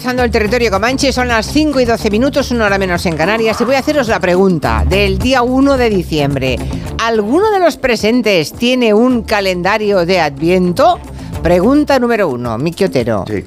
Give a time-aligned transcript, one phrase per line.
[0.00, 3.60] Empezando el territorio Comanche, son las 5 y 12 minutos, una hora menos en Canarias,
[3.60, 6.56] y voy a haceros la pregunta del día 1 de diciembre.
[7.04, 10.98] ¿Alguno de los presentes tiene un calendario de Adviento?
[11.42, 13.26] Pregunta número uno, Miki Otero.
[13.28, 13.44] Sí.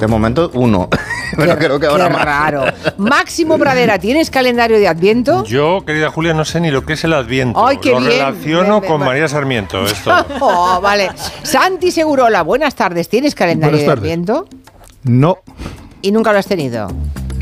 [0.00, 0.88] De momento, uno.
[1.36, 2.24] Pero Qué- creo que ahora más.
[2.24, 2.64] raro.
[2.96, 5.44] Máximo Pradera, ¿tienes calendario de Adviento?
[5.44, 7.62] Yo, querida Julia, no sé ni lo que es el Adviento.
[7.66, 8.12] Ay, qué lo bien.
[8.12, 9.08] relaciono ven, con ven.
[9.08, 10.10] María Sarmiento, esto.
[10.40, 11.10] Oh, vale.
[11.42, 13.10] Santi Segurola, buenas tardes.
[13.10, 14.02] ¿Tienes calendario Buenas de tardes.
[14.02, 14.48] Adviento?
[15.08, 15.38] No,
[16.02, 16.88] Y nunca lo has tenido.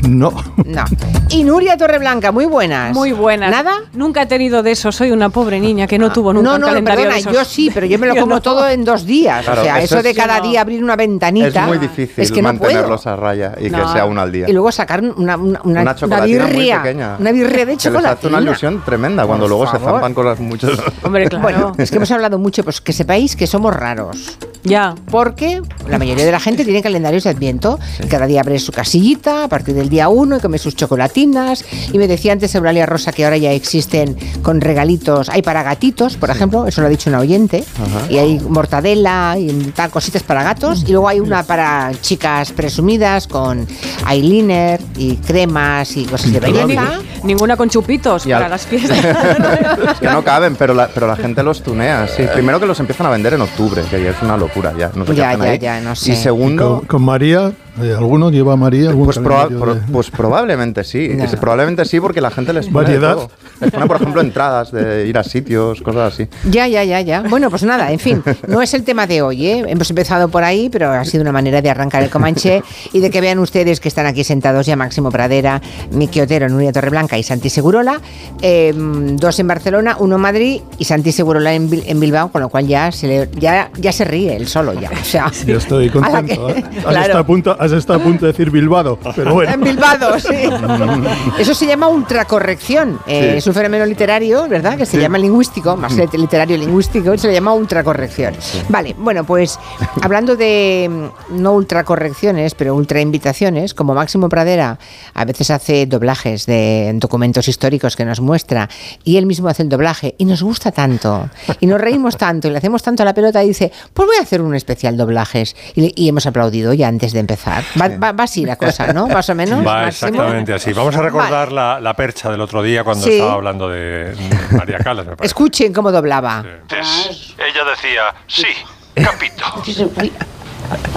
[0.01, 0.31] no.
[0.65, 0.83] No.
[1.29, 2.93] Y Nuria Torreblanca, muy buenas.
[2.95, 3.51] Muy buenas.
[3.51, 3.73] ¿Nada?
[3.93, 4.91] Nunca he tenido de eso.
[4.93, 7.33] Soy una pobre niña que no tuvo nunca No, un no, calendario perdona, de esos.
[7.33, 8.41] yo sí, pero yo me lo Yo como no.
[8.41, 9.43] todo en dos días.
[9.43, 10.47] Claro, o sea, eso eso de cada no.
[10.49, 11.61] día abrir una ventanita.
[11.63, 13.13] Es muy difícil es que mantenerlos puedo.
[13.15, 13.85] a raya y No.
[13.85, 14.45] que sea uno al día.
[14.49, 16.81] Y luego sacar una, una, una, una muy birria.
[16.83, 17.17] pequeña.
[17.19, 18.07] Una birria de chocolate.
[18.19, 19.91] hace una ilusión tremenda cuando Por luego se favor.
[19.95, 20.71] zampan con las muchas.
[21.03, 21.41] Hombre, claro.
[21.43, 24.37] Bueno, es que hemos hablado mucho, pues que sepáis que somos raros.
[24.63, 24.95] Ya.
[25.09, 27.79] Porque la mayoría de la gente tiene calendarios de Adviento.
[28.03, 31.63] y Cada día abre su casillita a partir del día 1 y come sus chocolatinas.
[31.93, 35.29] Y me decía antes Eulalia Rosa que ahora ya existen con regalitos.
[35.29, 37.63] Hay para gatitos, por ejemplo, eso lo ha dicho una oyente.
[38.09, 40.83] Y hay mortadela y tal, cositas para gatos.
[40.87, 43.65] Y luego hay una para chicas presumidas con
[44.09, 46.99] eyeliner y cremas y cosas de belleza.
[47.23, 48.97] ninguna con chupitos Y para al- las fiestas.
[49.91, 52.23] Es que no caben, pero la, pero la gente los tunea, sí.
[52.33, 54.46] Primero que los empiezan a vender en octubre, que ya es una locura,
[54.77, 54.91] ya.
[54.95, 56.11] No sé qué Ya, ya, no sé.
[56.11, 57.53] Y Con, segundo, con María, eh,
[57.97, 58.89] ¿alguno lleva a María?
[58.89, 61.09] ¿Algún pues, proba- calendario pro- de- pues probablemente sí.
[61.17, 61.25] No.
[61.39, 63.15] Probablemente sí, porque la gente les pone de Variedad.
[63.15, 63.31] todo.
[63.61, 66.27] Les pone, por ejemplo, entradas de ir a sitios, cosas así.
[66.49, 67.21] Ya, ya, ya, ya.
[67.21, 69.63] Bueno, pues nada, en fin, no es el tema de hoy, ¿eh?
[69.67, 72.61] Hemos empezado por ahí, pero ha sido una manera de arrancar el Comanche
[72.93, 76.71] y de que vean ustedes que están aquí sentados ya Máximo Pradera, Miki Otero, Nuria
[76.71, 77.99] Torreblanca y Santi Segurola,
[78.41, 82.41] eh, dos en Barcelona, uno en Madrid y Santi Segurola en, Bil- en Bilbao, con
[82.41, 84.89] lo cual ya se, le- ya, ya se ríe él solo ya.
[84.91, 86.49] O sea, Yo estoy la que- contento.
[86.49, 86.63] ¿eh?
[86.87, 87.17] Claro.
[87.19, 89.51] a punto, has estado a punto de decir Bilbado, pero bueno.
[89.53, 90.29] En Bilbao, sí.
[91.39, 92.99] Eso se llama ultracorrección.
[93.07, 93.37] Eh, Sí.
[93.37, 94.77] Es un fenómeno literario, ¿verdad?
[94.77, 98.35] Que se llama lingüístico, más lit- literario lingüístico, se le llama ultracorrección.
[98.69, 99.59] Vale, bueno, pues
[100.01, 100.89] hablando de
[101.29, 104.77] mm, no ultracorrecciones, pero ultrainvitaciones, como Máximo Pradera
[105.13, 108.69] a veces hace doblajes de documentos históricos que nos muestra,
[109.03, 111.29] y él mismo hace el doblaje, y nos gusta tanto,
[111.59, 114.17] y nos reímos tanto, y le hacemos tanto a la pelota, y dice, pues voy
[114.17, 115.55] a hacer un especial doblajes.
[115.75, 117.56] Y hemos aplaudido ya antes de empezar.
[117.79, 119.07] Va, va- va así la cosa, ¿no?
[119.07, 119.59] Más o menos.
[119.59, 120.09] Va Máximo.
[120.09, 120.73] exactamente así.
[120.73, 123.13] Vamos a recordar la, la percha del otro día cuando Sí.
[123.13, 124.13] estaba hablando de
[124.51, 125.27] María Calas, me parece.
[125.27, 126.43] Escuchen cómo doblaba.
[126.69, 128.47] Ella decía, sí,
[128.95, 129.45] capito.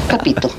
[0.09, 0.51] Capito.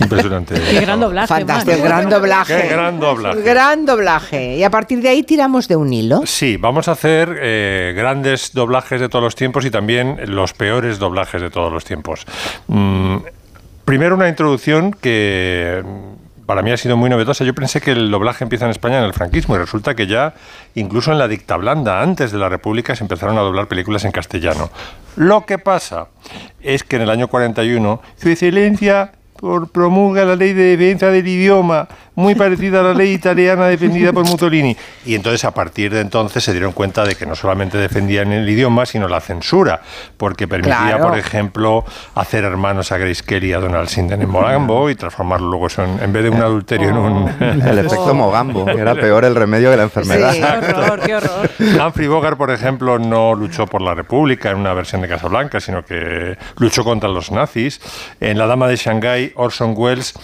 [0.00, 0.54] Impresionante.
[0.54, 1.28] Qué gran doblaje.
[1.28, 1.86] Fantástico, man.
[1.86, 2.62] gran doblaje.
[2.62, 3.42] Qué gran doblaje.
[3.42, 4.56] Gran doblaje.
[4.56, 6.22] Y a partir de ahí tiramos de un hilo.
[6.26, 10.98] Sí, vamos a hacer eh, grandes doblajes de todos los tiempos y también los peores
[10.98, 12.24] doblajes de todos los tiempos.
[12.66, 13.16] Mm,
[13.84, 17.44] primero una introducción que mm, para mí ha sido muy novedosa.
[17.44, 20.34] Yo pensé que el doblaje empieza en España en el franquismo y resulta que ya
[20.74, 24.12] incluso en la dicta blanda, antes de la República, se empezaron a doblar películas en
[24.12, 24.70] castellano.
[25.16, 26.08] Lo que pasa
[26.60, 29.12] es que en el año 41, Su Excelencia
[29.72, 34.26] promulga la ley de defensa del idioma, muy parecida a la ley italiana defendida por
[34.26, 34.76] Mussolini.
[35.06, 38.48] Y entonces, a partir de entonces, se dieron cuenta de que no solamente defendían el
[38.48, 39.80] idioma, sino la censura,
[40.16, 41.08] porque permitía, Claro.
[41.08, 41.84] por ejemplo,
[42.14, 45.84] hacer hermanos a Grace Kelly y a Donald Sinden en Mogambo y transformarlo luego eso
[45.84, 47.28] en, en vez de un adulterio en un...
[47.40, 50.32] El efecto Mogambo, que era peor el remedio que la enfermedad.
[50.32, 50.40] Sí.
[50.40, 51.50] Qué horror, qué horror.
[51.86, 55.84] Humphrey Bogart, por ejemplo, no luchó por la República en una versión de Casablanca, sino
[55.84, 57.80] que luchó contra los nazis.
[58.20, 60.14] En La Dama de Shanghái, Orson Welles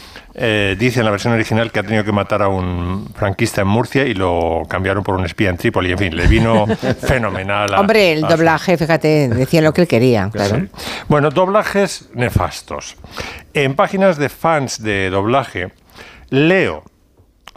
[0.40, 3.66] eh, dice en la versión original que ha tenido que matar a un franquista en
[3.68, 5.90] Murcia y lo cambiaron por un espía en Trípoli.
[5.92, 6.66] En fin, le vino
[7.06, 7.74] fenomenal.
[7.74, 10.56] a- Hombre, el a su- doblaje, fíjate, decía lo que él quería, claro.
[10.60, 10.68] Sí.
[11.08, 12.96] Bueno, doblajes nefastos.
[13.52, 15.72] En páginas de fans de doblaje,
[16.30, 16.84] leo,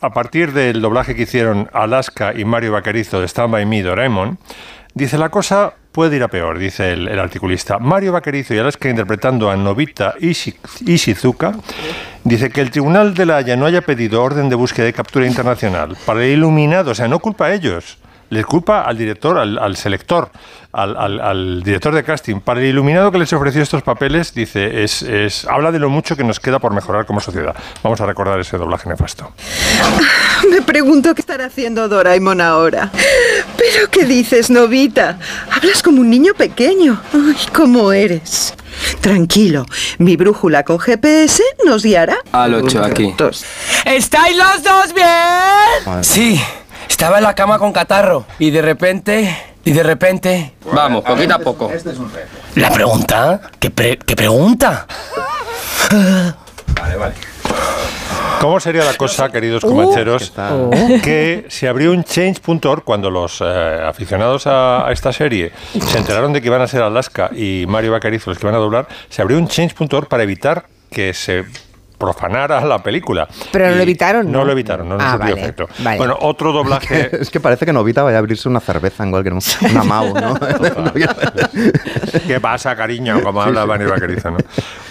[0.01, 4.39] a partir del doblaje que hicieron Alaska y Mario Bacarizo de Stand By Me, Doraemon,
[4.95, 7.79] dice la cosa puede ir a peor, dice el, articulista.
[7.79, 10.55] Mario Bacarizo y Alaska interpretando a Novita Ishi-
[10.85, 11.53] Ishizuka,
[12.23, 15.25] dice que el Tribunal de la Haya no haya pedido orden de búsqueda y captura
[15.27, 17.97] internacional para el iluminado, o sea, no culpa a ellos.
[18.31, 20.31] Les culpa al director, al, al selector,
[20.72, 22.39] al, al- al director de casting.
[22.39, 26.16] Para el iluminado que les ofreció estos papeles, dice, es, es, habla de lo mucho
[26.16, 27.54] que nos queda por mejorar como sociedad.
[27.83, 29.33] Vamos a recordar ese doblaje nefasto.
[30.50, 32.89] Me pregunto qué estará haciendo Doraemon ahora.
[33.57, 35.19] Pero ¿qué dices, Novita?
[35.51, 37.01] Hablas como un niño pequeño.
[37.13, 38.54] Ay, ¿cómo eres?
[39.01, 39.66] Tranquilo,
[39.98, 42.16] mi brújula con GPS nos guiará.
[42.31, 43.13] Al 8 aquí.
[43.18, 43.44] Dos.
[43.86, 46.04] ¿Estáis los dos bien?
[46.04, 46.42] Sí,
[46.91, 50.53] estaba en la cama con catarro y de repente, y de repente...
[50.71, 51.71] Vamos, poquito a poco.
[52.55, 53.41] ¿La pregunta?
[53.59, 54.85] ¿Qué, pre- qué pregunta?
[58.39, 60.51] ¿Cómo sería la cosa, queridos Uh, comancheros, está-
[61.03, 66.33] que se abrió un change.org cuando los eh, aficionados a, a esta serie se enteraron
[66.33, 69.21] de que iban a ser Alaska y Mario Bacarizo los que iban a doblar, se
[69.21, 71.45] abrió un change.org para evitar que se
[72.01, 73.27] profanara la película.
[73.51, 74.45] Pero no Y lo evitaron, No, ¿no?
[74.45, 75.69] lo evitaron, no, no Ah, surtió vale, efecto.
[75.80, 75.98] vale.
[75.98, 77.09] Bueno, otro doblaje...
[77.21, 79.51] Es que parece que Novita vaya a abrirse una cerveza en cualquier momento.
[79.71, 80.33] Una Mau, ¿no?
[82.27, 83.21] ¿Qué pasa, cariño?
[83.21, 84.38] Como habla Mario Vaquerizo, ¿no?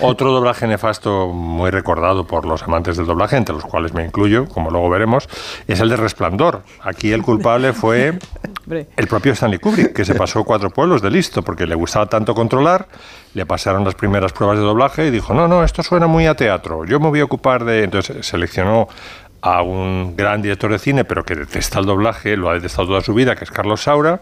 [0.00, 4.46] Otro doblaje nefasto muy recordado por los amantes del doblaje, entre los cuales me incluyo,
[4.46, 5.28] como luego veremos,
[5.66, 6.62] es el de Resplandor.
[6.82, 8.18] Aquí el culpable fue
[8.96, 12.34] el propio Stanley Kubrick, que se pasó cuatro pueblos de listo, porque le gustaba tanto
[12.34, 12.86] controlar,
[13.34, 16.34] le pasaron las primeras pruebas de doblaje y dijo, no, no, esto suena muy a
[16.34, 17.84] teatro, yo me voy a ocupar de...
[17.84, 18.88] Entonces seleccionó
[19.42, 23.00] a un gran director de cine, pero que detesta el doblaje, lo ha detestado toda
[23.00, 24.20] su vida, que es Carlos Saura.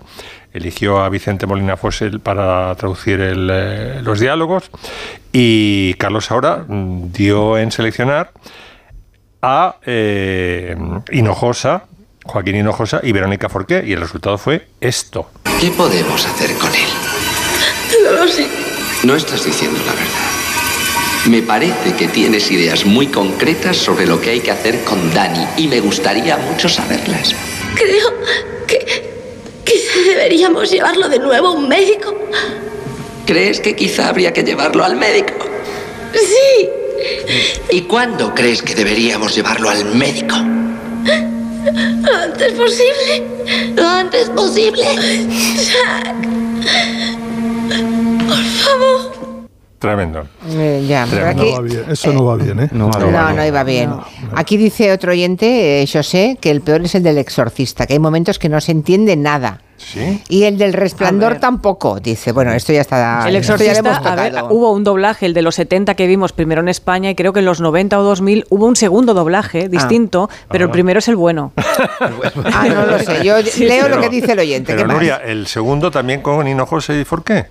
[0.52, 4.70] Eligió a Vicente Molina Fosel para traducir el, eh, los diálogos.
[5.32, 8.32] Y Carlos Saura mm, dio en seleccionar
[9.42, 10.76] a eh,
[11.10, 11.84] Hinojosa,
[12.24, 13.82] Joaquín Hinojosa y Verónica Forqué.
[13.84, 15.30] Y el resultado fue esto.
[15.60, 16.88] ¿Qué podemos hacer con él?
[18.04, 18.67] No lo sé.
[19.04, 20.28] No estás diciendo la verdad.
[21.26, 25.46] Me parece que tienes ideas muy concretas sobre lo que hay que hacer con Dani
[25.56, 27.34] y me gustaría mucho saberlas.
[27.76, 28.14] Creo
[28.66, 29.04] que
[29.64, 32.12] quizá deberíamos llevarlo de nuevo a un médico.
[33.24, 35.34] ¿Crees que quizá habría que llevarlo al médico?
[36.14, 36.68] Sí.
[37.70, 40.34] ¿Y cuándo crees que deberíamos llevarlo al médico?
[40.34, 43.22] Lo antes posible.
[43.76, 44.84] Lo antes posible.
[45.56, 46.97] Jack.
[48.72, 49.48] Favor.
[49.78, 50.24] Tremendo.
[50.48, 51.42] Eh, ya, pero Tremendo.
[51.42, 52.68] aquí- No va bien, eso no va bien, ¿eh?
[52.72, 53.92] No, No, no, iba bien.
[54.34, 57.98] Aquí dice otro oyente, eh, José, que el peor es el del exorcista, que hay
[58.00, 59.60] momentos que no se entiende nada.
[59.76, 60.20] ¿Sí?
[60.28, 62.32] Y el del resplandor tampoco, dice.
[62.32, 63.28] Bueno, esto ya está.
[63.28, 66.60] El exorcista, hemos a ver, hubo un doblaje, el de los 70 que vimos primero
[66.60, 70.28] en España y creo que en los 90 o 2000 hubo un segundo doblaje distinto,
[70.50, 71.52] pero el primero es el bueno.
[72.52, 73.22] Ah, no lo sé.
[73.24, 74.72] Yo leo lo que dice el oyente.
[74.72, 74.96] Pero ¿Qué más?
[74.96, 77.46] Nuria, el segundo también con Hinojosa y Forqué.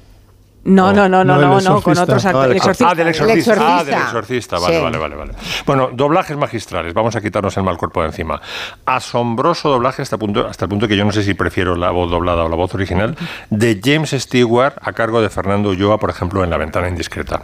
[0.68, 2.46] No, no, no, no, No, no, el no, con otros No, actores.
[2.46, 2.90] el el exorcista.
[2.92, 3.78] Ah, del El exorcista.
[3.80, 4.60] Ah, del exorcista.
[4.60, 4.84] Vale, Sí.
[4.84, 5.32] vale, vale, vale.
[5.66, 6.94] Bueno, doblajes magistrales.
[6.94, 8.42] Vamos a quitarnos el mal cuerpo de encima.
[8.86, 12.10] Asombroso doblaje hasta, punto, hasta el punto que yo no sé si prefiero la voz
[12.12, 13.16] doblada o la voz original
[13.50, 17.44] de James Stewart a cargo de Fernando Ulloa, por ejemplo, en La ventana indiscreta.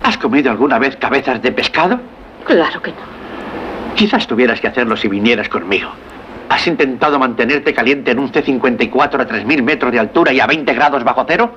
[0.00, 2.00] ¿Has comido alguna vez cabezas de pescado?
[2.44, 2.96] Claro que no.
[3.94, 5.90] Quizás tuvieras que hacerlo si vinieras conmigo.
[6.48, 10.74] ¿Has intentado mantenerte caliente en un C-54 a 3.000 metros de altura y a 20
[10.74, 11.54] grados bajo cero?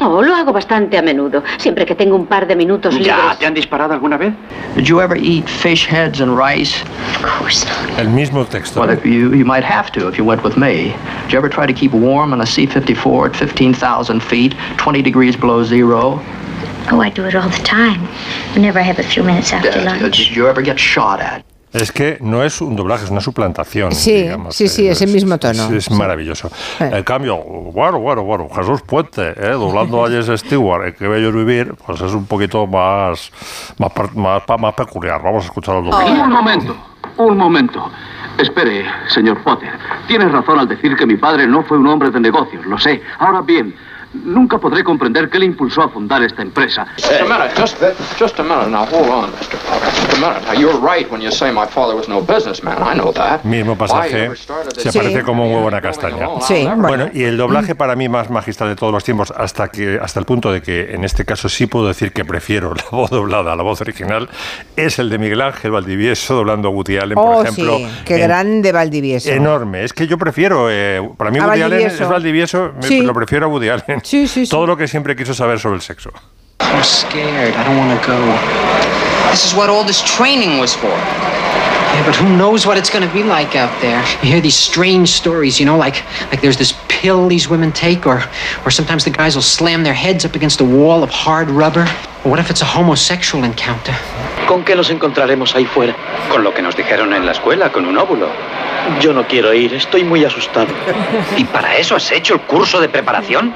[0.00, 3.38] Oh, lo hago bastante a menudo, siempre que tengo un par de minutos ¿Ya libres.
[3.40, 4.32] te han disparado alguna vez?
[4.76, 6.82] Did you ever eat fish heads and rice?
[7.16, 7.98] Of course not.
[7.98, 8.80] El mismo texto.
[8.80, 10.94] Well, you, you might have to if you went with me.
[11.24, 15.34] Did you ever try to keep warm on a C-54 at 15,000 feet, 20 degrees
[15.36, 16.20] below zero?
[16.92, 18.00] Oh, I do it all the time.
[18.54, 20.16] Whenever I have a few minutes after Uh, lunch.
[20.16, 21.44] did you ever get shot at?
[21.72, 23.92] Es que no es un doblaje, es una suplantación.
[23.92, 24.56] Sí, digamos.
[24.56, 25.64] sí, sí, es el mismo tono.
[25.64, 25.94] Es, es Sí.
[25.94, 26.50] maravilloso.
[26.80, 26.90] Eh.
[26.94, 29.50] En cambio, bueno, bueno, bueno, Jesús Puente, ¿eh?
[29.52, 33.30] doblando a Jess Stewart, en Qué bello vivir, pues es un poquito más,
[33.78, 35.20] más, más, pa- más peculiar.
[35.22, 36.10] Vamos a escuchar el doblaje.
[36.10, 36.76] Un momento,
[37.18, 37.90] un momento.
[38.38, 39.70] Espere, señor Potter.
[40.06, 43.02] Tienes razón al decir que mi padre no fue un hombre de negocios, lo sé.
[43.18, 43.74] Ahora bien,
[44.14, 46.86] nunca podré comprender qué le impulsó a fundar esta empresa.
[46.96, 47.76] Just a minute, just,
[48.18, 48.84] just a minute now.
[48.86, 49.56] Hold on, Mr.
[49.68, 49.90] Potter.
[49.94, 50.40] Just a minute.
[50.46, 52.76] Now, you're right when you say my father was no businessman.
[52.82, 53.42] I know that.
[53.44, 56.26] Mismo pasaje, se this- parece como un huevo en la castaña.
[56.40, 59.98] Sí, Bueno, y el doblaje para mí más magistral de todos los tiempos, hasta que
[60.00, 63.10] hasta el punto de que en este caso sí puedo decir que prefiero la voz
[63.10, 64.28] doblada a la voz original,
[64.76, 67.76] es el de Miguel Ángel Valdivieso doblando a Woody Allen, por Oh, ejemplo.
[67.78, 69.30] sí, qué en- grande Valdivieso.
[69.30, 69.84] Enorme.
[69.84, 73.02] Es que yo prefiero, eh, para mí Woody Allen es Valdivieso, me- Sí.
[73.02, 73.97] lo prefiero a Woody Allen.
[74.02, 74.50] Sí, sí, sí.
[74.50, 76.10] Todo lo que siempre quiso saber sobre el sexo.
[76.60, 77.54] I'm scared.
[77.54, 78.18] I don't want to go.
[79.30, 80.88] This is what all this training was for.
[80.88, 84.00] Yeah, but who knows what it's going to be like out there?
[84.22, 88.06] You hear these strange stories, you know, like like there's this pill these women take,
[88.06, 88.22] or
[88.64, 91.86] or sometimes the guys will slam their heads up against a wall of hard rubber.
[92.24, 93.94] Or what if it's a homosexual encounter?
[94.46, 95.94] ¿Con qué nos encontraremos ahí fuera?
[96.30, 98.28] Con lo que nos dijeron en la escuela, con un óvulo.
[99.00, 100.68] Yo no quiero ir, estoy muy asustado.
[101.36, 103.52] ¿Y para eso has hecho el curso de preparación?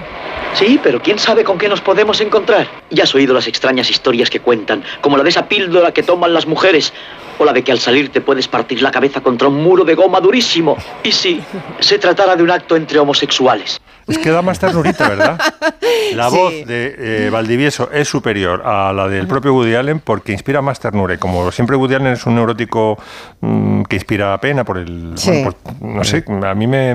[0.54, 2.68] Sí, pero quién sabe con qué nos podemos encontrar.
[2.90, 6.32] Ya has oído las extrañas historias que cuentan, como la de esa píldora que toman
[6.32, 6.92] las mujeres,
[7.38, 9.94] o la de que al salir te puedes partir la cabeza contra un muro de
[9.94, 10.76] goma durísimo.
[11.02, 11.40] Y si
[11.80, 13.82] se tratara de un acto entre homosexuales.
[14.06, 15.38] Es que da más ternurita, ¿verdad?
[16.14, 16.37] La Sí.
[16.37, 16.94] voz de
[17.26, 21.14] eh, Valdivieso es superior a la del propio Woody Allen porque inspira más ternura.
[21.14, 22.99] Y como siempre Woody Allen es un neurótico
[23.40, 25.12] mm, que inspira pena por el...
[25.16, 25.30] Sí.
[25.30, 26.90] bueno, por- no sé, a mí me...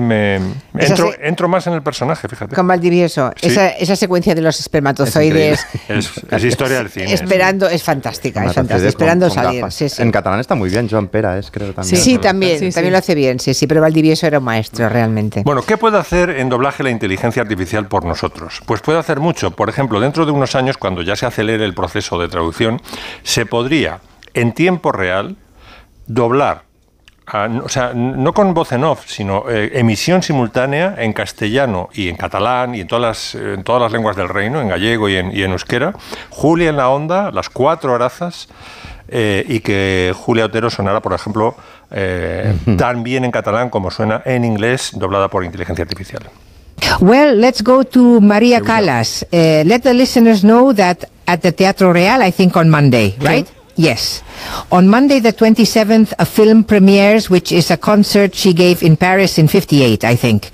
[1.20, 2.54] entro, más en el personaje, fíjate.
[2.54, 3.48] Con Valdivieso, Sí.
[3.48, 7.12] esa, esa secuencia de los espermatozoides Es, es historia del cine.
[7.12, 9.60] esperando, es fantástica, es fantástica, con- esperando con salir.
[9.60, 9.74] gafas.
[9.74, 10.02] Sí, sí.
[10.02, 11.96] En catalán está muy bien, Joan Pera es, creo también.
[12.00, 12.92] Sí, también, Sí, también sí.
[12.92, 15.42] lo hace bien, sí, sí, pero Valdivieso era un maestro realmente.
[15.44, 18.60] Bueno, ¿qué puede hacer en doblaje la inteligencia artificial por nosotros?
[18.66, 19.52] Pues puede hacer mucho.
[19.52, 22.80] Por ejemplo, dentro de unos años, cuando ya se acelere el proceso de traducción,
[23.22, 24.00] se podría,
[24.34, 25.36] en tiempo real,
[26.06, 26.64] doblar,
[27.62, 32.16] o sea, no con voz en off, sino eh, emisión simultánea en castellano y en
[32.16, 35.16] catalán y en todas las, eh, en todas las lenguas del reino, en gallego y
[35.16, 35.92] en, y en euskera,
[36.30, 38.48] Julia en la onda, las cuatro horazas,
[39.10, 41.56] eh, y que Julia Otero sonara, por ejemplo,
[41.90, 46.22] eh, tan bien en catalán como suena en inglés, doblada por inteligencia artificial.
[47.00, 49.22] Well, let's go to Maria Callas.
[49.32, 53.50] Uh, let the listeners know that at the Teatro Real, I think on Monday, right?
[53.78, 54.22] Yes.
[54.70, 59.38] On Monday, the 27th, a film premieres, which is a concert she gave in Paris
[59.38, 60.48] in 58, I think.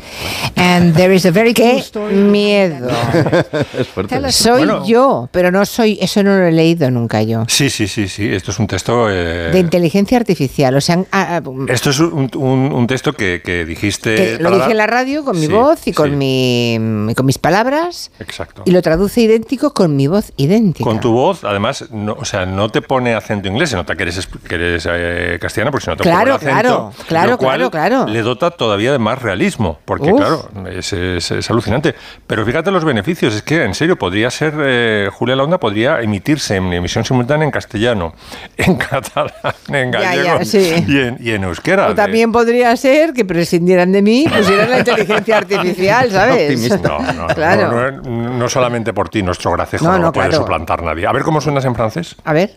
[0.56, 2.14] And there is a very cool story.
[2.14, 2.86] Miedo.
[3.78, 4.30] es fuerte.
[4.30, 7.44] Soy yo, pero no soy, eso no lo he leído nunca yo.
[7.48, 8.28] Sí, sí, sí, sí.
[8.28, 9.08] Esto es un texto.
[9.10, 13.40] eh, De inteligencia artificial, o sea, ah, ah, esto es un, un- un texto que,
[13.42, 14.14] que dijiste.
[14.14, 17.24] que lo dije en la radio con mi Sí, voz y con, sí, mi, con
[17.24, 18.62] mis palabras Exacto.
[18.66, 20.84] y lo traduce idéntico con mi voz idéntica.
[20.84, 24.02] Con tu voz, además, no, o sea, no te pone acento inglés, se nota que
[24.04, 26.52] eres, que eres eh, castellana, porque si no te Claro, pone acento.
[26.52, 28.06] claro, claro, lo cual claro, claro.
[28.06, 30.18] Le dota todavía de más realismo, porque Uf.
[30.20, 31.94] claro, es, es- es alucinante.
[32.26, 36.56] Pero fíjate los beneficios, es que en serio, podría ser, eh, Julia Launda podría emitirse
[36.56, 38.14] en emisión simultánea en castellano,
[38.56, 39.32] en catalán,
[39.68, 40.84] en gallego ya, sí.
[40.86, 41.88] y, en, y en euskera.
[41.88, 46.70] O también podría ser que prescindieran de mí pusieran la inteligencia artificial, ¿sabes?
[46.84, 47.90] No, no, Claro.
[48.02, 50.42] no, solamente por ti, nuestro gracejo No, no, puede claro.
[50.42, 51.06] suplantar nadie.
[51.06, 52.16] A ver cómo suenas en francés.
[52.24, 52.50] A ver.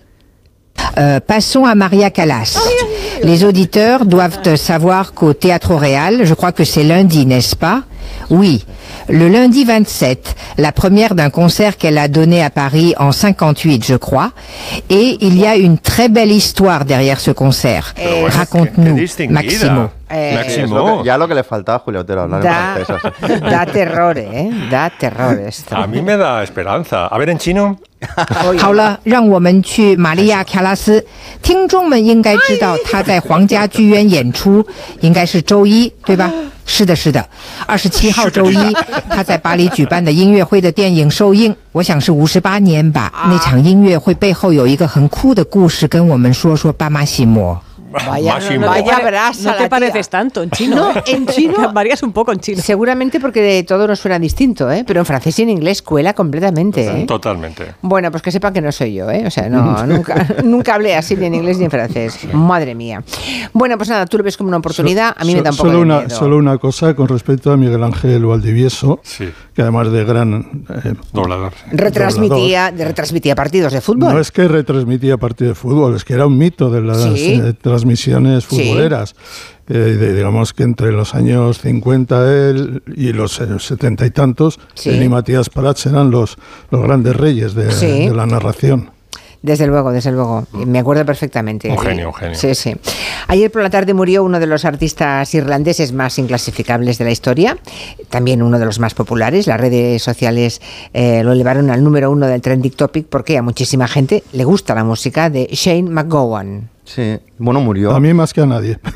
[0.98, 2.58] Euh, passons à Maria Callas.
[3.24, 7.84] Les auditeurs doivent savoir qu'au Théâtre Réal, je crois que c'est lundi, n'est-ce pas?
[8.30, 8.66] Oui,
[9.10, 13.96] le lundi 27, la première d'un concert qu'elle a donné à Paris en 58, je
[13.96, 14.32] crois.
[14.90, 17.94] Et il y a une très belle histoire derrière ce concert.
[18.28, 18.98] Raconte-nous,
[19.30, 19.90] Maximo.
[20.10, 23.12] Eh, lo que- ya lo que le faltaba Julio Otero, hablar en Da, francés.
[23.22, 23.40] así.
[23.42, 24.50] da terror, ¿eh?
[24.72, 25.76] Da terror esto.
[25.76, 27.08] A mí me da esperanza.
[27.08, 27.78] A ver, en chino.
[28.58, 31.04] 好了，让我们去玛利亚·卡拉斯。
[31.42, 34.66] 听众们应该知道，她在皇家剧院演出，
[35.02, 36.32] 应该是周一，对吧？
[36.70, 37.26] 是的，是的，
[37.66, 38.58] 二十七号周一，
[39.10, 43.12] 她在巴黎举办的音乐会的电影首映，我想是五十八年吧。
[43.30, 47.58] 那场音乐会背后有一个很酷的故事，跟我们说说巴马西摩。
[48.08, 48.68] Vaya, Máximo.
[48.68, 49.70] vaya brasa no la te tía.
[49.70, 50.76] pareces tanto en chino.
[50.76, 51.04] No, ¿eh?
[51.08, 52.62] en chino- Varías un poco en chino.
[52.62, 54.84] Seguramente porque de todo nos suena distinto, ¿eh?
[54.86, 57.06] Pero en francés y en inglés cuela completamente, ¿eh?
[57.06, 57.74] Totalmente.
[57.82, 59.24] Bueno, pues que sepan que no soy yo, ¿eh?
[59.26, 62.20] O sea, no, nunca, nunca hablé así ni en inglés ni en francés.
[62.34, 63.04] Madre mía.
[63.54, 65.58] Bueno, pues nada, tú lo ves como una oportunidad, a mí me So- da un
[65.58, 66.10] poco solo de una, miedo.
[66.16, 69.02] Solo una cosa con respecto a Miguel Ángel Valdivieso,
[69.54, 71.54] que además de gran eh, Doblador.
[71.72, 74.14] Retransmitía, de- retransmitía partidos de fútbol.
[74.14, 77.42] No es que retransmitía partido de fútbol, es que era un mito de las Sí.
[77.44, 77.54] eh,
[77.98, 78.50] transmisiones Sí.
[78.64, 79.16] futboleras.
[79.70, 84.60] Eh, de- digamos que entre los años 50 él y los eh, 70 y tantos,
[84.76, 84.90] Sí.
[84.92, 86.38] él y Matías Prats eran los,
[86.72, 88.08] los grandes reyes de, Sí.
[88.08, 88.92] de la narración.
[89.42, 90.48] Desde luego, desde luego.
[90.54, 91.70] Me acuerdo perfectamente.
[91.70, 92.36] Un genio, un genio.
[92.36, 92.76] Sí, sí.
[93.28, 97.58] Ayer por la tarde murió uno de los artistas irlandeses más inclasificables de la historia,
[98.10, 99.46] también uno de los más populares.
[99.48, 100.60] Las redes sociales
[100.94, 104.74] eh, lo elevaron al número uno del trending topic porque a muchísima gente le gusta
[104.74, 106.70] la música de Shane McGowan.
[106.88, 107.92] Sí, bueno, murió.
[107.94, 108.80] A mí más que a nadie.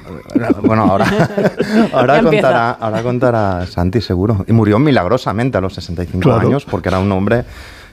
[0.63, 1.05] Bueno, ahora,
[1.93, 4.45] ahora, contará, ahora contará Santi, seguro.
[4.47, 6.47] Y murió milagrosamente a los 65 Claro.
[6.47, 7.43] años porque era un hombre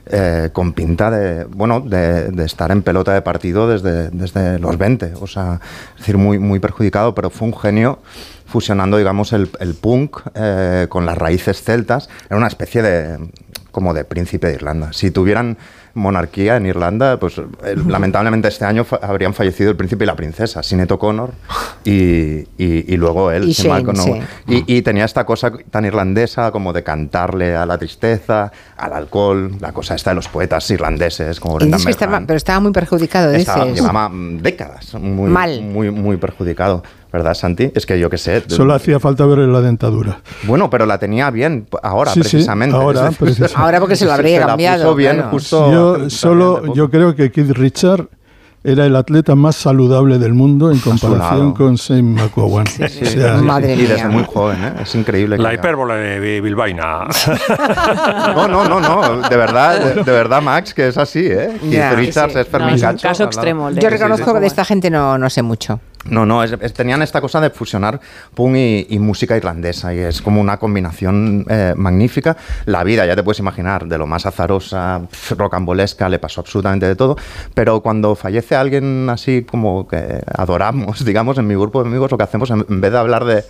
[0.06, 4.78] eh, con pinta de, bueno, de, de estar en pelota de partido desde, desde los
[4.78, 5.14] 20.
[5.20, 5.60] O sea,
[5.94, 7.98] es decir, muy, muy perjudicado, pero fue un genio
[8.46, 12.08] fusionando, digamos, el, el punk eh, con las raíces celtas.
[12.30, 13.18] Era una especie de
[13.72, 14.92] como de príncipe de Irlanda.
[14.92, 15.58] Si tuvieran
[15.94, 17.42] monarquía en Irlanda, pues eh,
[17.86, 21.32] lamentablemente este año fa- habrían fallecido el príncipe y la princesa, Sinead O'Connor
[21.84, 21.90] y,
[22.58, 24.22] y- y luego él, Y Shane.
[24.46, 29.72] Y, tenía esta cosa tan irlandesa como de cantarle a la tristeza, al alcohol, la
[29.72, 32.26] cosa esta de los poetas irlandeses como estaba, Bernard.
[32.26, 33.48] pero estaba muy perjudicado, dices.
[33.48, 35.62] Estaba- llevaba mm, décadas muy, Mal.
[35.62, 37.70] muy, muy perjudicado, ¿verdad, Santi?
[37.74, 38.42] Es que yo qué sé.
[38.48, 40.20] Solo hacía falta verle la dentadura.
[40.44, 42.76] Bueno, pero la tenía bien ahora, Sí, sí, precisamente.
[42.76, 43.56] ahora, precisamente.
[43.60, 45.30] Ahora porque se lo habría la cambiado, puso bien claro.
[45.30, 45.72] justo.
[45.72, 48.06] Yo solo, yo creo que Keith Richard
[48.64, 52.66] era el atleta más saludable del mundo en comparación con Shane McGowan.
[52.66, 54.08] Sí, O sea, Madre y desde mía.
[54.08, 54.72] muy joven, ¿eh?
[54.82, 55.36] Es increíble.
[55.36, 57.06] que La haya- hipérbole de Bilbaina.
[58.34, 61.56] No, no, no, no, de verdad, de, de verdad, Max, que es así, ¿eh?
[61.60, 61.92] Keith Ya.
[61.92, 62.48] Richards Sí, es.
[62.48, 64.32] Fermín No, es un caso extremo Yo Sí, sí, reconozco sí.
[64.34, 65.80] que de esta gente no, no sé mucho.
[66.10, 68.00] No, no, es- es- tenían esta cosa de fusionar
[68.34, 72.36] punk y, música irlandesa y es como una combinación eh, magnífica.
[72.66, 75.02] La vida, ya te puedes imaginar, de lo más azarosa,
[75.36, 77.16] rocambolesca, le pasó absolutamente de todo,
[77.54, 82.18] pero cuando fallece alguien así como que adoramos, digamos, en mi grupo de amigos, lo
[82.18, 83.44] que hacemos, en vez de hablar de,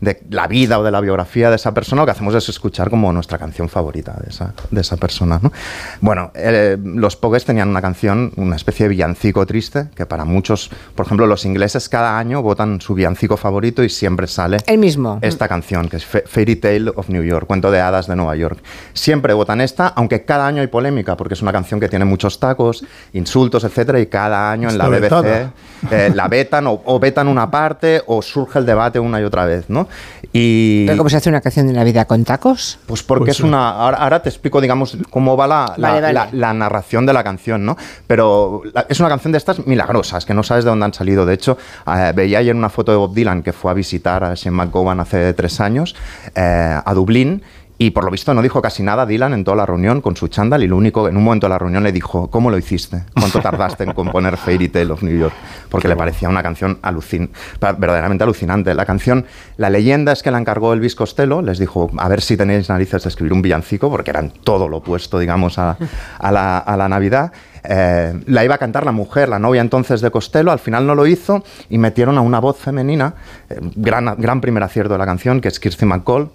[0.00, 2.88] de la vida o de la biografía de esa persona, lo que hacemos es escuchar
[2.90, 5.38] como nuestra canción favorita de esa, de esa persona.
[5.42, 5.52] ¿no?
[6.00, 10.70] Bueno, eh, los Pogues tenían una canción, una especie de villancico triste, que para muchos,
[10.94, 15.18] por ejemplo, los ingleses cada año votan su villancico favorito y siempre sale El mismo.
[15.22, 18.36] esta canción, que es Fa- Fairy Tale of New York, cuento de hadas de Nueva
[18.36, 18.58] York.
[18.94, 22.40] Siempre votan esta, aunque cada año hay polémica, porque es una canción que tiene muchos
[22.40, 25.50] tacos, insultos, etcétera, y cada año en la BBC
[25.90, 29.44] eh, la vetan o, o vetan una parte o surge el debate una y otra
[29.44, 29.88] vez, ¿no?
[30.32, 32.78] Y ¿Pero cómo se hace una canción de Navidad con tacos?
[32.86, 33.70] pues porque Pues es una.
[33.70, 36.12] Ahora, ahora te explico, digamos, cómo va la, la, Vale, vale.
[36.14, 37.76] la- la narración de la canción, ¿no?
[38.06, 41.26] Pero la- es una canción de estas milagrosas, que no sabes de dónde han salido.
[41.26, 44.34] De hecho, eh, veía ayer una foto de Bob Dylan que fue a visitar a
[44.34, 45.96] Shane McGowan hace tres años
[46.34, 47.42] eh, a Dublín.
[47.82, 50.28] Y por lo visto no dijo casi nada Dylan en toda la reunión con su
[50.28, 53.04] chándal y lo único, en un momento de la reunión le dijo, ¿cómo lo hiciste?
[53.18, 55.32] ¿Cuánto tardaste en componer Fairy Tale of New York?
[55.70, 58.74] Porque le parecía una canción alucin verdaderamente alucinante.
[58.74, 59.24] La canción,
[59.56, 63.02] la leyenda es que la encargó Elvis Costello, les dijo, a ver si tenéis narices
[63.02, 65.78] de escribir un villancico, porque eran todo lo opuesto, digamos, a,
[66.18, 67.32] a la, a la Navidad.
[67.64, 70.94] Eh, la iba a cantar la mujer, la novia entonces de Costello, al final no
[70.94, 73.14] lo hizo y metieron a una voz femenina,
[73.48, 76.28] eh, gran, gran primer acierto de la canción, que es Kirsty McCall,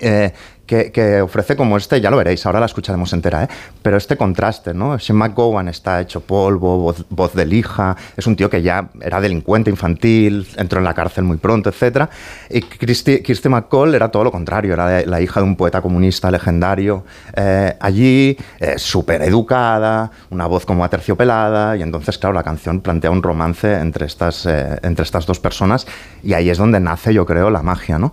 [0.00, 0.32] eh,
[0.66, 3.48] que, que ofrece como este, ya lo veréis, ahora la escucharemos entera, ¿eh?
[3.82, 4.96] pero este contraste, ¿no?
[4.96, 9.20] Shane McGowan está hecho polvo, voz, voz de lija, es un tío que ya era
[9.20, 12.08] delincuente infantil, entró en la cárcel muy pronto, etc.
[12.50, 17.04] Y Kirsty, McCall era todo lo contrario, era la hija de un poeta comunista legendario
[17.34, 23.10] eh, allí, eh, súper educada, una voz como aterciopelada, y entonces, claro, la canción plantea
[23.10, 25.86] un romance entre estas, eh, entre estas dos personas,
[26.22, 28.12] y ahí es donde nace, yo creo, la magia, ¿no?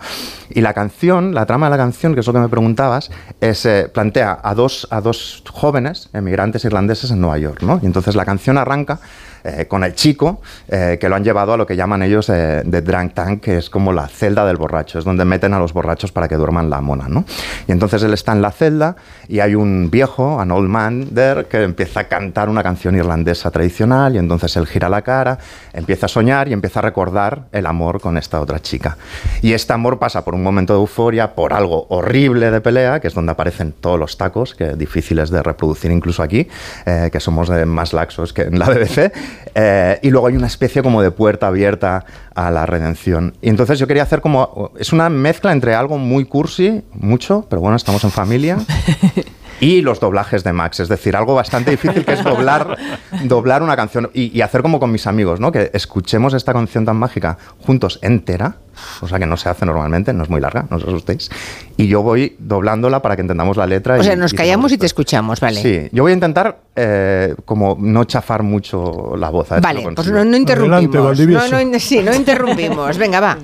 [0.50, 3.66] Y la canción, la trama de la canción, que es lo que me preguntabas, es,
[3.66, 7.80] eh, plantea a dos, a dos jóvenes emigrantes irlandeses en Nueva York, ¿no?
[7.82, 9.00] Y entonces la canción arranca
[9.44, 12.64] eh, con el chico, eh, que lo han llevado a lo que llaman ellos eh,
[12.70, 15.72] The Drunk Tank, que es como la celda del borracho, es donde meten a los
[15.72, 17.24] borrachos para que duerman la mona, ¿no?
[17.68, 18.98] Y entonces él está en la celda
[19.28, 23.50] y hay un viejo, an old man there, que empieza a cantar una canción irlandesa
[23.50, 25.38] tradicional y entonces él gira la cara,
[25.72, 28.98] empieza a soñar y empieza a recordar el amor con esta otra chica.
[29.42, 33.08] Y este amor pasa por un momento de euforia, por algo horrible de pelea, que
[33.08, 36.48] es donde aparecen todos los tacos, que difíciles de reproducir incluso aquí,
[36.86, 39.12] que somos más laxos que en la BBC.
[39.56, 43.36] Eh, y luego hay una especie como de puerta abierta a la redención.
[43.42, 44.72] Y entonces yo quería hacer como...
[44.80, 48.58] Es una mezcla entre algo muy cursi, mucho, pero bueno, estamos en familia.
[49.60, 52.78] Y los doblajes de Max, es decir, algo bastante difícil que es doblar,
[53.26, 55.52] doblar una canción y, y hacer como con mis amigos, ¿no?
[55.52, 58.56] Que escuchemos esta canción tan mágica juntos entera,
[59.02, 61.30] cosa que no se hace normalmente, no es muy larga, no os asustéis.
[61.76, 63.96] Y yo voy doblándola para que entendamos la letra.
[63.96, 65.62] O y- sea, nos y callamos y te escuchamos, ¿vale?
[65.62, 69.52] Sí, yo voy a intentar eh, como no chafar mucho la voz.
[69.52, 70.76] a ver si Vale, pues no, no interrumpimos.
[70.78, 71.66] Adelante, no, Valdivieso.
[71.66, 72.98] no, sí, no interrumpimos.
[72.98, 73.38] Venga, va.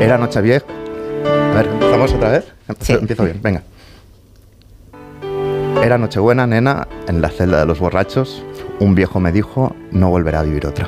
[0.00, 0.64] Era Nochevieja.
[1.52, 2.44] A ver, ¿empezamos otra vez?
[2.80, 2.92] Sí.
[2.94, 3.62] Empiezo bien, venga.
[5.80, 8.44] Era Nochebuena, nena, en la celda de los borrachos.
[8.78, 10.86] Un viejo me dijo, no volverá a vivir otra.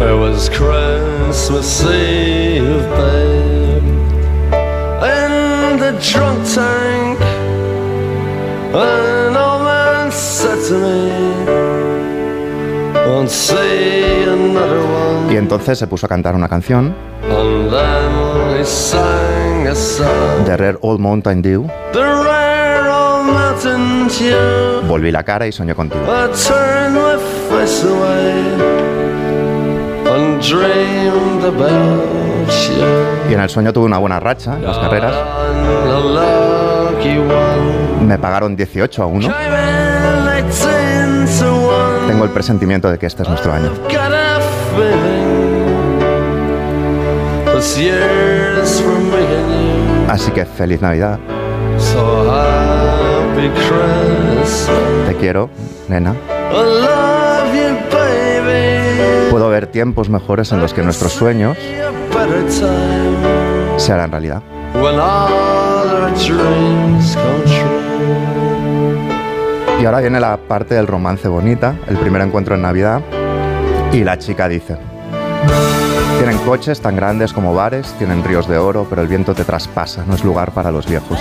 [0.00, 3.82] It was Christmas Eve, babe,
[5.02, 7.18] in the drunk tank.
[8.74, 11.10] An old man said to me,
[13.08, 15.32] Won't see another one.
[15.32, 20.44] Y entonces se puso a cantar una canción And then he sang a song.
[20.46, 21.66] de Rare Old Mountain Dew.
[21.92, 22.17] The
[24.86, 26.04] Volví la cara y soñé contigo.
[33.28, 35.14] Y en el sueño tuve una buena racha en las carreras.
[38.06, 39.28] Me pagaron 18 a 1.
[39.28, 42.06] Came in 18 to one.
[42.06, 43.72] Tengo el presentimiento de que este es nuestro año.
[50.08, 51.18] Así que feliz Navidad.
[55.06, 55.48] Te quiero,
[55.88, 56.14] nena.
[59.30, 61.56] Puedo ver tiempos mejores en los que nuestros sueños
[63.76, 64.42] se harán realidad.
[69.80, 73.00] Y ahora viene la parte del romance bonita, el primer encuentro en Navidad,
[73.92, 74.76] y la chica dice,
[76.18, 80.04] tienen coches tan grandes como bares, tienen ríos de oro, pero el viento te traspasa,
[80.04, 81.20] no es lugar para los viejos.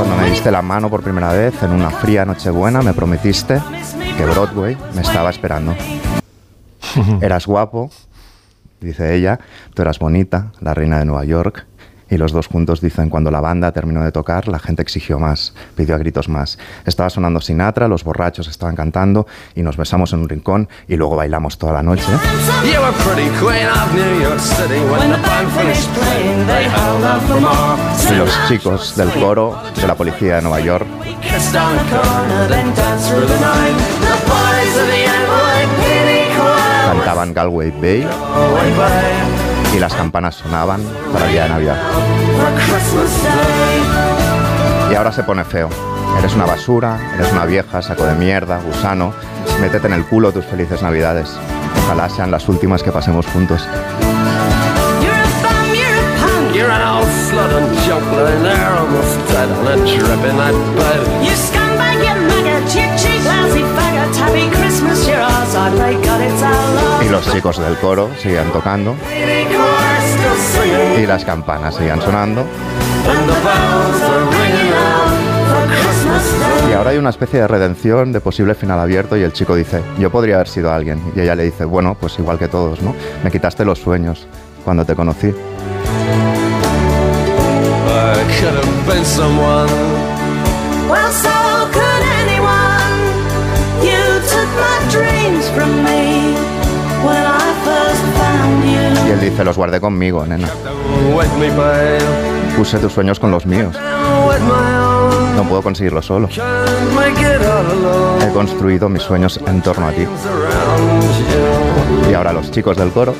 [0.00, 3.60] Cuando me diste la mano por primera vez en una fría Nochebuena, me prometiste
[4.16, 5.76] que Broadway me estaba esperando.
[7.20, 7.90] Eras guapo,
[8.80, 9.40] dice ella,
[9.74, 11.66] tú eras bonita, la reina de Nueva York.
[12.10, 15.54] Y los dos juntos dicen, cuando la banda terminó de tocar, la gente exigió más,
[15.76, 16.58] pidió a gritos más.
[16.84, 21.16] Estaba sonando Sinatra, los borrachos estaban cantando y nos besamos en un rincón y luego
[21.16, 22.04] bailamos toda la noche.
[28.10, 30.86] Y los chicos del coro de la policía de Nueva York.
[36.86, 38.06] Cantaban Galway Bay
[39.74, 41.76] y las campanas sonaban para el día de Navidad.
[44.90, 45.68] Y ahora se pone feo.
[46.18, 49.14] Eres una basura, eres una vieja, saco de mierda, gusano.
[49.60, 51.30] Métete en el culo tus felices navidades.
[51.84, 53.66] Ojalá sean las últimas que pasemos juntos.
[67.02, 68.96] Y los chicos del coro seguían tocando
[71.00, 72.44] y las campanas seguían sonando.
[76.68, 79.82] Y ahora hay una especie de redención, de posible final abierto y el chico dice,
[79.98, 81.00] yo podría haber sido alguien.
[81.16, 82.94] Y ella le dice, bueno, pues igual que todos, ¿no?
[83.24, 84.26] Me quitaste los sueños
[84.64, 85.34] cuando te conocí.
[91.22, 91.39] I
[99.30, 100.48] dice, los guardé conmigo, nena.
[102.56, 103.76] Puse tus sueños con los míos.
[105.36, 106.28] No puedo conseguirlo solo.
[108.20, 110.06] He construido mis sueños en torno a ti.
[112.10, 113.14] Y ahora los chicos del coro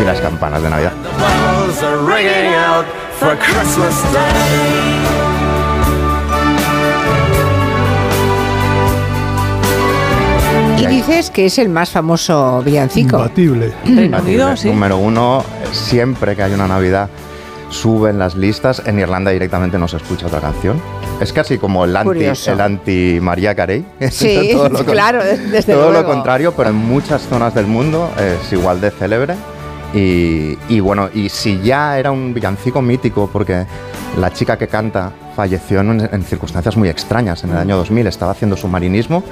[0.00, 0.92] y las campanas de Navidad.
[10.78, 13.16] Y dices que es el más famoso villancico.
[13.16, 13.72] Imbatible.
[14.56, 14.68] Sí.
[14.68, 17.08] Número uno, siempre que hay una Navidad
[17.70, 18.82] suben las listas.
[18.86, 20.80] En Irlanda directamente no se escucha otra canción.
[21.20, 23.84] Es casi como el anti, el anti María Carey.
[24.10, 26.02] Sí, Todo lo claro, desde Todo luego.
[26.02, 29.34] lo contrario, pero en muchas zonas del mundo es igual de célebre.
[29.94, 33.64] Y, y bueno, y si ya era un villancico mítico, porque
[34.18, 37.44] la chica que canta falleció en, en circunstancias muy extrañas.
[37.44, 39.22] En el año 2000 estaba haciendo submarinismo,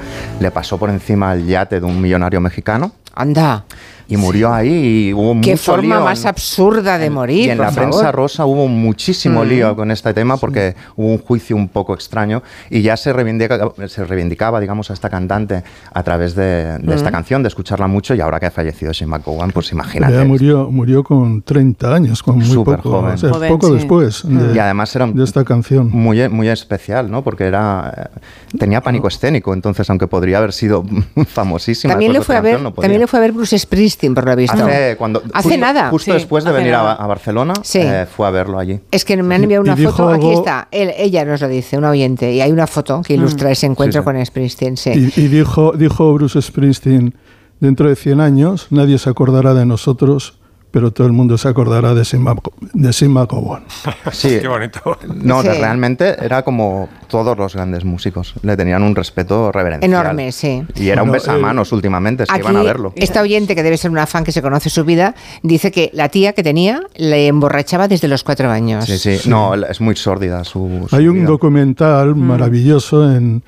[0.41, 3.65] le pasó por encima el yate de un millonario mexicano Anda,
[4.09, 7.47] y murió ahí y hubo qué mucho forma lío más absurda de morir.
[7.47, 8.15] y en por la prensa favor.
[8.15, 9.49] rosa hubo muchísimo Mm.
[9.49, 13.89] lío con este tema porque hubo un juicio un poco extraño y ya se, reivindica-
[13.89, 15.63] se reivindicaba, digamos, a esta cantante
[15.93, 17.13] a través de, de esta Mm.
[17.13, 20.15] canción, de escucharla mucho y ahora que ha fallecido Shane McGowan, pues imagínate.
[20.15, 23.15] Ella murió, murió con 30 años, con muy Súper poco, joven.
[23.15, 23.75] o sea, Joven, poco sí.
[23.75, 25.91] después de, y además era de esta canción.
[25.93, 27.23] muy, muy especial, ¿no?
[27.23, 28.21] Porque era eh,
[28.59, 30.85] tenía pánico escénico, entonces aunque podría haber sido
[31.27, 34.27] famosísima, También le, fue a ver, no también le fue a ver Bruce Springsteen, por
[34.27, 34.65] lo visto.
[34.65, 35.91] Hace, cuando, Hace justo- nada.
[35.91, 37.81] Justo Sí, después de venir a, Barcelona, Sí.
[37.83, 38.81] eh, fue a verlo allí.
[38.91, 41.85] Es que me han enviado una foto, aquí está, él- ella nos lo dice, un
[41.85, 44.13] oyente, y hay una foto que ilustra ese encuentro Sí, sí.
[44.13, 44.77] con Springsteen.
[44.77, 44.91] sí.
[45.17, 47.15] Y, y dijo, dijo Bruce Springsteen,
[47.61, 50.39] dentro de 100 años nadie se acordará de nosotros,
[50.73, 53.63] pero todo el mundo se acordará de Sim Mac- de Sim McGowan.
[54.13, 54.39] Sí.
[54.41, 54.99] Qué bonito.
[55.23, 55.49] No, Sí.
[55.49, 58.35] realmente era como todos los grandes músicos.
[58.43, 59.91] Le tenían un respeto reverencial.
[59.91, 60.65] Enorme, sí.
[60.75, 62.93] Y era un besamanos últimamente, es que Aquí, iban a verlo.
[62.97, 66.09] esta oyente, que debe ser una fan que se conoce su vida, dice que la
[66.09, 68.87] tía que tenía le emborrachaba desde los cuatro años.
[68.87, 69.29] Sí, sí.
[69.29, 70.87] No, es muy sórdida su.
[70.89, 71.27] su Hay un vida.
[71.27, 73.43] documental maravilloso en,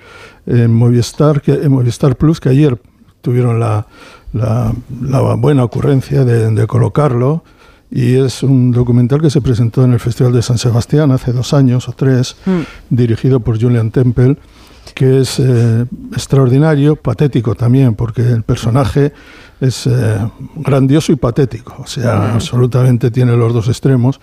[0.46, 2.78] en Movistar, que, en Movistar Plus que ayer
[3.22, 3.86] tuvieron la,
[4.34, 7.42] la- la buena ocurrencia de, de colocarlo.
[7.90, 11.54] Y es un documental que se presentó en el Festival de San Sebastián hace dos
[11.54, 12.36] años o tres,
[12.90, 14.36] dirigido por Julian Temple,
[14.94, 19.12] que es eh, extraordinario, patético también, porque el personaje
[19.60, 20.18] es eh,
[20.56, 24.20] grandioso y patético, o sea, absolutamente tiene los dos extremos.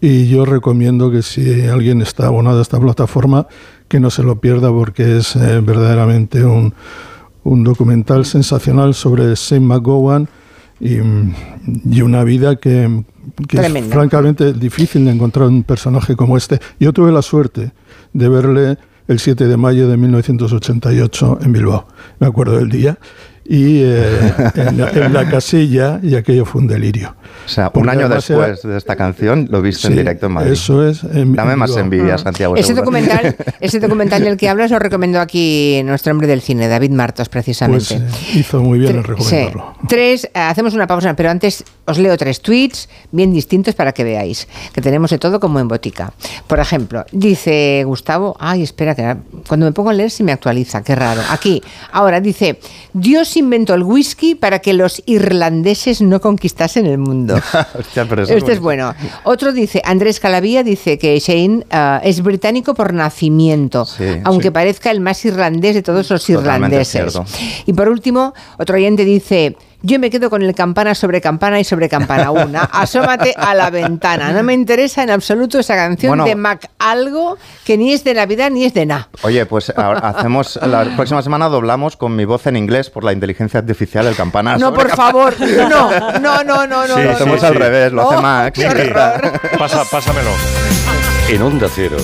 [0.00, 3.46] Y yo recomiendo que si alguien está abonado a esta plataforma,
[3.88, 6.72] que no se lo pierda porque es eh, verdaderamente un,
[7.44, 10.28] un documental sensacional sobre Shane McGowan
[10.80, 11.34] y, mm,
[11.90, 13.04] y una vida que,
[13.48, 16.60] que es francamente difícil de encontrar un personaje como este.
[16.78, 17.72] Yo tuve la suerte
[18.12, 18.78] de verle
[19.08, 21.86] el 7 de mayo de 1988 en Bilbao,
[22.18, 22.98] me acuerdo del día,
[23.44, 27.14] y eh, en, en la casilla y aquello fue un delirio.
[27.44, 30.32] O sea, un Porque año después de esta canción lo viste en Sí, directo en
[30.32, 30.52] Madrid.
[30.52, 31.02] Eso es.
[31.02, 32.18] en- Dame más digo, envidia, Ah.
[32.18, 32.54] Santiago.
[32.54, 32.82] Ese seguro.
[32.84, 37.28] documental, ese documental del que hablas lo recomendó aquí nuestro hombre del cine, David Martos,
[37.28, 37.94] Pues precisamente.
[37.96, 38.00] eh,
[38.34, 39.08] hizo muy bien en Sí.
[39.08, 39.74] recomendarlo.
[39.88, 44.04] Tres, eh, hacemos una pausa, pero antes os leo tres tweets bien distintos para que
[44.04, 46.12] veáis que tenemos de todo como en botica.
[46.46, 49.16] Por ejemplo, dice Gustavo, ay, espera, que
[49.48, 51.20] cuando me pongo a leer se me actualiza, qué raro.
[51.30, 52.60] Aquí, ahora dice,
[52.92, 57.34] Dios inventó el whisky para que los irlandeses no conquistasen el mundo.
[57.78, 58.94] Hostia, pero eso Este es bonito.
[58.94, 58.94] bueno.
[59.24, 63.86] Otro dice, Andrés Calavía dice que Shane ah, es británico por nacimiento,
[64.24, 64.50] aunque sí.
[64.50, 67.12] parezca el más irlandés de todos los Totalmente irlandeses.
[67.12, 67.24] cierto.
[67.66, 71.64] Y por último, otro oyente dice, yo me quedo con el campana sobre campana y
[71.64, 72.62] sobre campana una.
[72.72, 74.32] Asómate a la ventana.
[74.32, 76.24] No me interesa en absoluto esa canción Bueno.
[76.24, 79.08] de Mac algo que ni es de Navidad ni es de nada.
[79.22, 83.12] Oye, pues ahora hacemos la próxima semana doblamos con mi voz en inglés por la
[83.12, 84.56] inteligencia artificial el campana.
[84.58, 85.90] No, por favor, no,
[86.20, 86.94] no, no, no, no.
[86.94, 88.60] Sí, no, lo hacemos al revés, lo hace Oh, Max.
[89.58, 90.30] Pasa, pásamelo.
[91.28, 91.96] En Onda Cero,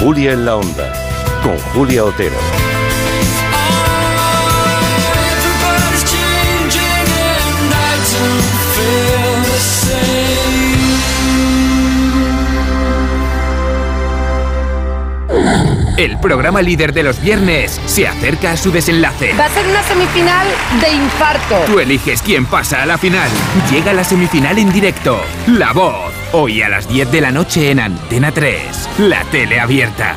[0.00, 0.92] Julia en la Onda,
[1.42, 2.36] con Julia Otero.
[15.98, 19.34] El programa líder de los viernes se acerca a su desenlace.
[19.34, 20.46] Va a ser una semifinal
[20.80, 21.56] de infarto.
[21.66, 23.28] Tú eliges quién pasa a la final.
[23.68, 25.20] Llega la semifinal en directo.
[25.48, 26.12] La voz.
[26.30, 28.90] Hoy a las 10 de la noche en Antena 3.
[28.98, 30.16] La tele abierta.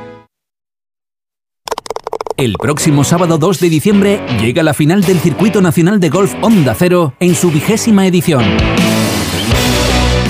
[2.41, 6.73] El próximo sábado 2 de diciembre llega la final del Circuito Nacional de Golf Onda
[6.73, 8.43] Cero en su vigésima edición.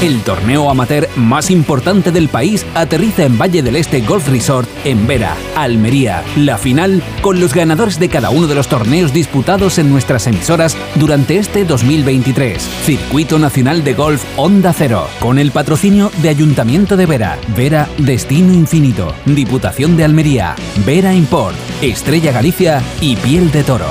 [0.02, 5.06] El torneo amateur más importante del país aterriza en Valle del Este Golf Resort en
[5.06, 6.24] Vera, Almería.
[6.36, 10.76] La final con los ganadores de cada uno de los torneos disputados en nuestras emisoras
[10.96, 12.64] durante este 2023.
[12.84, 18.54] Circuito Nacional de Golf Onda Cero, con el patrocinio de Ayuntamiento de Vera, Vera Destino
[18.54, 23.90] Infinito, Diputación de Almería, Vera Import, Estrella Galicia y Piel de Toro.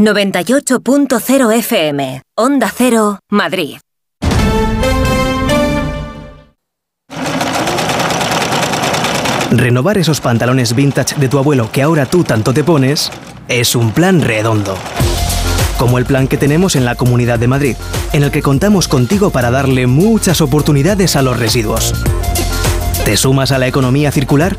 [0.00, 3.76] 98.0 FM, Onda Cero, Madrid.
[9.50, 13.10] Renovar esos pantalones vintage de tu abuelo que ahora tú tanto te pones
[13.48, 14.78] es un plan redondo.
[15.78, 17.76] Como el plan que tenemos en la Comunidad de Madrid,
[18.14, 21.92] en el que contamos contigo para darle muchas oportunidades a los residuos.
[23.04, 24.56] ¿Te sumas a la economía circular?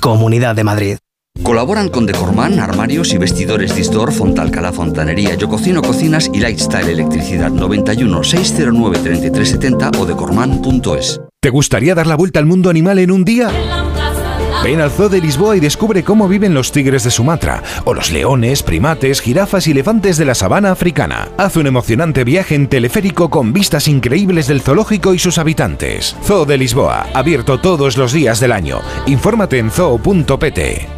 [0.00, 0.98] Comunidad de Madrid.
[1.42, 7.50] Colaboran con Decorman, armarios y vestidores Distor, Fontalcala Fontanería, Yo Cocino Cocinas y Lifestyle Electricidad
[7.50, 11.20] 91 609 3370 o decorman.es.
[11.40, 13.50] ¿Te gustaría dar la vuelta al mundo animal en un día?
[14.64, 18.10] Ven al Zoo de Lisboa y descubre cómo viven los tigres de Sumatra, o los
[18.10, 21.28] leones, primates, jirafas y elefantes de la sabana africana.
[21.38, 26.16] Haz un emocionante viaje en teleférico con vistas increíbles del zoológico y sus habitantes.
[26.24, 28.80] Zoo de Lisboa, abierto todos los días del año.
[29.06, 30.97] Infórmate en zoo.pt.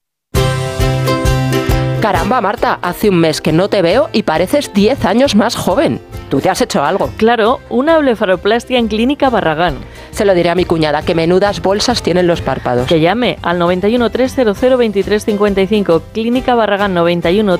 [2.01, 6.01] Caramba, Marta, hace un mes que no te veo y pareces 10 años más joven.
[6.31, 7.11] Tú te has hecho algo.
[7.17, 9.75] Claro, una blefaroplastia en Clínica Barragán.
[10.09, 12.87] Se lo diré a mi cuñada, que menudas bolsas tienen los párpados.
[12.87, 16.01] Que llame al 91 300 2355.
[16.11, 17.59] Clínica Barragán 91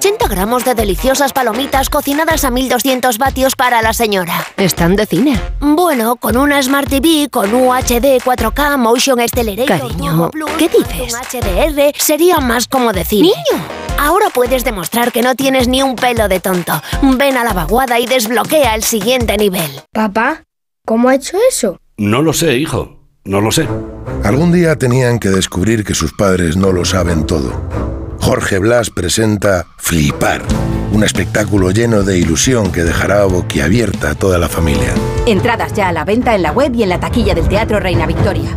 [0.00, 4.46] 80 gramos de deliciosas palomitas cocinadas a 1200 vatios para la señora.
[4.56, 5.38] Están de cine.
[5.60, 11.12] Bueno, con una Smart TV, con UHD 4K, Motion Accelerator, Cariño, Plus, ¿qué dices?
[11.12, 13.28] un HDR, sería más como de cine.
[13.28, 13.62] Niño.
[13.98, 16.80] Ahora puedes demostrar que no tienes ni un pelo de tonto.
[17.02, 19.82] Ven a la vaguada y desbloquea el siguiente nivel.
[19.92, 20.44] Papá,
[20.86, 21.76] ¿cómo ha hecho eso?
[21.98, 22.96] No lo sé, hijo.
[23.26, 23.68] No lo sé.
[24.24, 27.52] Algún día tenían que descubrir que sus padres no lo saben todo.
[28.20, 30.42] Jorge Blas presenta Flipar,
[30.92, 34.94] un espectáculo lleno de ilusión que dejará boquiabierta a toda la familia.
[35.26, 38.06] Entradas ya a la venta en la web y en la taquilla del Teatro Reina
[38.06, 38.56] Victoria.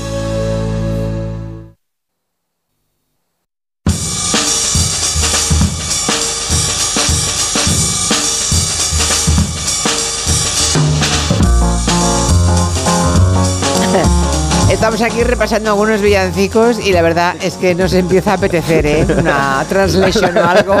[15.01, 19.07] Estamos aquí repasando algunos villancicos y la verdad es que nos empieza a apetecer, ¿eh?
[19.17, 20.75] Una translation o algo.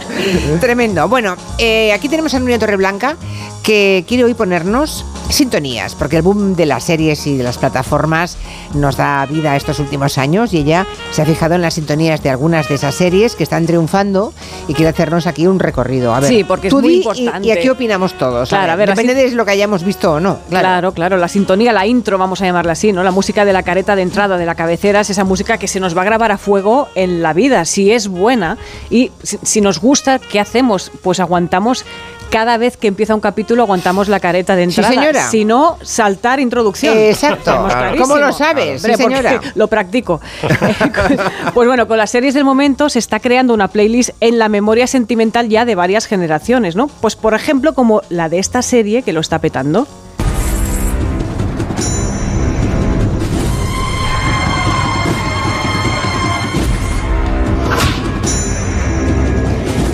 [0.62, 1.06] Tremendo.
[1.08, 3.18] Bueno, eh, aquí tenemos a Nuria Torreblanca
[3.66, 8.36] que quiere hoy ponernos sintonías, porque el boom de las series y de las plataformas
[8.74, 12.30] nos da vida estos últimos años y ella se ha fijado en las sintonías de
[12.30, 14.32] algunas de esas series que están triunfando
[14.68, 16.14] y quiere hacernos aquí un recorrido.
[16.14, 17.48] A ver, Sí, porque es tú muy di y- importante.
[17.48, 18.50] Y, aquí opinamos todos.
[18.50, 20.38] Claro, a ver, depende así- de lo que hayamos visto o no.
[20.48, 20.66] Claro.
[20.68, 20.92] Claro.
[20.92, 23.02] claro, la sintonía, la intro, vamos a llamarla así, ¿no?
[23.02, 25.80] La música de la careta de entrada, de la cabecera, es esa música que se
[25.80, 28.58] nos va a grabar a fuego en la vida, si es buena
[28.90, 30.92] y si, si nos gusta, ¿qué hacemos?
[31.02, 31.84] Pues aguantamos
[32.30, 34.88] cada vez que empieza un capítulo aguantamos la careta de Sí, entrada.
[34.94, 35.30] señora.
[35.30, 36.96] Si no, saltar introducción.
[36.96, 37.44] Exacto.
[37.44, 37.66] Claro.
[37.68, 38.06] clarísimo.
[38.08, 38.82] ¿Cómo lo sabes?
[38.82, 39.40] Sí, Hombre, señora.
[39.54, 40.20] Lo practico.
[41.54, 44.86] pues bueno, con las series del momento se está creando una playlist en la memoria
[44.86, 46.88] sentimental ya de varias generaciones, ¿no?
[46.88, 49.86] Pues por ejemplo, como la de esta serie que lo está petando.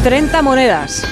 [0.04, 1.06] ...30 monedas.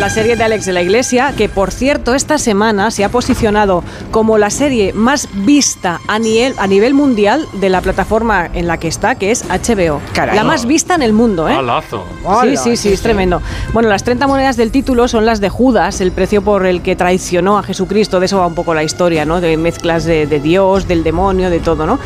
[0.00, 3.82] La serie de Alex de la Iglesia, que por cierto esta semana se ha posicionado
[4.10, 8.78] como la serie más vista a nivel, a nivel mundial de la plataforma en la
[8.78, 10.00] que está, que es HBO.
[10.12, 10.36] Caray.
[10.36, 11.54] La más vista en el mundo, ¿eh?
[11.54, 12.04] Alazo.
[12.42, 13.40] Sí, sí, sí, es tremendo.
[13.72, 16.96] Bueno, las 30 monedas del título son las de Judas, el precio por el que
[16.96, 18.20] traicionó a Jesucristo.
[18.20, 19.40] De eso va un poco la historia, ¿no?
[19.40, 21.98] De mezclas de, de Dios, del demonio, de todo, ¿no?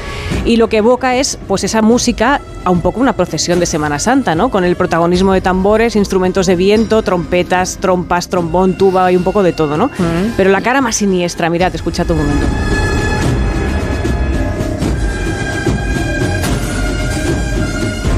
[0.45, 3.99] Y lo que evoca es, pues, esa música a un poco una procesión de Semana
[3.99, 4.51] Santa, ¿no?
[4.51, 7.38] Con el protagonismo de tambores, instrumentos de viento, trompetas,
[7.81, 9.91] trompas, trombón, tuba y un poco de todo, ¿no?
[10.37, 12.47] Pero la cara más siniestra, mirad, escuchad un momento.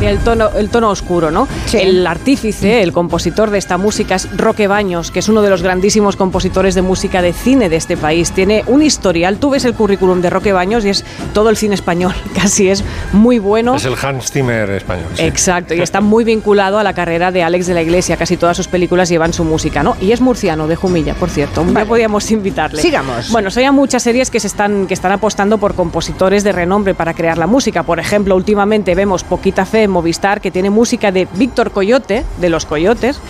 [0.08, 1.48] El tono, el tono oscuro, ¿no?
[1.72, 5.62] El artífice, el compositor de esta música es Roque Baños, que es uno de los
[5.62, 8.32] grandísimos compositores de música de cine de este país.
[8.32, 9.38] Tiene un historial.
[9.38, 12.84] Tú ves el currículum de Roque Baños y es todo el cine español, casi es
[13.12, 13.76] muy bueno.
[13.76, 15.06] Es el Hans Zimmer español.
[15.14, 15.22] sí.
[15.22, 18.16] Exacto, y está muy vinculado a la carrera de Alex de la Iglesia.
[18.16, 19.96] Casi todas sus películas llevan su música, ¿no?
[20.00, 21.64] Y es murciano, de Jumilla, por cierto.
[21.72, 22.80] Ya podíamos invitarle.
[22.80, 23.30] Sigamos.
[23.30, 26.94] Bueno, son ya muchas series que se están, que están apostando por compositores de renombre
[26.94, 27.82] para crear la música.
[27.82, 32.66] Por ejemplo, últimamente vemos Poquita Fe Movistar, que tiene música de Víctor Coyote, de Los
[32.66, 33.20] Coyotes,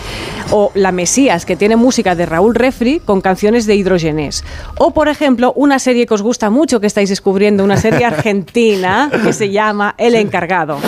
[0.50, 4.44] o La Mesías, que tiene música de Raúl Refri con canciones de Hidrogenés.
[4.78, 9.11] O, por ejemplo, una serie que os gusta mucho, que estáis descubriendo, una serie argentina
[9.22, 10.78] que se llama El Encargado.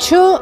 [0.00, 0.40] Mucho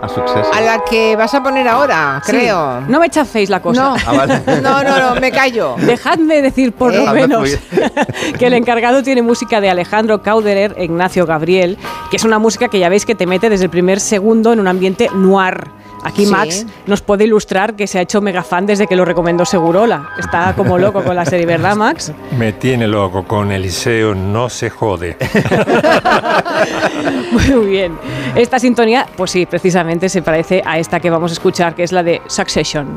[0.53, 2.81] A la que vas a poner ahora, Sí, creo.
[2.83, 3.83] No me chaféis la cosa.
[3.83, 3.97] No.
[4.07, 4.41] Ah, vale.
[4.63, 5.75] no, no, no, me callo.
[5.79, 7.51] Dejadme decir por lo Dejadme menos
[8.39, 11.77] que el encargado tiene música de Alejandro Cauderer e Ignacio Gabriel,
[12.11, 14.61] que es una música que ya veis que te mete desde el primer segundo en
[14.61, 15.78] un ambiente noir.
[16.05, 16.33] Aquí Sí.
[16.33, 20.11] Max nos puede ilustrar que se ha hecho mega fan desde que lo recomendó Segurola.
[20.19, 22.13] Está como loco con la serie, ¿verdad, Max?
[22.37, 25.17] Me tiene loco con Eliseo, no se jode.
[27.33, 27.99] Muy bien.
[28.35, 31.93] Esta sintonía, pues sí, precisamente se parece a esta que vamos a escuchar, que es
[31.93, 32.97] la de Succession.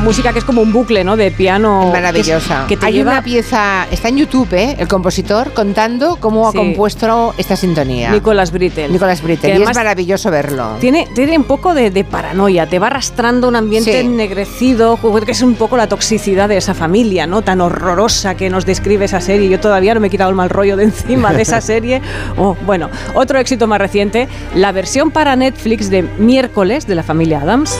[0.00, 1.14] Una música que es como un bucle, ¿no?
[1.14, 1.90] De piano.
[1.92, 2.54] Maravillosa.
[2.56, 4.74] Que, es- que te Hay lleva una pieza, está en YouTube, ¿eh?
[4.78, 6.56] el compositor contando cómo Sí.
[6.56, 8.10] ha compuesto esta sintonía.
[8.10, 8.90] Nicolas Brittel.
[8.90, 9.58] Nicolas Brittel.
[9.58, 10.76] Y es maravilloso verlo.
[10.80, 13.98] Tiene, tiene un poco de, de paranoia, te va arrastrando un ambiente Sí.
[13.98, 17.42] ennegrecido, que es un poco la toxicidad de esa familia, ¿no?
[17.42, 19.50] Tan horrorosa que nos describe esa serie.
[19.50, 22.00] Yo todavía no me he quitado el mal rollo de encima de esa serie.
[22.38, 27.42] Oh, bueno, otro éxito más reciente, la versión para Netflix de Miércoles de la familia
[27.42, 27.78] Adams.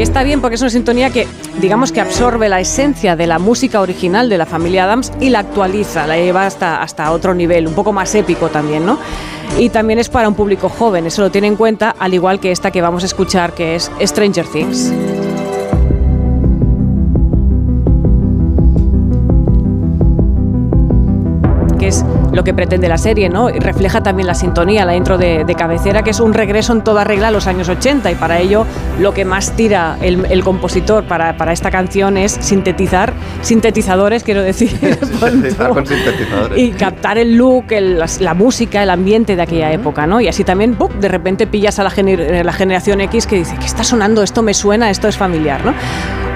[0.00, 1.26] Está bien porque es una sintonía que,
[1.60, 5.40] digamos que absorbe la esencia de la música original de la familia Adams y la
[5.40, 8.98] actualiza, la lleva hasta, hasta otro nivel, un poco más épico también, ¿no?
[9.58, 12.50] Y también es para un público joven, eso lo tiene en cuenta, al igual que
[12.50, 14.90] esta que vamos a escuchar, que es Stranger Things.
[22.32, 23.50] Lo que pretende la serie, ¿no?
[23.50, 26.82] Y refleja también la sintonía, la intro de, de cabecera, que es un regreso en
[26.82, 28.66] toda regla a los años 80 y para ello
[28.98, 33.12] lo que más tira el, el compositor para, para esta canción es sintetizar,
[33.42, 34.70] sintetizadores, quiero decir,
[35.02, 36.58] Sintetizar con sintetizadores.
[36.58, 40.20] y captar el look, el- la música, el ambiente de aquella época, ¿no?
[40.20, 40.88] Y así también, ¡pum!
[41.00, 44.22] de repente pillas a la, gener- la generación X que dice, ¿qué está sonando?
[44.22, 45.74] Esto me suena, esto es familiar, ¿no?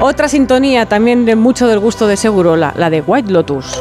[0.01, 3.80] Otra sintonía también de mucho del gusto de seguro, la, la de White Lotus.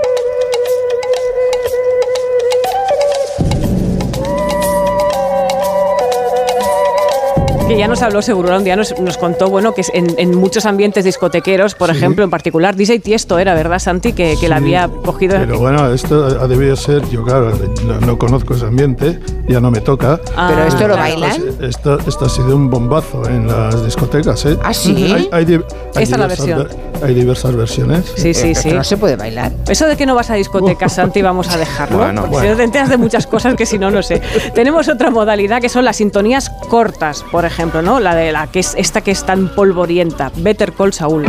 [7.71, 10.35] que ya nos habló seguro un día nos, nos contó bueno que es en, en
[10.35, 14.57] muchos ambientes discotequeros por ejemplo en particular DJ Tiesto era verdad Santi que, que la
[14.57, 17.51] había cogido Pero bueno, esto ha debido ser, yo claro,
[17.85, 20.19] no, no conozco ese ambiente, ya no me toca.
[20.35, 21.41] Ah, ¿Pero esto lo bailan?
[21.61, 24.57] Esto, esto ha sido un bombazo en las discotecas, ¿eh?
[24.63, 25.11] ¿Ah, sí?
[25.13, 26.67] Hay, hay di- hay Esta es la diversas versión.
[26.67, 28.13] ver- hay diversas versiones.
[28.15, 28.71] Sí, sí, sí.
[28.71, 29.51] No se puede bailar.
[29.67, 31.97] Eso de que no vas a discotecas, Santi, vamos a dejarlo.
[31.97, 32.45] Bueno, porque bueno.
[32.47, 34.21] si no te enteras de muchas cosas que si no, no sé.
[34.53, 37.99] Tenemos otra modalidad que son las sintonías cortas, por ejemplo, ¿no?
[37.99, 41.25] La de la que es esta que es tan polvorienta, Better Call Saul.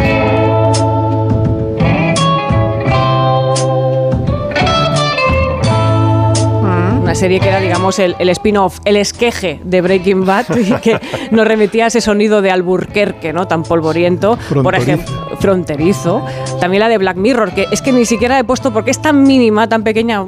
[7.03, 10.99] Una serie que era, digamos, el, el spin-off, el esqueje de Breaking Bad y que
[11.31, 13.47] nos remitía a ese sonido de Alburquerque, ¿no?
[13.47, 14.39] Tan polvoriento.
[14.63, 16.25] Por ejemplo, fronterizo.
[16.61, 19.23] También la de Black Mirror, que es que ni siquiera he puesto porque es tan
[19.25, 20.25] mínima, tan pequeña.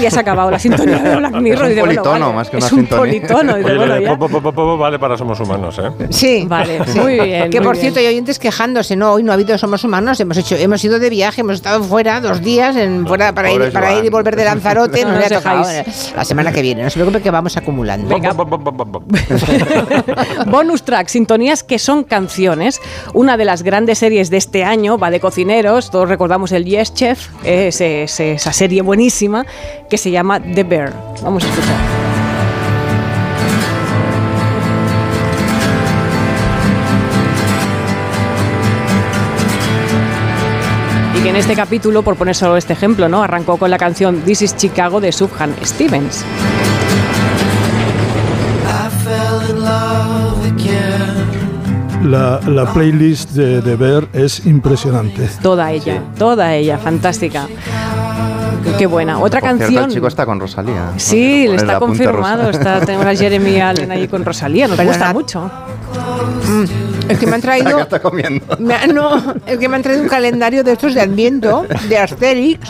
[0.00, 1.64] Ya se ha acabado la sintonía de Black Mirror.
[1.70, 2.98] Es un bueno, politono, vale, más que es una un sintonía.
[2.98, 3.52] politono.
[3.58, 4.18] y digo, Oye, lo bueno, de ya.
[4.18, 5.90] po, po, po, po, vale para Somos Humanos, ¿eh?
[6.10, 6.44] Sí.
[6.48, 7.48] Vale, muy bien.
[7.50, 7.80] Que muy por bien.
[7.82, 10.98] cierto, hay oyentes quejándose, no, hoy no ha habido Somos Humanos, hemos hecho, hemos ido
[10.98, 14.08] de viaje, hemos estado fuera dos días en, fuera para ir, Pobres para ir y
[14.10, 15.66] volver de Lanzarote, No no, le ha nos tocado.
[15.68, 16.12] dejáis.
[16.16, 18.08] La semana que viene, no se preocupe que vamos acumulando.
[18.08, 18.32] Venga.
[20.46, 22.80] Bonus track, sintonías que son canciones.
[23.12, 25.90] Una de las grandes series de este año va de cocineros.
[25.90, 29.46] Todos recordamos el Yes Chef, esa serie buenísima
[29.88, 30.92] que se llama The Bear.
[31.22, 31.76] Vamos a escuchar.
[41.16, 43.22] Y que en este capítulo, por poner solo este ejemplo, ¿no?
[43.22, 46.24] arrancó con la canción This is Chicago de Subhan Stevens.
[52.04, 55.28] La, la playlist de, de Ver es impresionante.
[55.42, 57.46] Toda ella, toda ella, fantástica.
[58.78, 59.18] Qué buena.
[59.20, 59.84] Otra Por cierto, canción.
[59.84, 60.92] el chico está con Rosalía.
[60.96, 62.50] Sí, le está confirmado.
[62.50, 64.66] Está, tenemos a Jeremy Allen ahí con Rosalía.
[64.68, 65.50] Nos gusta mucho.
[66.48, 66.64] Mm,
[67.10, 67.78] Es que me han ¿Qué traído.
[67.80, 68.44] está comiendo?
[68.58, 71.98] me ha- no, es que me han traído un calendario de estos de Adviento, de
[71.98, 72.68] Asterix.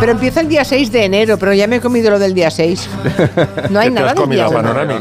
[0.00, 2.50] Pero empieza el día 6 de enero, pero ya me he comido lo del día
[2.50, 2.88] 6.
[3.70, 4.52] No hay ¿Qué te nada has del día comido, 1.
[4.62, 5.00] Panoramix?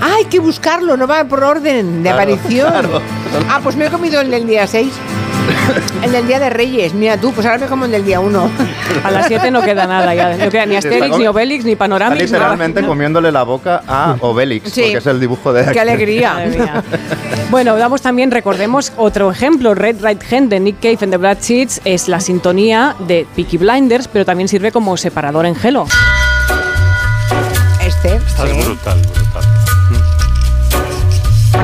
[0.00, 2.70] Ah, hay que buscarlo, no va por orden de Claro, aparición.
[2.70, 3.00] claro.
[3.48, 4.88] Ah, pues me he comido el del día 6.
[6.02, 8.50] El del día de Reyes, mira tú, pues ahora me como el del día 1.
[9.02, 10.36] A las 7 no queda nada ya.
[10.36, 12.14] No queda ni Asterix, ni Obelix, ni nada.
[12.14, 14.82] literalmente comiéndole la boca a Obelix, Sí.
[14.82, 16.52] porque es el dibujo de ¡Qué alegría!
[17.50, 19.74] Bueno, damos también, recordemos, otro ejemplo.
[19.74, 23.56] Red Right Hand de Nick Cave en The Black Sheets es la sintonía de Peaky
[23.58, 25.86] Blinders, pero también sirve como separador en gelo.
[27.84, 28.56] Este, Estás sí.
[28.64, 29.44] brutal, brutal.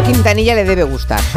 [0.03, 1.20] Quintanilla le debe gustar.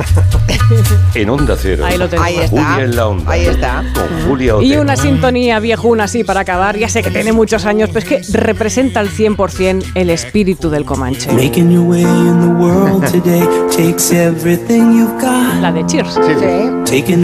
[1.13, 1.85] En Onda Cero.
[1.85, 2.27] Ahí lo tenemos.
[2.27, 2.49] Ahí está.
[2.49, 3.31] Julia en la Onda.
[3.31, 3.83] Ahí está.
[3.93, 7.89] Con Julia Y una sintonía viejuna así para acabar, ya sé que tiene muchos años,
[7.93, 11.31] pero es que representa al 100% el espíritu del Comanche.
[11.31, 15.61] Making your way in the world today takes everything you've got.
[15.61, 16.13] La de Cheers.
[16.15, 17.01] Sí.
[17.01, 17.23] Taking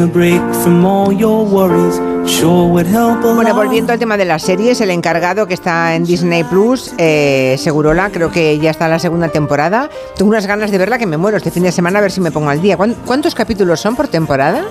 [2.24, 7.56] Bueno, volviendo al tema de las series, el encargado que está en Disney Plus, eh,
[7.58, 9.90] Segurola, creo que ya está en la segunda temporada.
[10.16, 12.22] Tengo unas ganas de verla que me muero este fin de semana a ver si
[12.22, 12.78] me pongo al día.
[12.78, 14.64] ¿Cuán- ¿Cuántos capítulos son por temporada?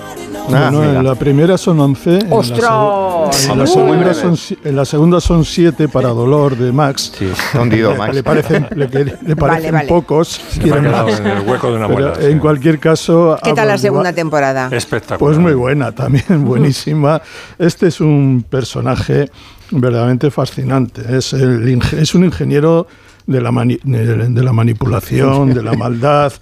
[0.53, 2.19] Ah, Bueno, en la primera son 11.
[2.19, 3.49] en la ¡Ostras!
[3.49, 7.11] En la, segunda son, en la segunda son 7 para dolor de Max.
[7.17, 8.15] Sí, hundido, Max.
[8.15, 9.87] Le parecen, le, le parecen vale.
[9.87, 10.41] pocos.
[10.57, 11.19] Me ha quieren más.
[11.19, 12.27] en el hueco de una Pero muela.
[12.29, 13.37] en cualquier caso.
[13.43, 14.69] ¿Qué tal la segunda temporada?
[14.71, 15.19] Espectacular.
[15.19, 17.21] Pues muy buena, también buenísima.
[17.59, 19.29] Este es un personaje
[19.71, 21.01] verdaderamente fascinante.
[21.17, 22.87] Es, el es un ingeniero
[23.27, 26.33] de la, mani- de la manipulación, de la maldad.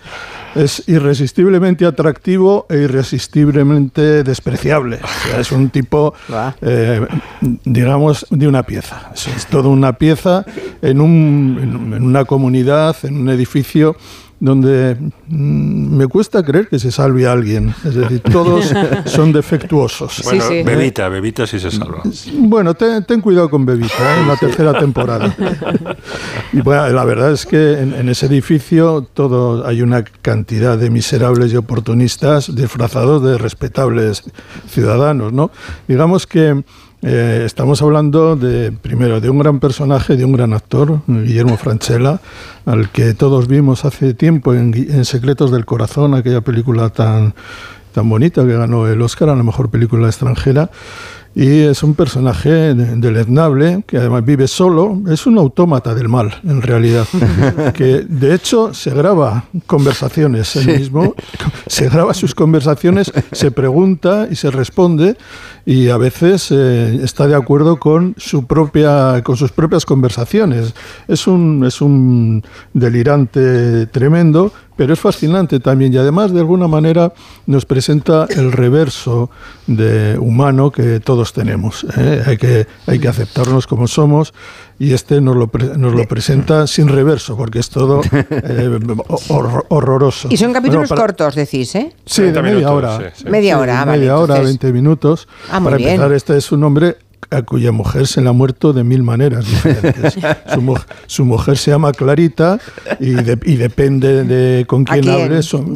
[0.56, 5.00] Es irresistiblemente atractivo e irresistiblemente despreciable.
[5.04, 6.16] O sea, es un tipo,
[6.62, 7.06] eh,
[7.66, 9.12] digamos, de una pieza.
[9.14, 10.43] Es, es toda una pieza
[10.82, 13.95] en, un, en una comunidad, en un edificio
[14.40, 14.96] donde
[15.28, 17.74] mm, me cuesta creer que se salve a alguien.
[17.84, 18.74] Es decir, todos
[19.06, 20.22] son defectuosos.
[20.24, 20.64] Bueno, sí.
[20.64, 22.04] Bebita, Bebita sí se salva.
[22.34, 24.22] Bueno, ten, ten cuidado con Bebita ¿eh?
[24.22, 25.36] en la tercera temporada.
[26.52, 30.90] Y bueno, la verdad es que en, en ese edificio todo hay una cantidad de
[30.90, 34.24] miserables y oportunistas disfrazados de respetables
[34.68, 35.52] ciudadanos, ¿no?
[35.88, 36.64] Digamos que
[37.02, 42.20] eh, estamos hablando de primero de un gran personaje, de un gran actor, Guillermo Franchella,
[42.66, 47.34] al que todos vimos hace tiempo en, en Secretos del Corazón, aquella película tan
[47.93, 50.70] tan bonita que ganó el Oscar a la mejor película extranjera.
[51.36, 54.99] Y es un personaje de- deleznable que además vive solo.
[55.09, 57.05] Es un autómata del mal, en realidad.
[57.75, 61.13] que de hecho se graba conversaciones él mismo,
[61.67, 65.17] se graba sus conversaciones, se pregunta y se responde
[65.65, 70.73] y a veces eh, está de acuerdo con su propia con sus propias conversaciones.
[71.07, 77.11] Es un es un delirante tremendo, pero es fascinante también y además de alguna manera
[77.47, 79.30] nos presenta el reverso
[79.67, 81.86] de humano que todos tenemos.
[81.97, 82.23] ¿eh?
[82.25, 84.34] Hay que hay que aceptarnos como somos
[84.80, 88.80] y este nos lo pre- nos lo presenta sin reverso porque es todo eh,
[89.27, 90.30] hor- horroroso.
[90.32, 91.93] Y son capítulos Bueno, para- cortos, decís, ¿eh?
[92.05, 93.11] Sí, de 30 media minutos, hora.
[93.13, 93.30] sí, sí.
[93.30, 95.27] Media hora, vale, Media hora, entonces- 20 minutos.
[95.51, 95.89] Ah, muy Para bien.
[95.89, 96.95] empezar, este es un hombre
[97.32, 100.15] a cuya mujer se le ha muerto de mil maneras diferentes.
[100.53, 100.75] su, mu-
[101.05, 102.57] su mujer se llama Clarita
[102.99, 105.15] y, de- y depende de con ¿A quién, quién?
[105.25, 105.43] hable.
[105.43, 105.75] son-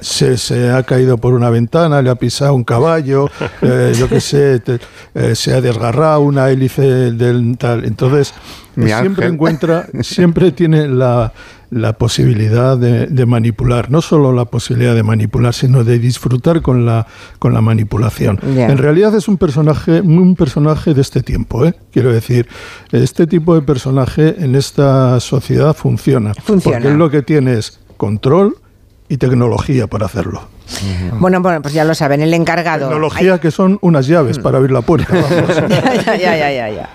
[0.00, 3.28] se, se ha caído por una ventana, le ha pisado un caballo,
[3.62, 4.80] eh, yo qué sé, te-
[5.14, 7.84] eh, se ha desgarrado una hélice del tal.
[7.84, 8.34] Entonces,
[8.74, 9.34] Mi siempre ángel.
[9.34, 11.32] encuentra, siempre tiene la,
[11.72, 16.84] la posibilidad de, de manipular, no solo la posibilidad de manipular, sino de disfrutar con
[16.84, 17.06] la,
[17.38, 18.38] con la manipulación.
[18.42, 21.74] En realidad es un personaje, un personaje de este tiempo, ¿eh?
[21.90, 22.46] quiero decir,
[22.92, 26.76] este tipo de personaje en esta sociedad funciona, Funciona.
[26.76, 28.56] porque él lo que tiene es control
[29.08, 30.42] y tecnología para hacerlo.
[31.18, 32.88] Bueno, bueno, pues ya lo saben, el encargado.
[32.88, 35.08] Tecnología que son unas llaves para abrir la puerta.
[35.10, 35.56] vamos.
[35.70, 36.90] ya, ya, ya, ya, ya.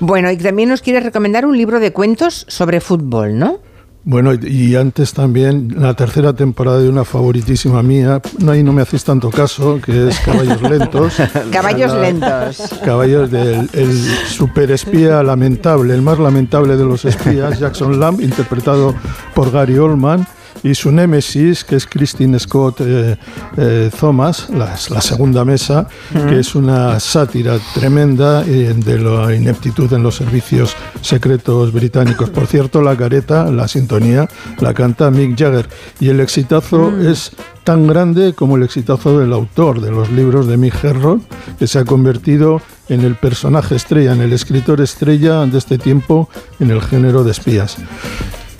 [0.00, 3.58] Bueno, y también nos quieres recomendar un libro de cuentos sobre fútbol, ¿no?
[4.06, 8.82] Bueno, y antes también la tercera temporada de una favoritísima mía, no, ahí no me
[8.82, 11.14] hacéis tanto caso, que es Caballos Lentos.
[11.50, 12.70] Caballos La- lentos.
[12.84, 13.92] Caballos del el
[14.28, 18.94] superespía lamentable, el más lamentable de los espías, Jackson Lamb, interpretado
[19.34, 20.26] por Gary Oldman,
[20.64, 23.16] y su némesis, que es Christine Scott eh,
[23.58, 29.92] eh, Thomas, la, la segunda mesa, que es una sátira tremenda eh, de la ineptitud
[29.92, 32.30] en los servicios secretos británicos.
[32.30, 34.26] Por cierto, la careta, la sintonía,
[34.58, 35.68] la canta Mick Jagger
[36.00, 40.56] y el exitazo es tan grande como el exitazo del autor de los libros de
[40.56, 41.22] Mick Herron,
[41.58, 46.30] que se ha convertido en el personaje estrella, en el escritor estrella de este tiempo
[46.58, 47.76] en el género de espías.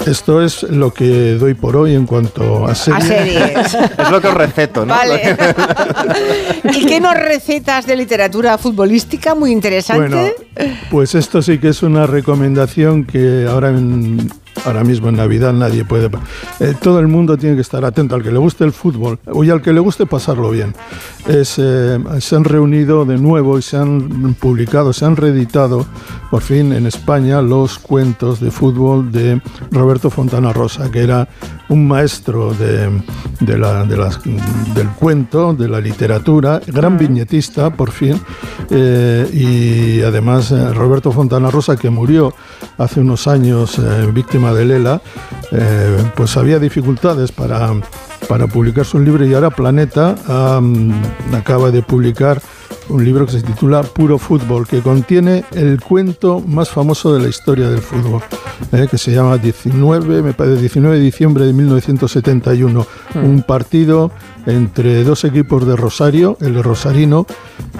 [0.06, 3.04] Esto es lo que doy por hoy en cuanto a A series.
[3.06, 3.74] series.
[3.98, 4.94] Es lo que os receto, ¿no?
[4.94, 5.36] Vale.
[6.74, 9.34] ¿Y qué nos recetas de literatura futbolística?
[9.34, 10.34] Muy interesante.
[10.56, 14.30] Bueno, pues esto sí que es una recomendación que ahora en-
[14.64, 16.10] Ahora mismo en Navidad nadie puede...
[16.60, 19.50] eh, todo el mundo tiene que estar atento al que le guste el fútbol y
[19.50, 20.74] al que le guste pasarlo bien.
[21.28, 25.84] Es, eh, se han reunido de nuevo y se han publicado, se han reeditado
[26.30, 29.40] por fin en España los cuentos de fútbol de
[29.70, 31.28] Roberto Fontana Rosa, que era
[31.68, 32.90] un maestro de,
[33.40, 38.20] de la- de las- del cuento, de la literatura, gran viñetista por fin,
[38.70, 42.34] eh, y además Roberto Fontana Rosa, que murió
[42.78, 43.80] hace unos años
[44.12, 45.00] víctima del ELA,
[45.52, 47.72] eh, pues había dificultades para,
[48.28, 50.14] para publicar su libro y ahora Planeta
[51.32, 52.40] acaba de publicar
[52.88, 57.28] un libro que se titula Puro Fútbol, que contiene el cuento más famoso de la
[57.28, 58.22] historia del fútbol,
[58.72, 64.10] eh, que se llama 19, me parece 19 de diciembre de 1971, un partido
[64.46, 67.26] entre dos equipos de Rosario, el de Rosarino,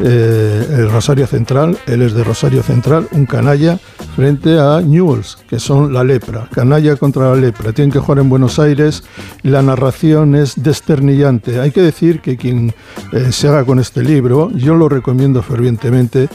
[0.00, 3.78] eh, el Rosario Central, él es de Rosario Central, un canalla,
[4.14, 7.72] frente a Newells, que son la lepra, canalla contra la lepra.
[7.72, 9.02] Tienen que jugar en Buenos Aires,
[9.42, 11.60] la narración es desternillante.
[11.60, 12.72] Hay que decir que quien
[13.12, 16.28] eh, se haga con este libro, yo lo recomiendo fervientemente,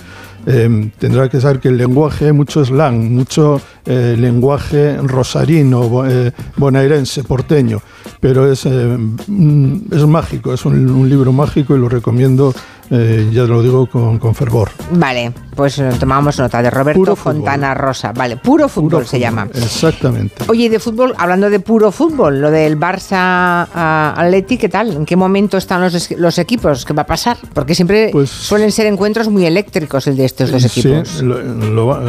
[0.52, 6.32] eh, tendrá que saber que el lenguaje, hay mucho slang, mucho eh, lenguaje rosarino, eh,
[6.58, 7.82] bonaerense, porteño,
[8.20, 8.98] pero es, eh,
[9.28, 12.54] mm, es mágico, es un libro mágico y lo recomiendo,
[12.92, 14.70] eh, ya lo digo con, con fervor.
[14.92, 17.16] Vale, pues eh, tomamos nota de Roberto.
[17.16, 18.12] Fontana Rosa.
[18.14, 19.48] Vale, puro fútbol Puro se fútbol, llama.
[19.54, 20.44] Exactamente.
[20.48, 24.92] Oye, de fútbol, hablando de puro fútbol, lo del Barça ah, Atleti, ¿qué tal?
[24.94, 26.86] ¿En qué momento están los, los equipos?
[26.86, 27.38] ¿Qué va a pasar?
[27.54, 31.08] Porque siempre suelen ser encuentros muy eléctricos el de estos dos equipos.
[31.08, 32.02] Sí, lo- lo va-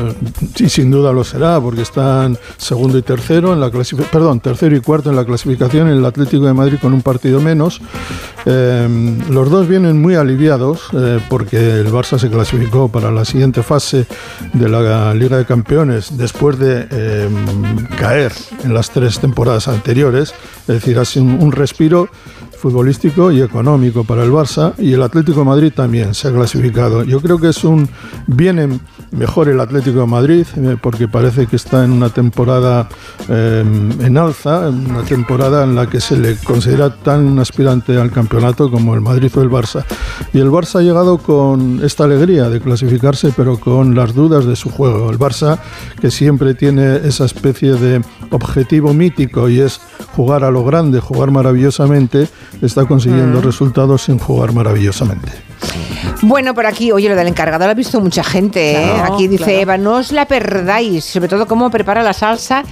[0.55, 4.77] sí, sin duda lo será, porque están segundo y tercero en la clasificación, perdón, tercero
[4.77, 7.81] y cuarto en la clasificación, el Atlético de Madrid con un partido menos.
[8.47, 13.63] Eh, los dos vienen muy aliviados eh, porque el Barça se clasificó para la siguiente
[13.63, 14.07] fase
[14.53, 17.29] de la Liga de Campeones después de eh,
[17.99, 18.33] caer
[18.65, 22.09] en las tres temporadas anteriores, es decir, ha un respiro
[22.61, 27.03] futbolístico y económico para el Barça y el Atlético de Madrid también se ha clasificado.
[27.05, 27.89] Yo creo que es un
[28.27, 28.79] viene
[29.11, 32.89] mejor el Atlético de Madrid eh, porque parece que está en una temporada
[33.29, 33.65] eh,
[34.01, 38.95] en alza, una temporada en la que se le considera tan aspirante al campeonato como
[38.95, 39.85] el Madrid o el Barça.
[40.33, 44.55] Y el Barça ha llegado con esta alegría de clasificarse, pero con las dudas de
[44.55, 45.11] su juego.
[45.11, 45.59] El Barça
[46.01, 49.81] que siempre tiene esa especie de objetivo mítico y es
[50.15, 52.29] jugar a lo grande, jugar maravillosamente,
[52.63, 55.50] está consiguiendo resultados sin jugar maravillosamente.
[56.23, 58.73] Bueno, por aquí, oye, lo del encargado lo ha visto mucha gente.
[58.73, 58.91] ¿eh?
[58.95, 59.59] Claro, Aquí dice claro.
[59.61, 62.63] Eva, no os la perdáis, sobre todo cómo prepara la salsa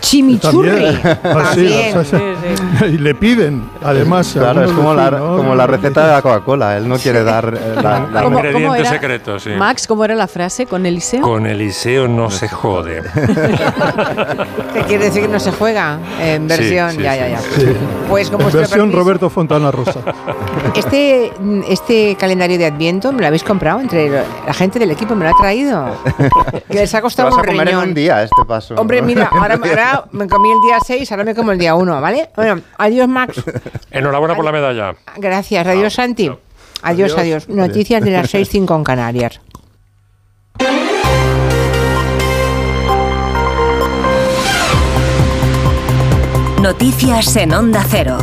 [0.00, 0.70] chimichurri.
[0.70, 1.00] También.
[1.24, 1.96] Ah, sí, También.
[1.98, 4.30] o sea, y le piden, además.
[4.34, 6.76] Claro, es como la, vecinos, como la receta de la Coca-Cola.
[6.76, 8.90] Él no quiere dar eh, la, la- ¿Cómo- cómo Ingrediente era?
[8.90, 9.50] secreto, sí.
[9.56, 11.22] Max, ¿cómo era la frase con Eliseo?
[11.22, 13.02] Con Eliseo no se jode.
[14.74, 15.98] ¿Qué quiere decir que no se juega?
[16.20, 17.38] En versión, sí, ya, sí, ya, ya.
[17.40, 17.66] Sí.
[18.08, 20.00] Pues con En versión Roberto Fontana Rosa.
[20.74, 21.32] Este,
[21.68, 25.30] este calendario de Adviento me lo habéis comprado entre la gente del equipo, me lo
[25.30, 25.96] ha traído.
[26.68, 28.74] Que les ha costado vas a un en un día este paso.
[28.74, 32.00] Hombre, mira, ahora, ahora me comí el día 6, ahora me como el día 1,
[32.00, 32.28] ¿vale?
[32.36, 33.42] Bueno, adiós Max.
[33.90, 34.94] Enhorabuena por la medalla.
[35.16, 36.30] Gracias, adiós Santi.
[36.82, 37.44] Adiós, adiós.
[37.44, 37.48] Adiós.
[37.48, 39.40] Noticias de las 6, 5 en Canarias.
[46.60, 48.18] Noticias en Onda Cero.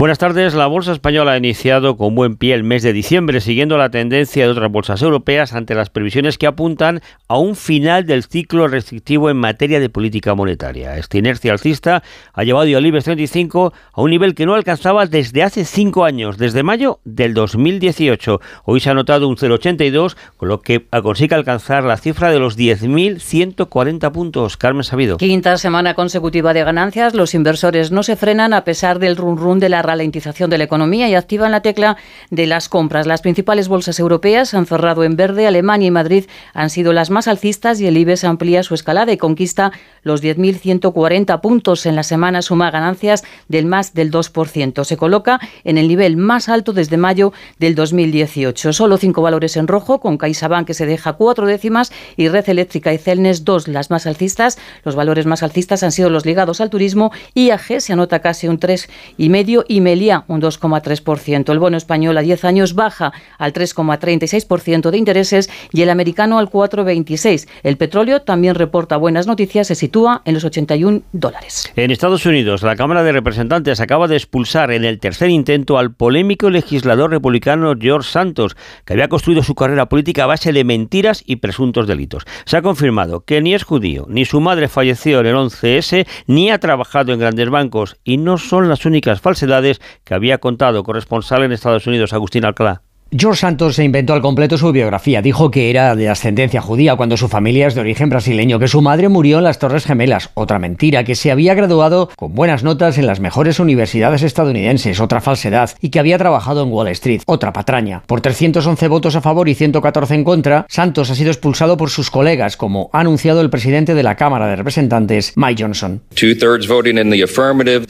[0.00, 0.54] Buenas tardes.
[0.54, 4.46] La bolsa española ha iniciado con buen pie el mes de diciembre, siguiendo la tendencia
[4.46, 9.28] de otras bolsas europeas ante las previsiones que apuntan a un final del ciclo restrictivo
[9.28, 10.96] en materia de política monetaria.
[10.96, 15.42] Esta inercia alcista ha llevado al IBEX 35 a un nivel que no alcanzaba desde
[15.42, 18.40] hace cinco años, desde mayo del 2018.
[18.64, 22.56] Hoy se ha notado un 0,82, con lo que consigue alcanzar la cifra de los
[22.56, 24.56] 10.140 puntos.
[24.56, 25.18] Carmen Sabido.
[25.18, 29.60] Quinta semana consecutiva de ganancias, los inversores no se frenan a pesar del run run
[29.60, 31.96] de la ralentización de la economía y activan la tecla
[32.30, 33.06] de las compras.
[33.06, 35.46] Las principales bolsas europeas han cerrado en verde.
[35.46, 36.24] Alemania y Madrid
[36.54, 39.72] han sido las más alcistas y el IBEX amplía su escalada y conquista
[40.02, 41.86] los 10.140 puntos.
[41.86, 44.84] En la semana suma ganancias del más del 2%.
[44.84, 48.72] Se coloca en el nivel más alto desde mayo del 2018.
[48.72, 52.92] Solo cinco valores en rojo, con CaixaBank que se deja cuatro décimas y Red Eléctrica
[52.92, 54.58] y Celnes dos, las más alcistas.
[54.84, 57.10] Los valores más alcistas han sido los ligados al turismo.
[57.34, 61.50] IAG se anota casi un 3,5% y Melia un 2,3%.
[61.50, 66.48] El bono español a 10 años baja al 3,36% de intereses y el americano al
[66.48, 67.48] 4,26%.
[67.62, 71.70] El petróleo también reporta buenas noticias, se sitúa en los 81 dólares.
[71.76, 75.92] En Estados Unidos, la Cámara de Representantes acaba de expulsar en el tercer intento al
[75.92, 81.22] polémico legislador republicano George Santos, que había construido su carrera política a base de mentiras
[81.26, 82.24] y presuntos delitos.
[82.44, 86.50] Se ha confirmado que ni es judío, ni su madre falleció en el 11S, ni
[86.50, 89.69] ha trabajado en grandes bancos y no son las únicas falsedades
[90.04, 92.82] que había contado corresponsal en Estados Unidos, Agustín Alcalá.
[93.12, 95.20] George Santos se inventó al completo su biografía.
[95.20, 98.82] Dijo que era de ascendencia judía cuando su familia es de origen brasileño, que su
[98.82, 100.30] madre murió en las Torres Gemelas.
[100.34, 105.00] Otra mentira, que se había graduado con buenas notas en las mejores universidades estadounidenses.
[105.00, 107.22] Otra falsedad, y que había trabajado en Wall Street.
[107.26, 108.04] Otra patraña.
[108.06, 112.12] Por 311 votos a favor y 114 en contra, Santos ha sido expulsado por sus
[112.12, 116.00] colegas, como ha anunciado el presidente de la Cámara de Representantes, Mike Johnson.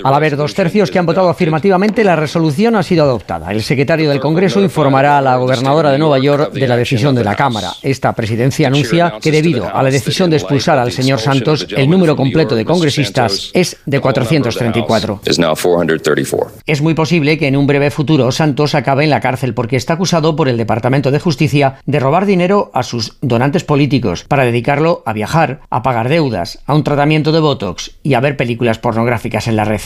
[0.02, 3.52] Al haber dos tercios que han votado afirmativamente, la resolución ha sido adoptada.
[3.52, 7.24] El secretario del Congreso informará a la gobernadora de Nueva York de la decisión de
[7.24, 7.72] la Cámara.
[7.82, 12.16] Esta presidencia anuncia que debido a la decisión de expulsar al señor Santos, el número
[12.16, 15.20] completo de congresistas es de 434.
[16.66, 19.94] Es muy posible que en un breve futuro Santos acabe en la cárcel porque está
[19.94, 25.02] acusado por el Departamento de Justicia de robar dinero a sus donantes políticos para dedicarlo
[25.06, 29.48] a viajar, a pagar deudas, a un tratamiento de Botox y a ver películas pornográficas
[29.48, 29.80] en la red.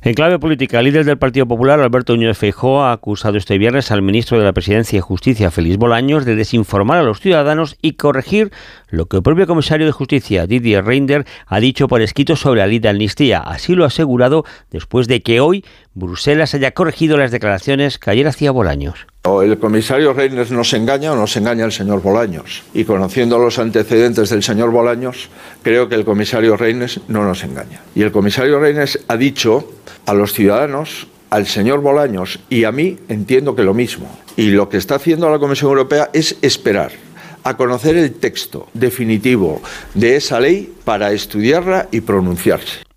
[0.00, 3.90] En clave política, el líder del Partido Popular, Alberto Núñez Feijóo, ha acusado este viernes
[3.90, 7.94] al ministro de la Presidencia y Justicia, Félix Bolaños, de desinformar a los ciudadanos y
[7.94, 8.52] corregir
[8.90, 12.68] lo que el propio comisario de Justicia, Didier Reinder, ha dicho por escrito sobre la
[12.68, 13.40] ley de amnistía.
[13.40, 15.64] Así lo ha asegurado después de que hoy
[15.98, 19.06] Bruselas haya corregido las declaraciones que ayer hacía Bolaños.
[19.24, 22.62] O el comisario Reyners nos engaña o nos engaña el señor Bolaños.
[22.72, 25.28] Y conociendo los antecedentes del señor Bolaños,
[25.62, 27.80] creo que el comisario Reyners no nos engaña.
[27.94, 29.72] Y el comisario Reyners ha dicho
[30.06, 34.08] a los ciudadanos, al señor Bolaños y a mí, entiendo que lo mismo.
[34.36, 36.92] Y lo que está haciendo la Comisión Europea es esperar
[37.44, 39.60] a conocer el texto definitivo
[39.94, 42.87] de esa ley para estudiarla y pronunciarse.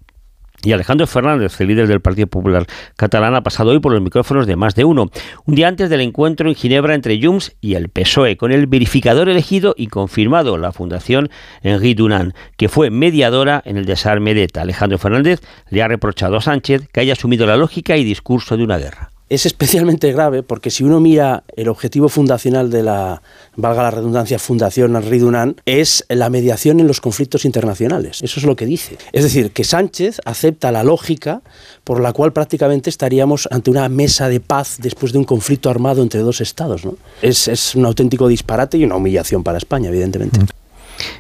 [0.64, 4.46] Y Alejandro Fernández, el líder del Partido Popular catalán, ha pasado hoy por los micrófonos
[4.46, 5.10] de más de uno,
[5.46, 9.28] un día antes del encuentro en Ginebra entre Junts y el PSOE, con el verificador
[9.30, 11.30] elegido y confirmado, la Fundación
[11.64, 14.62] Henri Dunant, que fue mediadora en el desarme de ETA.
[14.62, 18.64] Alejandro Fernández le ha reprochado a Sánchez que haya asumido la lógica y discurso de
[18.64, 23.22] una guerra es especialmente grave porque si uno mira el objetivo fundacional de la,
[23.56, 28.20] valga la redundancia, Fundación Ridunan, es la mediación en los conflictos internacionales.
[28.22, 28.98] Eso es lo que dice.
[29.14, 31.42] Es decir, que Sánchez acepta la lógica
[31.86, 36.04] por la cual prácticamente estaríamos ante una mesa de paz después de un conflicto armado
[36.04, 36.82] entre dos estados.
[37.22, 40.42] Es, un auténtico disparate y una humillación para España, evidentemente.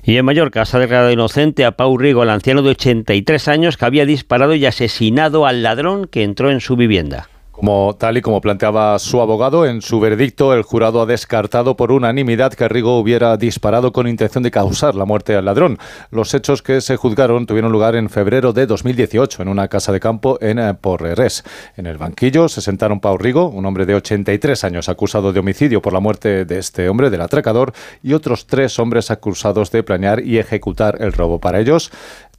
[0.03, 3.78] Y en Mallorca se ha declarado inocente a Pau Rigo, el anciano de 83 años
[3.78, 7.30] que había disparado y asesinado al ladrón que entró en su vivienda.
[7.62, 11.91] Como tal y como planteaba su abogado, en su veredicto el jurado ha descartado por
[11.91, 15.78] unanimidad que Rigo hubiera disparado con intención de causar la muerte al ladrón.
[16.09, 19.99] Los hechos que se juzgaron tuvieron lugar en febrero de 2018 en una casa de
[19.99, 21.43] campo en eh, Porreres.
[21.78, 25.84] En el banquillo se sentaron Pau Rigo, un hombre de 83 años acusado de homicidio
[25.84, 30.26] por la muerte de este hombre, del atracador, y otros tres hombres acusados de planear
[30.26, 31.38] y ejecutar el robo.
[31.38, 31.91] Para ellos,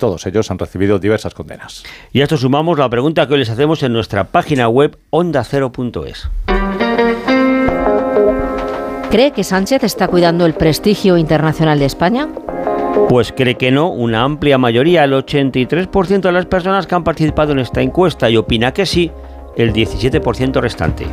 [0.02, 1.84] todos ellos han recibido diversas condenas.
[2.12, 6.28] Y a esto sumamos la pregunta que hoy les hacemos en nuestra página web ondacero.es.
[9.12, 12.26] ¿Cree que Sánchez está cuidando el prestigio internacional de España?
[13.08, 17.52] Pues cree que no, una amplia mayoría, el 83% de las personas que han participado
[17.52, 19.12] en esta encuesta y opina que sí,
[19.56, 21.06] el 17% restante.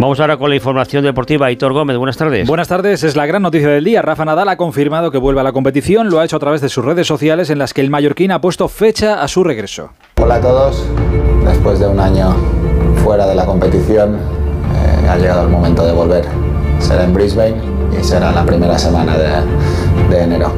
[0.00, 1.50] Vamos ahora con la información deportiva.
[1.50, 2.46] Hitor Gómez, buenas tardes.
[2.46, 4.00] Buenas tardes, es la gran noticia del día.
[4.00, 6.68] Rafa Nadal ha confirmado que vuelve a la competición, lo ha hecho a través de
[6.68, 9.90] sus redes sociales en las que el mallorquín ha puesto fecha a su regreso.
[10.22, 10.86] Hola a todos,
[11.44, 12.32] después de un año
[13.02, 16.24] fuera de la competición, eh, ha llegado el momento de volver.
[16.78, 17.56] Será en Brisbane
[18.00, 20.52] y será la primera semana de, de enero.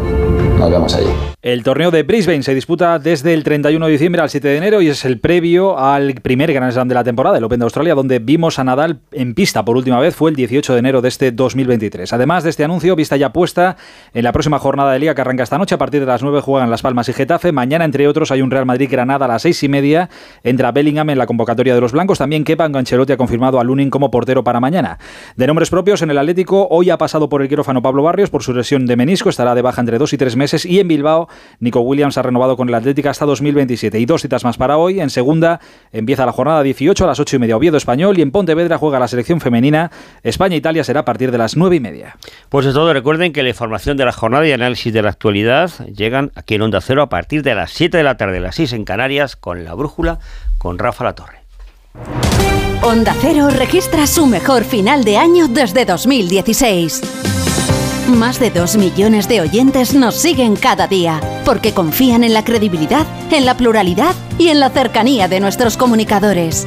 [0.58, 1.29] Nos vemos allí.
[1.42, 4.82] El torneo de Brisbane se disputa desde el 31 de diciembre al 7 de enero
[4.82, 7.94] y es el previo al primer Grand Slam de la temporada, el Open de Australia,
[7.94, 11.08] donde vimos a Nadal en pista por última vez, fue el 18 de enero de
[11.08, 12.12] este 2023.
[12.12, 13.78] Además de este anuncio, vista ya puesta
[14.12, 16.42] en la próxima jornada de liga que arranca esta noche, a partir de las 9
[16.42, 17.52] juegan Las Palmas y Getafe.
[17.52, 20.10] Mañana, entre otros, hay un Real Madrid-Granada a las 6 y media.
[20.44, 22.18] Entra Bellingham en la convocatoria de los blancos.
[22.18, 24.98] También Kepa Ancelotti ha confirmado a Lunin como portero para mañana.
[25.36, 28.42] De nombres propios, en el Atlético, hoy ha pasado por el quirófano Pablo Barrios por
[28.42, 30.66] su lesión de menisco, estará de baja entre 2 y 3 meses.
[30.66, 33.98] Y en Bilbao, Nico Williams ha renovado con el Atlético hasta 2027.
[33.98, 35.00] Y dos citas más para hoy.
[35.00, 35.60] En segunda
[35.92, 38.98] empieza la jornada 18 a las 8 y media Oviedo Español y en Pontevedra juega
[38.98, 39.90] la selección femenina.
[40.22, 42.16] España-Italia será a partir de las 9 y media.
[42.48, 45.70] Pues de todo, recuerden que la información de la jornada y análisis de la actualidad
[45.86, 48.72] llegan aquí en Onda Cero a partir de las 7 de la tarde, las 6
[48.74, 50.18] en Canarias, con la brújula,
[50.58, 51.40] con Rafa La Torre.
[52.82, 57.49] Onda Cero registra su mejor final de año desde 2016.
[58.10, 63.06] Más de 2 millones de oyentes nos siguen cada día, porque confían en la credibilidad,
[63.30, 66.66] en la pluralidad y en la cercanía de nuestros comunicadores.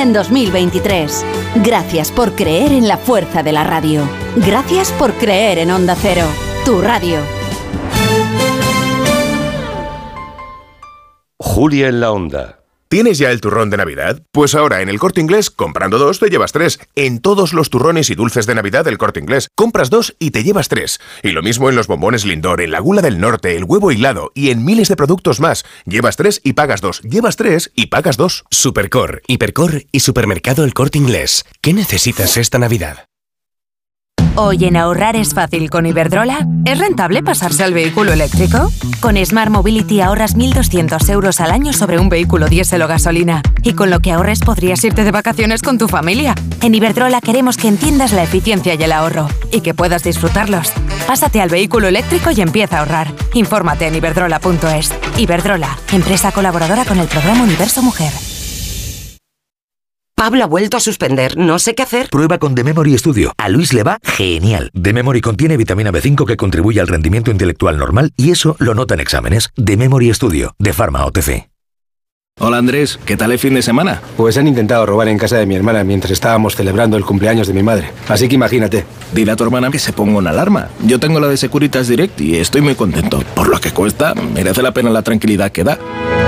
[0.00, 1.24] en 2023.
[1.56, 4.02] Gracias por creer en la fuerza de la radio.
[4.36, 6.26] Gracias por creer en Onda Cero,
[6.64, 7.18] tu radio.
[11.38, 12.63] Julia en la Onda.
[12.88, 14.22] ¿Tienes ya el turrón de Navidad?
[14.30, 16.78] Pues ahora en el corte inglés, comprando dos, te llevas tres.
[16.94, 20.44] En todos los turrones y dulces de Navidad del corte inglés, compras dos y te
[20.44, 21.00] llevas tres.
[21.22, 24.30] Y lo mismo en los bombones Lindor, en la gula del norte, el huevo hilado
[24.34, 25.64] y en miles de productos más.
[25.86, 27.00] Llevas tres y pagas dos.
[27.02, 28.44] Llevas tres y pagas dos.
[28.50, 31.44] Supercor, Hipercor y Supermercado El Corte Inglés.
[31.60, 33.08] ¿Qué necesitas esta Navidad?
[34.36, 36.44] Hoy en ahorrar es fácil con Iberdrola.
[36.64, 38.72] ¿Es rentable pasarse al vehículo eléctrico?
[38.98, 43.42] Con Smart Mobility ahorras 1.200 euros al año sobre un vehículo diésel o gasolina.
[43.62, 46.34] Y con lo que ahorres podrías irte de vacaciones con tu familia.
[46.62, 49.28] En Iberdrola queremos que entiendas la eficiencia y el ahorro.
[49.52, 50.72] Y que puedas disfrutarlos.
[51.06, 53.12] Pásate al vehículo eléctrico y empieza a ahorrar.
[53.34, 54.92] Infórmate en iberdrola.es.
[55.16, 58.12] Iberdrola, empresa colaboradora con el programa Universo Mujer.
[60.16, 62.08] Pablo ha vuelto a suspender, no sé qué hacer.
[62.08, 63.32] Prueba con The Memory Studio.
[63.36, 64.70] A Luis le va genial.
[64.80, 68.94] The Memory contiene vitamina B5 que contribuye al rendimiento intelectual normal y eso lo nota
[68.94, 69.50] en exámenes.
[69.62, 71.48] The Memory Studio, de Pharma OTC.
[72.40, 74.02] Hola Andrés, ¿qué tal el fin de semana?
[74.16, 77.54] Pues han intentado robar en casa de mi hermana mientras estábamos celebrando el cumpleaños de
[77.54, 77.90] mi madre.
[78.08, 78.84] Así que imagínate.
[79.12, 80.68] Dile a tu hermana que se ponga una alarma.
[80.84, 83.22] Yo tengo la de Securitas Direct y estoy muy contento.
[83.34, 85.78] Por lo que cuesta, merece la pena la tranquilidad que da.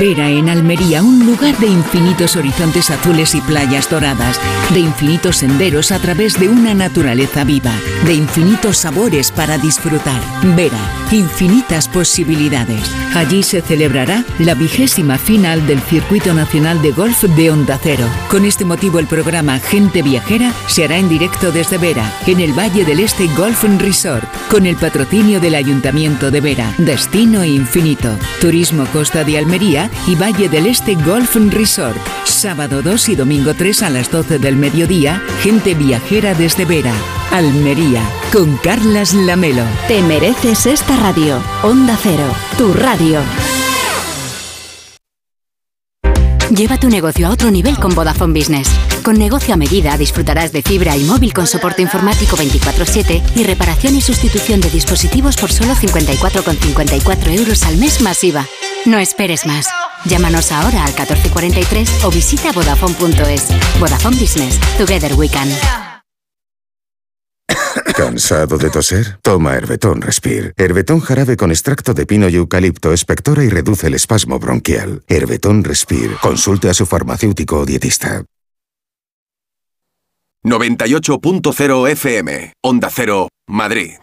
[0.00, 4.40] Vera en Almería, un lugar de infinitos horizontes azules y playas doradas,
[4.72, 7.72] de infinitos senderos a través de una naturaleza viva,
[8.06, 10.20] de infinitos sabores para disfrutar.
[10.56, 10.78] Vera,
[11.10, 12.80] infinitas posibilidades.
[13.14, 18.06] Allí se celebrará la vigésima final del Circuito Nacional de Golf de Onda Cero.
[18.28, 22.58] Con este motivo el programa Gente Viajera se hará en directo desde Vera, en el
[22.58, 26.74] Valle del Este Golf Resort, con el patrocinio del Ayuntamiento de Vera.
[26.78, 28.18] Destino infinito.
[28.40, 29.73] Turismo Costa de Almería
[30.06, 31.98] y Valle del Este Golf Resort.
[32.24, 36.94] Sábado 2 y domingo 3 a las 12 del mediodía, gente viajera desde Vera,
[37.32, 38.02] Almería,
[38.32, 39.64] con Carlas Lamelo.
[39.88, 41.42] Te mereces esta radio.
[41.62, 43.20] Onda Cero, tu radio.
[46.54, 48.68] Lleva tu negocio a otro nivel con Vodafone Business.
[49.02, 53.96] Con negocio a medida disfrutarás de fibra y móvil con soporte informático 24/7 y reparación
[53.96, 58.46] y sustitución de dispositivos por solo 54,54 euros al mes masiva.
[58.86, 59.66] No esperes más.
[60.04, 63.48] Llámanos ahora al 1443 o visita vodafone.es.
[63.80, 64.60] Vodafone Business.
[64.76, 65.48] Together we can.
[67.96, 69.18] ¿Cansado de toser?
[69.22, 70.52] Toma Herbetón Respire.
[70.56, 75.02] Herbetón jarabe con extracto de pino y eucalipto espectora y reduce el espasmo bronquial.
[75.08, 76.16] Herbetón Respire.
[76.20, 78.24] Consulte a su farmacéutico o dietista.
[80.44, 82.52] 98.0 FM.
[82.62, 83.94] Onda Cero, Madrid.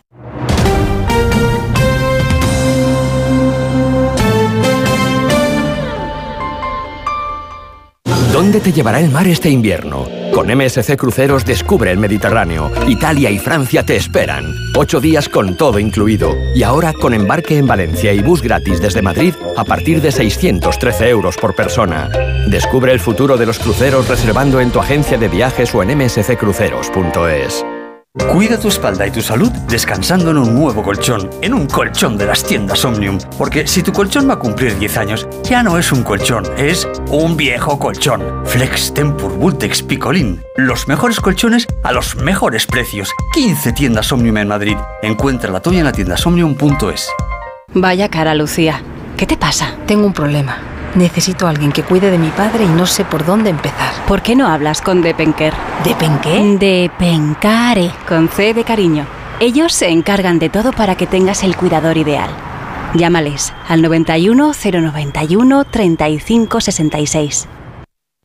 [8.31, 10.07] ¿Dónde te llevará el mar este invierno?
[10.33, 12.71] Con MSC Cruceros descubre el Mediterráneo.
[12.87, 14.55] Italia y Francia te esperan.
[14.77, 16.37] Ocho días con todo incluido.
[16.55, 21.09] Y ahora con embarque en Valencia y bus gratis desde Madrid a partir de 613
[21.09, 22.09] euros por persona.
[22.47, 27.65] Descubre el futuro de los cruceros reservando en tu agencia de viajes o en msccruceros.es.
[28.19, 32.25] Cuida tu espalda y tu salud descansando en un nuevo colchón, en un colchón de
[32.25, 33.17] las tiendas Omnium.
[33.37, 36.85] Porque si tu colchón va a cumplir 10 años, ya no es un colchón, es
[37.09, 38.21] un viejo colchón.
[38.43, 40.43] Flex Tempur Vultex Picolín.
[40.57, 43.09] Los mejores colchones a los mejores precios.
[43.33, 44.75] 15 tiendas Omnium en Madrid.
[45.01, 46.17] Encuentra la tuya en la tienda.
[47.73, 48.83] Vaya cara, Lucía.
[49.15, 49.77] ¿Qué te pasa?
[49.87, 50.57] Tengo un problema.
[50.95, 53.93] Necesito a alguien que cuide de mi padre y no sé por dónde empezar.
[54.07, 55.53] ¿Por qué no hablas con Depenker?
[55.85, 56.57] ¿Depenqué?
[56.59, 59.05] Depencare, con C de cariño.
[59.39, 62.29] Ellos se encargan de todo para que tengas el cuidador ideal.
[62.93, 67.47] Llámales al 91 091 35 66.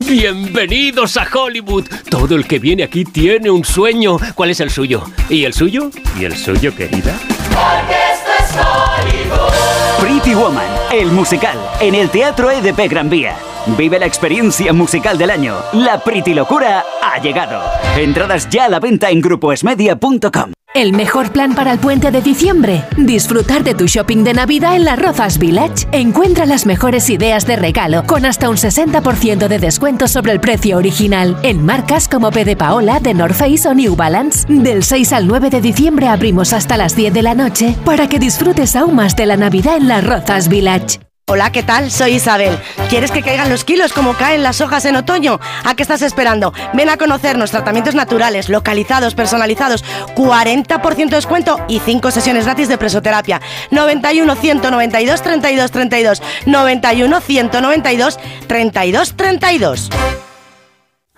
[0.01, 1.87] Bienvenidos a Hollywood.
[2.11, 4.19] Todo el que viene aquí tiene un sueño.
[4.35, 5.05] ¿Cuál es el suyo?
[5.31, 5.91] ¿Y el suyo?
[6.21, 7.17] ¿Y el suyo, querida?
[7.49, 9.53] Porque esto es Hollywood.
[10.01, 10.67] Pretty Woman,
[11.01, 13.37] el musical, en el Teatro EDP Gran Vía.
[13.77, 15.57] Vive la experiencia musical del año.
[15.75, 17.63] La Pretty Locura ha llegado.
[17.97, 20.56] Entradas ya a la venta en grupoesmedia.com.
[20.77, 22.85] El mejor plan para el puente de diciembre.
[22.99, 25.89] Disfrutar de tu shopping de Navidad en las Rozas Village.
[25.91, 30.77] Encuentra las mejores ideas de regalo con hasta un 60% de descuento sobre el precio
[30.77, 34.45] original en marcas como P de Paola, de North Face o New Balance.
[34.51, 38.19] Del 6 al 9 de diciembre abrimos hasta las 10 de la noche para que
[38.19, 40.99] disfrutes aún más de la Navidad en las Rozas Village.
[41.29, 41.91] Hola, ¿qué tal?
[41.91, 42.57] Soy Isabel.
[42.89, 45.41] ¿Quieres que caigan los kilos como caen las hojas en otoño?
[45.65, 46.53] ¿A qué estás esperando?
[46.73, 52.79] Ven a conocernos tratamientos naturales, localizados, personalizados, 40% de descuento y 5 sesiones gratis de
[52.79, 53.41] presoterapia.
[53.73, 59.91] 91 192 32 32 91 192 32 32.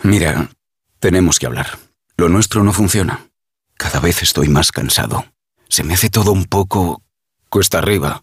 [0.05, 0.49] Mira,
[1.01, 1.79] tenemos que hablar.
[2.17, 3.27] Lo nuestro no funciona.
[3.77, 5.27] Cada vez estoy más cansado.
[5.69, 7.03] Se me hace todo un poco
[7.51, 8.23] cuesta arriba.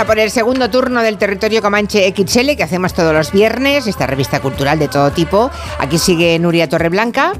[0.00, 4.06] A por el segundo turno del territorio Comanche XL que hacemos todos los viernes, esta
[4.06, 5.50] revista cultural de todo tipo.
[5.78, 7.32] Aquí sigue Nuria Torreblanca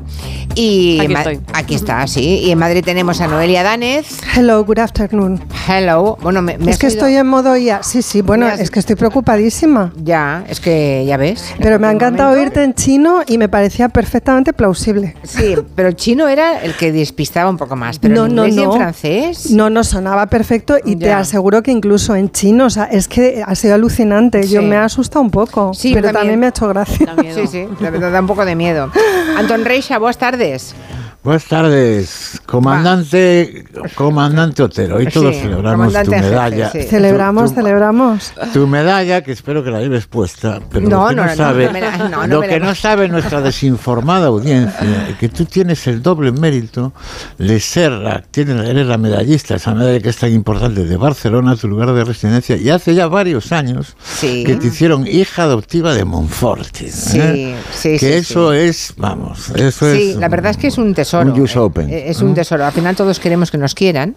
[0.55, 1.41] y Aquí estoy.
[1.55, 2.41] aquí está, sí.
[2.45, 4.07] Y en Madrid tenemos a Noelia Danez.
[4.37, 5.41] Hello, good afternoon.
[5.69, 6.19] Hello.
[6.21, 7.83] Bueno, me, me Es que oído- estoy en modo IA.
[7.83, 9.93] Sí, sí, bueno, has- es que estoy preocupadísima.
[9.97, 11.55] Ya, es que ya ves.
[11.61, 15.15] Pero me ha encantado oírte en chino y me parecía perfectamente plausible.
[15.23, 17.99] Sí, pero el chino era el que despistaba un poco más.
[17.99, 18.77] Pero no, en no, inglés y en no.
[18.77, 19.51] francés.
[19.53, 21.19] No, no sonaba perfecto y te Ya.
[21.21, 24.47] aseguro que incluso en chino, o sea, es que ha sido alucinante.
[24.47, 26.21] Yo me ha asustado un poco, Sí, pero también.
[26.21, 26.41] también.
[26.41, 27.15] me ha hecho gracia.
[27.35, 28.91] Sí, sí, da, da un poco de miedo.
[29.37, 30.75] Anton Reixa, buenas tardes.
[31.23, 33.65] Buenas tardes, comandante,
[33.95, 34.97] comandante Otero.
[34.97, 36.71] Hoy todos Sí, celebramos tu en jefe, medalla.
[36.71, 36.83] sí.
[36.89, 38.33] Celebramos, Tu- celebramos.
[38.55, 41.29] Tu, tu medalla, que espero que la lleves puesta, pero No, lo que no, no,
[41.29, 44.29] no, sabe, no me la- no, no lo me que la- no sabe nuestra desinformada
[44.29, 46.95] audiencia, es que tú tienes el doble mérito
[47.37, 51.55] de ser, la, tienes, eres la medallista, esa medalla que es tan importante de Barcelona,
[51.55, 54.43] tu lugar de residencia, y hace ya varios años Sí.
[54.45, 56.87] que te hicieron hija adoptiva de Monforte.
[56.87, 56.91] ¿eh?
[56.91, 60.79] Sí, sí, que sí, eso es, vamos, eso Sí, es la verdad es que es
[60.79, 61.10] un tesoro.
[61.15, 61.91] Un use open.
[61.91, 62.65] Eh, Es un tesoro.
[62.65, 64.17] Al final todos queremos que nos quieran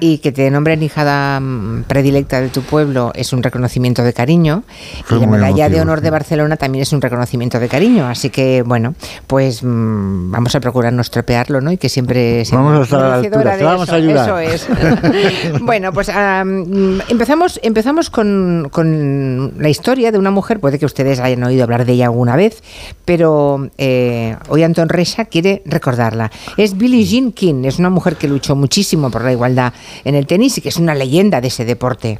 [0.00, 4.62] y que te nombren hijada mm, predilecta de tu pueblo es un reconocimiento de cariño.
[5.04, 8.06] Fue y la medalla de honor de Barcelona también es un reconocimiento de cariño.
[8.08, 8.94] Así que, bueno,
[9.26, 11.72] pues mm, vamos a procurar no estropearlo, ¿no?
[11.72, 13.96] Y que siempre sea Vamos a estar a la altura, te de vamos eso, a
[13.96, 14.42] ayudar.
[14.42, 14.68] Eso es.
[15.60, 20.86] bueno, pues ah, mm, empezamos, empezamos con, con la historia de una mujer, puede que
[20.86, 22.62] ustedes hayan oído hablar de ella alguna vez,
[23.04, 26.27] pero eh, hoy Anton Resha quiere recordarla.
[26.56, 29.72] Es Billie Jean King, es una mujer que luchó muchísimo por la igualdad
[30.04, 32.18] en el tenis y que es una leyenda de ese deporte.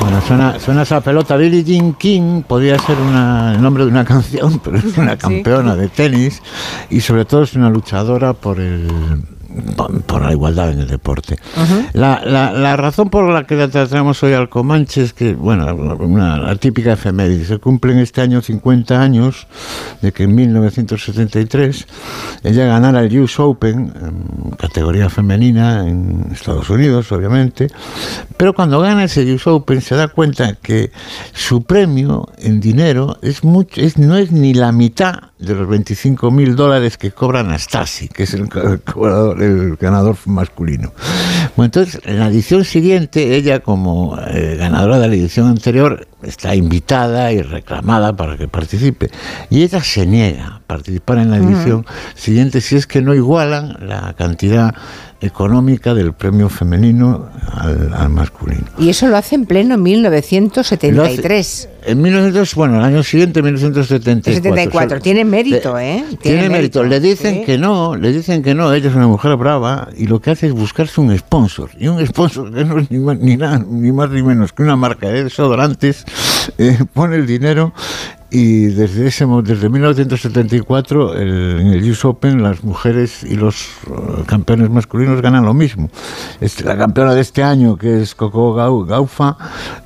[0.00, 1.36] Bueno, suena, suena esa pelota.
[1.36, 5.76] Billie Jean King podría ser una- el nombre de una canción, pero es una campeona
[5.76, 6.42] de tenis
[6.88, 8.88] y sobre todo es una luchadora por el
[10.06, 11.36] por, la igualdad en el deporte.
[11.92, 15.74] la, la, la razón por la que la tratamos hoy al Comanche es que, bueno,
[15.74, 19.46] una, la típica efeméride, se cumplen este año 50 años
[20.02, 21.86] de que en 1973
[22.44, 27.68] ella ganara el US Open, en categoría femenina, en Estados Unidos, obviamente,
[28.36, 30.90] pero cuando gana ese US Open se da cuenta que
[31.32, 36.30] su premio en dinero es mucho, es, no es ni la mitad de los 25
[36.30, 40.92] mil dólares que cobra Nastasi, que es el, cobrador- el ganador masculino.
[41.56, 46.54] Bueno, entonces, en la edición siguiente, ella como eh, ganadora de la edición anterior está
[46.54, 49.10] invitada y reclamada para que participe.
[49.48, 53.76] Y ella se niega a participar en la edición siguiente si es que no igualan
[53.80, 54.74] la cantidad
[55.20, 58.64] económica del premio femenino al, al masculino.
[58.78, 61.68] Y eso lo hace en pleno 1973.
[61.86, 64.42] En 1900, bueno, el año siguiente, 1974.
[64.42, 64.96] 74.
[64.98, 66.04] Se- Tiene mérito, ¿eh?
[66.22, 66.82] Tiene, mérito.
[66.84, 67.44] Le dicen sí.
[67.44, 68.72] que no, le dicen que no.
[68.72, 71.70] Ella es una mujer brava y lo que hace es buscarse un sponsor.
[71.78, 74.62] Y un sponsor que no es ni más ni, nada, ni, más ni menos que
[74.62, 76.04] una marca de desodorantes
[76.58, 77.72] eh, pone el dinero
[78.30, 83.56] y desde ese desde 1974 el- en el US Open las mujeres y los
[83.86, 85.90] eh, campeones masculinos ganan lo mismo.
[86.64, 89.36] La campeona de este año que es Coco Gau- Gaufa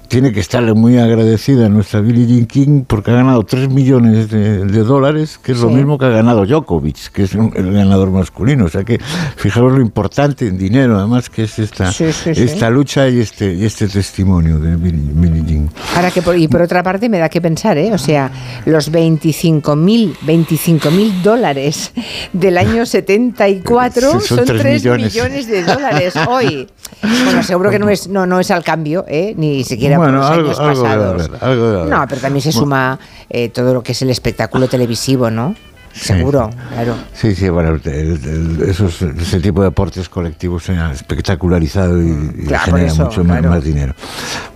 [0.09, 4.31] tiene que estarle muy agradecida a nuestra Billie Jean King porque ha ganado 3 millones
[4.31, 7.73] de, de dólares, que es lo mismo que ha ganado Djokovic, que es un- el
[7.73, 8.67] ganador masculino.
[8.67, 8.99] O sea que
[9.37, 12.43] fijaros lo importante en dinero, además, que es esta, Sí, sí, sí.
[12.43, 15.71] esta lucha y este, y este testimonio de Billie, Billie Jean.
[15.97, 17.93] Ahora que por, y por otra parte me da que pensar, ¿eh?
[17.93, 18.31] O sea,
[18.67, 21.93] los 25.000 25.000 dólares
[22.33, 25.15] del año 74 Sí, son son, tres 3 millones.
[25.15, 25.47] millones.
[25.49, 26.69] de dólares hoy.
[27.25, 29.35] Bueno, seguro que no es no no es al cambio, ¿eh?
[29.37, 31.23] Ni siquiera Bueno, por los algo- años algo pasados.
[31.31, 31.85] haber, algo.
[31.87, 32.61] No, pero también se Bueno.
[32.61, 32.99] suma
[33.31, 35.55] eh, todo lo que es el espectáculo televisivo, ¿no?
[35.93, 36.97] Seguro, claro.
[37.13, 42.07] Sí, sí, bueno, el- el- esos, ese tipo de deportes colectivos se han espectacularizado y,
[42.37, 43.95] y Claro, por genera eso, mucho más, más dinero.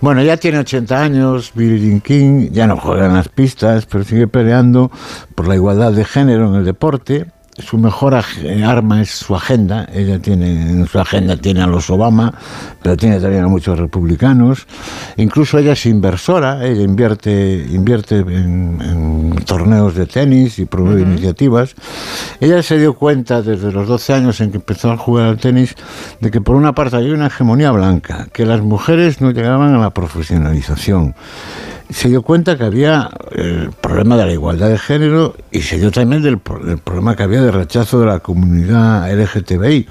[0.01, 4.03] Bueno, ya tiene 80 años, Billie Jean King, ya no juega en las pistas, pero
[4.03, 4.91] sigue peleando
[5.33, 7.27] por la igualdad de género en el deporte.
[7.61, 9.87] Su mejor aj- arma es su agenda.
[9.93, 12.33] Ella tiene en su agenda tiene a los Obama,
[12.81, 14.65] pero tiene también a muchos republicanos.
[15.17, 16.65] Incluso ella es inversora.
[16.65, 21.75] Ella invierte invierte en, en torneos de tenis y promueve iniciativas.
[22.39, 25.75] Ella se dio cuenta desde los 12 años en que empezó a jugar al tenis
[26.19, 29.79] de que por una parte había una hegemonía blanca, que las mujeres no llegaban a
[29.79, 31.15] la profesionalización.
[31.89, 35.89] Se dio cuenta que había el problema de la igualdad de género y se dio
[35.91, 39.87] también del, del problema que había de rechazo de la comunidad LGTBI,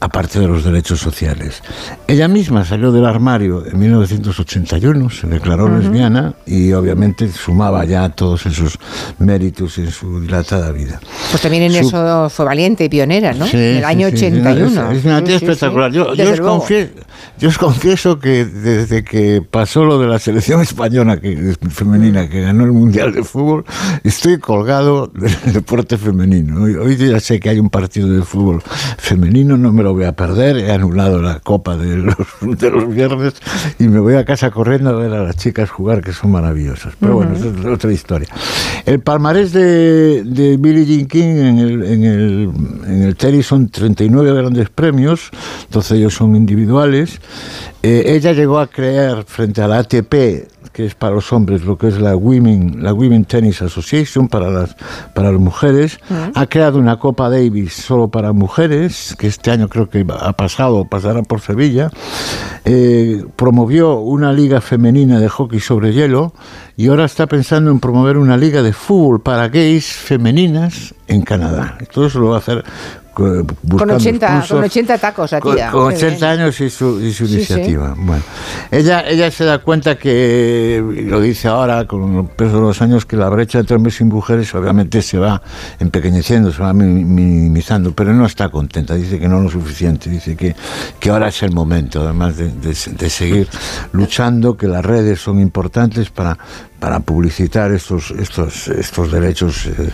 [0.00, 1.62] aparte de los derechos sociales.
[2.06, 5.76] Ella misma salió del armario en 1981, se declaró Ujú.
[5.78, 8.78] lesbiana y obviamente sumaba ya todos esos
[9.18, 11.00] méritos en su dilatada vida.
[11.30, 13.46] Pues también en Su- eso fue valiente y pionera, ¿no?
[13.46, 14.90] Sí, en el año sí, sí, 81.
[14.92, 15.90] Es, es una tía espectacular.
[15.92, 16.90] Yo, yo os confieso,
[17.42, 22.40] yo os confieso que desde que pasó lo de la selección española que, femenina que
[22.42, 23.64] ganó el Mundial de Fútbol,
[24.04, 26.62] estoy colgado del deporte femenino.
[26.62, 28.62] Hoy, ya sé que hay un partido de fútbol
[28.96, 30.56] femenino, no me lo voy a perder.
[30.56, 32.14] He anulado la copa de los,
[32.60, 33.34] de los viernes
[33.80, 36.94] y me voy a casa corriendo a ver a las chicas jugar, que son maravillosas.
[37.00, 38.28] Pero bueno, eso es otra historia.
[38.86, 42.50] El palmarés de, de Billie Jean King en el, en, el,
[42.86, 45.32] en el tenis son 39 grandes premios,
[45.72, 47.20] 12 de ellos son individuales.
[47.82, 50.12] Eh, ella llegó a crear frente a la ATP,
[50.72, 54.50] que es para los hombres, lo que es la Women, la Women Tennis Association para
[54.50, 54.74] las,
[55.14, 55.98] para las mujeres.
[56.34, 60.84] Ha creado una Copa Davis solo para mujeres, que este año creo que ha pasado,
[60.86, 61.90] pasará por Sevilla.
[62.64, 66.32] Eh, promovió una liga femenina de hockey sobre hielo
[66.76, 71.76] y ahora está pensando en promover una liga de fútbol para gays femeninas en Canadá.
[71.92, 72.64] Todo eso lo va a hacer
[73.12, 74.66] Con buscando 80, con sponsors.
[74.70, 75.70] 80 tacos, Con, tía.
[75.70, 76.40] con Qué 80 bien.
[76.40, 77.94] años y su, y su Sí, iniciativa.
[77.98, 78.22] Bueno,
[78.70, 83.04] ella, ella se da cuenta que, lo dice ahora con el peso de los años,
[83.04, 85.42] que la brecha entre hombres y mujeres obviamente se va
[85.78, 90.34] empequeñeciendo, se va mi- minimizando, pero no está contenta, dice que no lo suficiente, dice
[90.34, 90.56] que,
[90.98, 93.48] que ahora es el momento, además de, de- de seguir
[93.92, 96.38] luchando, que las redes son importantes para
[96.82, 99.90] para publicitar estos estos estos derechos eh,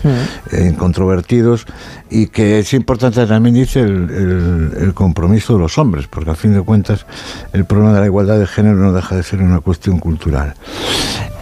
[0.51, 1.67] eh, incontrovertidos
[2.09, 6.35] y que es importante también dice el, el- el compromiso de los hombres porque al
[6.35, 7.05] fin de cuentas
[7.53, 10.55] el problema de la igualdad de género no deja de ser una cuestión cultural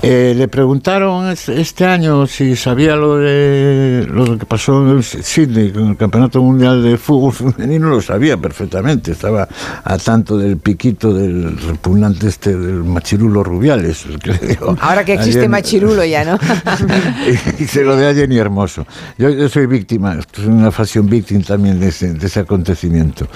[0.04, 5.72] Eh, le preguntaron es- este año si sabía lo de lo que pasó en Sydney
[5.72, 9.48] con el Campeonato Mundial de Fútbol Femenino, lo sabía perfectamente, estaba
[9.84, 14.06] a tanto del piquito del repugnante este del machirulo Rubiales.
[14.06, 16.38] el que le dio Ahora que existe Jenny- machirulo ya, ¿no?
[17.60, 18.86] y se lo de a Jenny Hermoso.
[19.18, 23.28] Yo, yo soy víctima, soy una fashion victim también de ese, de ese acontecimiento.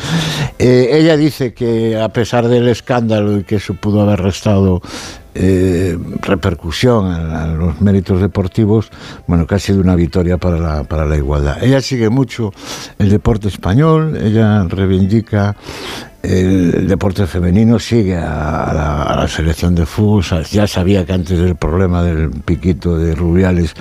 [0.59, 4.81] Eh, ella dice que a pesar del escándalo y que eso pudo haber restado
[5.33, 8.89] eh, repercusión a, los méritos deportivos,
[9.27, 11.63] bueno, ha sido una victoria para la, para la igualdad.
[11.63, 12.51] Ella sigue mucho
[12.99, 15.55] el deporte español, ella reivindica
[16.23, 22.03] el, deporte femenino, sigue a, la, selección de fútbol, ya sabía que antes del problema
[22.03, 23.73] del piquito de Rubiales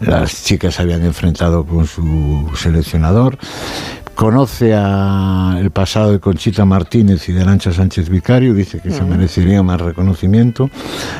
[0.00, 3.38] las chicas habían enfrentado con su seleccionador,
[4.28, 9.04] conoce a el pasado de Conchita Martínez y de Arancha Sánchez Vicario, dice que se
[9.04, 10.68] merecería más reconocimiento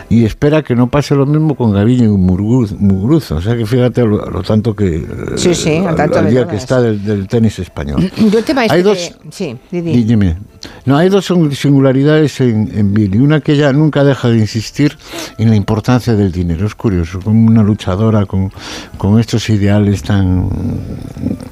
[0.09, 3.65] y espera que no pase lo mismo con Gaviño y Murguz- Muguruza, o sea que
[3.67, 5.07] fíjate lo, lo tanto que
[5.37, 8.11] Sí, sí, al tanto al día que está del, del tenis español.
[8.33, 10.03] Yo tema este Hay dos- Sí, Didi.
[10.03, 10.37] Dime.
[10.85, 13.19] No, hay dos singularidades en, en Billy.
[13.19, 14.97] Una que ella nunca deja de insistir
[15.37, 16.67] en la importancia del dinero.
[16.67, 18.51] Es curioso, como una luchadora con,
[18.97, 20.49] con estos ideales tan,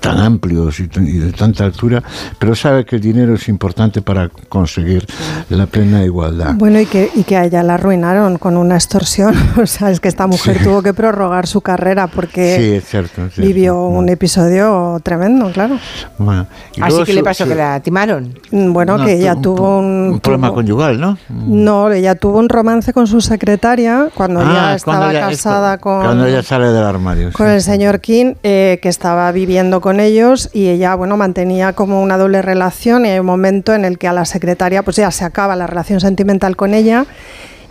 [0.01, 2.02] tan amplios y, de tanta altura,
[2.38, 5.06] pero sabe que el dinero es importante para conseguir
[5.51, 6.55] la plena igualdad.
[6.55, 9.34] Bueno, y que, y que a ella la arruinaron con una extorsión.
[9.56, 10.64] O sea, es que esta mujer Sí.
[10.64, 13.24] tuvo que prorrogar su carrera porque Sí, es cierto.
[13.26, 13.43] es cierto.
[13.43, 15.78] vivió un episodio tremendo, claro.
[16.18, 16.47] Bueno,
[16.80, 18.38] Así que le pasó su- que la timaron.
[18.51, 19.84] Bueno, No, ella un- tuvo un...
[20.14, 21.18] un problema tuvo- conyugal, ¿no?
[21.28, 25.78] No, ella tuvo un romance con su secretaria cuando Ah, ya estaba cuando ella- casada
[25.78, 26.00] con...
[26.02, 27.30] Cuando ella sale del armario.
[27.32, 27.52] con sí.
[27.54, 32.16] el señor King, eh, que estaba viviendo con ellos y ella, bueno, mantenía como una
[32.18, 35.24] doble relación y hay un momento en el que a la secretaria, pues ya se
[35.24, 37.06] acaba la relación sentimental con ella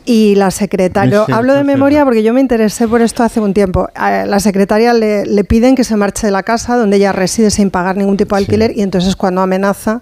[0.07, 3.89] y la secretaria, hablo de memoria porque yo me interesé por esto hace un tiempo,
[3.95, 7.49] a la secretaria le, le piden que se marche de la casa donde ella reside
[7.49, 10.01] sin pagar ningún tipo de alquiler y entonces cuando amenaza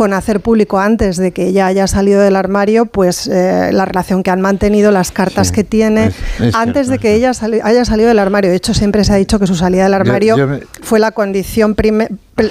[0.00, 4.22] con hacer público antes de que ella haya salido del armario, pues eh, la relación
[4.22, 7.60] que han mantenido, las cartas que tiene, es- es antes cierto, de que ella sali-
[7.62, 8.48] haya salido del armario.
[8.48, 11.10] De hecho, siempre se ha dicho que su salida del armario yo me- fue la
[11.10, 11.76] condición,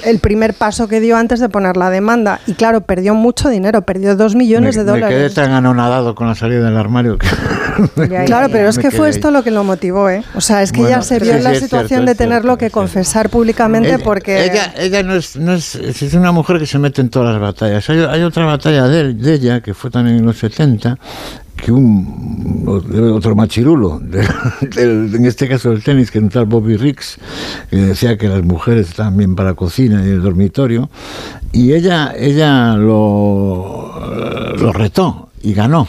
[0.04, 2.38] el primer paso que dio antes de poner la demanda.
[2.46, 5.34] Y claro, perdió mucho dinero, perdió dos millones me, de me quedé dólares.
[5.34, 7.26] tan anonadado con la salida del armario que...
[8.26, 10.22] Claro, pero es que fue esto lo que lo motivó, ¿eh?
[10.34, 12.14] O sea, es que Bueno, ella se sí, vio en sí, la situación cierto, de
[12.14, 14.44] tenerlo que confesar públicamente Ella- porque...
[14.44, 17.40] Ella, ella no, es, no es, es una mujer que se mete en todas las
[17.40, 17.88] batallas.
[17.90, 20.98] Hay, hay otra batalla de, de ella, que fue también en los 70,
[21.56, 22.64] que un
[23.12, 24.26] otro machirulo, de-
[25.16, 27.18] en este caso del tenis, que era un tal Bobby Riggs,
[27.68, 30.88] que decía que las mujeres estaban bien para la cocina y el dormitorio,
[31.52, 35.88] y ella, ella lo, lo retó y ganó.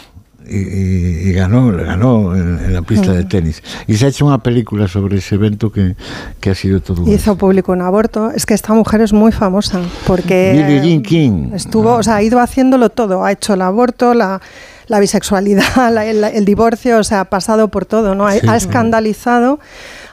[0.51, 3.63] Y, y- y ganó, ganó en, en la pista de tenis.
[3.87, 5.95] Y se ha hecho una película sobre ese evento que,
[6.39, 8.31] que ha sido todo Hizo público un aborto.
[8.31, 11.51] Es que esta mujer es muy famosa porque Billie Jean King.
[11.53, 13.23] estuvo, o sea, ha ido haciéndolo todo.
[13.23, 14.41] Ha hecho el aborto, la,
[14.87, 15.63] la bisexualidad,
[15.93, 18.27] la- el, el divorcio, o sea, ha pasado por todo, ¿no?
[18.27, 18.47] Ha, Sí.
[18.49, 19.59] ha escandalizado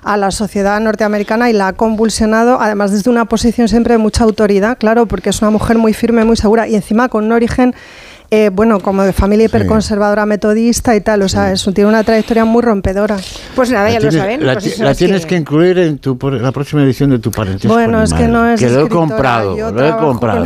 [0.04, 4.22] a la sociedad norteamericana y la ha convulsionado, además desde una posición siempre de mucha
[4.24, 7.74] autoridad, claro, porque es una mujer muy firme, muy segura y encima con un origen
[8.30, 12.44] eh, bueno, como de familia hiperconservadora metodista y tal, o sea, eso tiene una trayectoria
[12.44, 13.16] muy rompedora.
[13.54, 14.46] Pues nada, ya La lo tienes- saben.
[14.46, 15.36] La, pues la es tienes que...
[15.36, 18.60] incluir en tu, por- la próxima edición de tu parentesco Bueno, es que no es
[18.60, 20.44] Que lo he comprado, yo lo he comprado.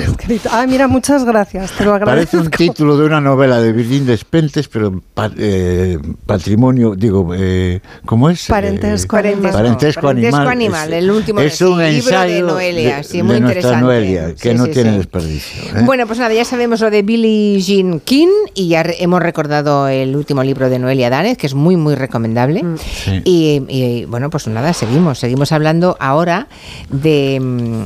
[0.51, 2.31] Ah, mira, muchas gracias, te lo agradezco.
[2.31, 7.81] Parece un título de una novela de Virgin Despentes, pero pa- eh, patrimonio, digo, eh,
[8.07, 8.47] ¿cómo es?
[8.47, 9.53] Parentesco Eh, animal.
[9.53, 10.49] Parentesco, Parentesco animal.
[10.49, 13.61] animal, es, el último es sí, un libro de ensayo Noelia, sí, muy de nuestra
[13.61, 13.85] interesante.
[13.87, 14.97] Noelia, que Sí, no sí, tiene sí.
[14.99, 15.63] desperdicio.
[15.79, 15.83] ¿eh?
[15.85, 20.15] Bueno, pues nada, ya sabemos lo de Billie Jean King y ya hemos recordado el
[20.15, 22.63] último libro de Noelia Danez, que es muy, muy recomendable.
[22.77, 23.23] Sí.
[23.25, 25.19] Y, y, bueno, pues nada, seguimos.
[25.19, 26.49] Seguimos hablando ahora
[26.91, 27.85] de mm,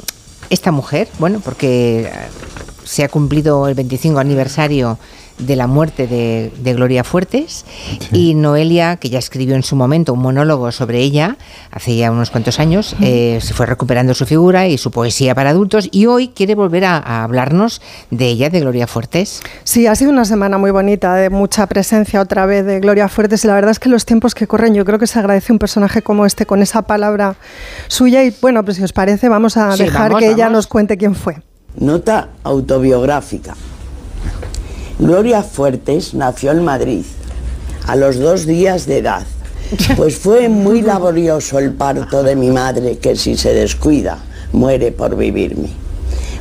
[0.50, 2.12] esta mujer, bueno, porque eh,
[2.82, 4.98] se ha cumplido el 25 aniversario
[5.38, 7.64] de la muerte de, de Gloria Fuertes
[8.12, 11.36] y Noelia, que ya escribió en su momento un monólogo sobre ella
[11.70, 15.50] hace ya unos cuantos años, eh, se fue recuperando su figura y su poesía para
[15.50, 19.42] adultos y hoy quiere volver a, a hablarnos de ella, de Gloria Fuertes.
[19.64, 23.44] Sí, ha sido una semana muy bonita, de mucha presencia otra vez de Gloria Fuertes
[23.44, 25.58] y la verdad es que los tiempos que corren yo creo que se agradece un
[25.58, 27.36] personaje como este con esa palabra
[27.88, 30.66] suya y bueno, pues si os parece vamos a Sí, dejar vamos, que ella nos
[30.66, 31.36] cuente quién fue.
[31.78, 33.54] Nota autobiográfica.
[34.98, 37.04] Gloria Fuertes nació en Madrid
[37.86, 39.26] a los dos días de edad.
[39.94, 44.18] Pues fue muy laborioso el parto de mi madre, que si se descuida,
[44.52, 45.68] muere por vivirme.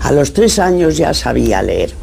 [0.04, 1.94] A los tres años ya sabía leer.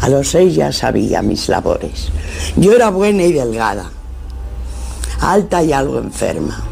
[0.00, 2.08] A los seis ya sabía mis labores.
[2.56, 3.90] Yo era buena y delgada.
[5.20, 6.62] alta y algo enferma.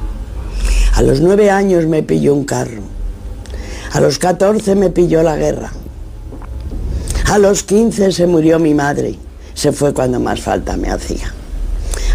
[0.94, 2.82] A los nueve años me pilló un carro.
[3.92, 5.72] A los 14 me pilló la guerra.
[7.28, 9.16] A los 15 se murió mi madre.
[9.52, 11.34] Se fue cuando más falta me hacía.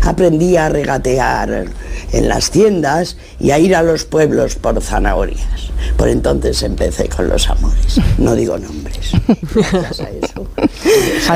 [0.03, 1.65] Aprendí a regatear
[2.13, 5.71] en las tiendas y a ir a los pueblos por zanahorias.
[5.97, 7.99] Por entonces empecé con los amores.
[8.17, 9.11] No digo nombres.
[9.53, 10.47] Gracias a eso.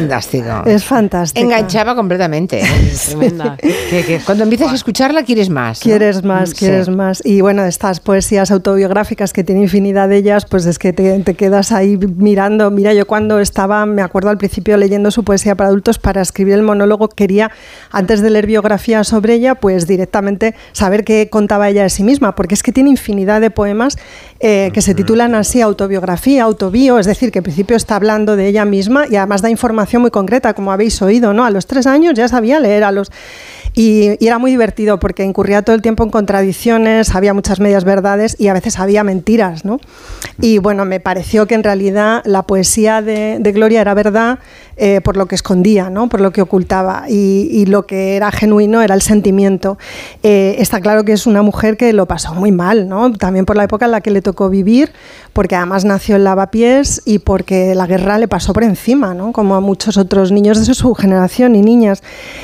[0.01, 0.63] Fantástico.
[0.65, 1.45] Es fantástico.
[1.45, 2.61] Enganchaba completamente.
[2.61, 2.65] ¿eh?
[3.07, 3.57] Tremenda.
[3.89, 5.79] Que- que cuando empiezas a escucharla quieres más.
[5.79, 5.83] ¿no?
[5.83, 6.55] Quieres más, Sí.
[6.57, 7.21] quieres más.
[7.23, 11.35] Y bueno, estas poesías autobiográficas que tiene infinidad de ellas, pues es que te, te
[11.35, 12.71] quedas ahí mirando.
[12.71, 16.55] Mira, yo cuando estaba, me acuerdo al principio leyendo su poesía para adultos, para escribir
[16.55, 17.51] el monólogo, quería,
[17.91, 22.35] antes de leer biografía sobre ella, pues directamente saber qué contaba ella de sí misma,
[22.35, 23.97] porque es que tiene infinidad de poemas
[24.39, 28.47] eh, que se titulan así autobiografía, autobio, es decir, que en principio está hablando de
[28.47, 31.45] ella misma y además da información muy concreta, como habéis oído, ¿no?
[31.45, 33.11] A los tres años ya sabía leer, a los
[33.75, 38.35] y, era muy divertido porque incurría todo el tiempo en contradicciones, había muchas medias verdades
[38.39, 39.79] y a veces había mentiras, ¿no?
[40.39, 44.39] Y bueno, me pareció que en realidad la poesía de Gloria era verdad
[44.77, 46.09] eh, por lo que escondía, ¿no?
[46.09, 49.77] Por lo que ocultaba y, y lo que era genuino era el sentimiento.
[50.23, 53.11] Eh, está claro que es una mujer que lo pasó muy mal, ¿no?
[53.13, 54.91] También por la época en la que le tocó vivir,
[55.33, 59.31] porque además nació en Lavapiés y porque la guerra le pasó por encima, ¿no?
[59.31, 62.03] Como a muchos otros niños de su generación y niñas.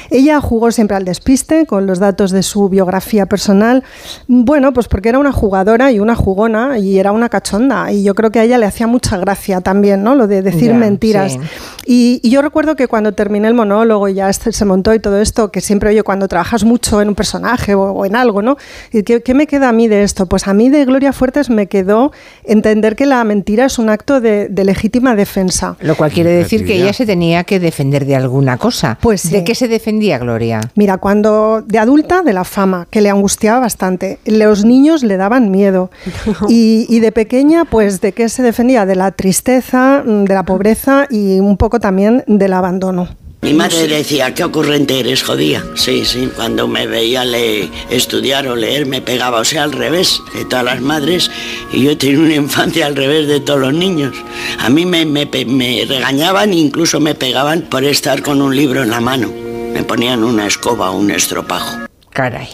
[0.09, 3.83] Ella jugó siempre al despiste con los datos de su biografía personal.
[4.27, 7.91] Bueno, pues porque era una jugadora y una jugona y era una cachonda.
[7.91, 10.15] Y yo creo que a ella le hacía mucha gracia también, ¿no?
[10.15, 11.33] Lo de decir Ya, mentiras.
[11.33, 11.39] sí.
[11.85, 14.99] Y, y yo recuerdo que cuando terminé el monólogo y ya este- se montó y
[14.99, 18.41] todo esto, que siempre oye cuando trabajas mucho en un personaje o, o en algo,
[18.41, 18.57] ¿no?
[18.91, 20.25] ¿Y ¿Qué, qué me queda a mí de esto?
[20.25, 22.11] Pues a mí de Gloria Fuertes me quedó
[22.43, 25.75] entender que la mentira es un acto de, de legítima defensa.
[25.81, 28.97] Lo cual quiere decir que ella se tenía que defender de alguna cosa.
[29.01, 29.43] Pues ¿De sí.
[29.43, 30.61] qué se defendía Gloria?
[30.75, 34.19] Mira, cuando de adulta, de la fama, que le angustiaba bastante.
[34.25, 35.89] Los niños le daban miedo.
[36.49, 38.85] Y, y de pequeña, pues, ¿de qué se defendía?
[38.85, 43.07] De la tristeza, mm, de la pobreza y un poco también del abandono.
[43.43, 45.65] Mi madre decía, qué ocurrente eres, jodía.
[45.73, 50.21] Sí, sí, cuando me veía le estudiar o leer me pegaba, o sea, al revés
[50.35, 51.31] de todas las madres.
[51.73, 54.15] Y yo tenido una infancia al revés de todos los niños.
[54.59, 58.91] A mí me, me regañaban e incluso me pegaban por estar con un libro en
[58.91, 59.33] la mano.
[59.73, 61.90] Me ponían una escoba o un estropajo.
[62.13, 62.49] Caray.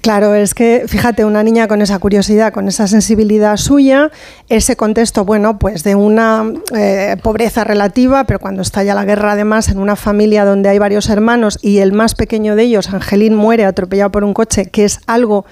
[0.00, 4.10] Claro, es que fíjate, una niña con esa curiosidad, con esa sensibilidad suya,
[4.48, 6.44] ese contexto, bueno, pues de una
[6.74, 11.10] eh, pobreza relativa, pero cuando estalla la guerra, además, en una familia donde hay varios
[11.10, 15.00] hermanos y el más pequeño de ellos, Angelín, muere atropellado por un coche, que es
[15.06, 15.44] algo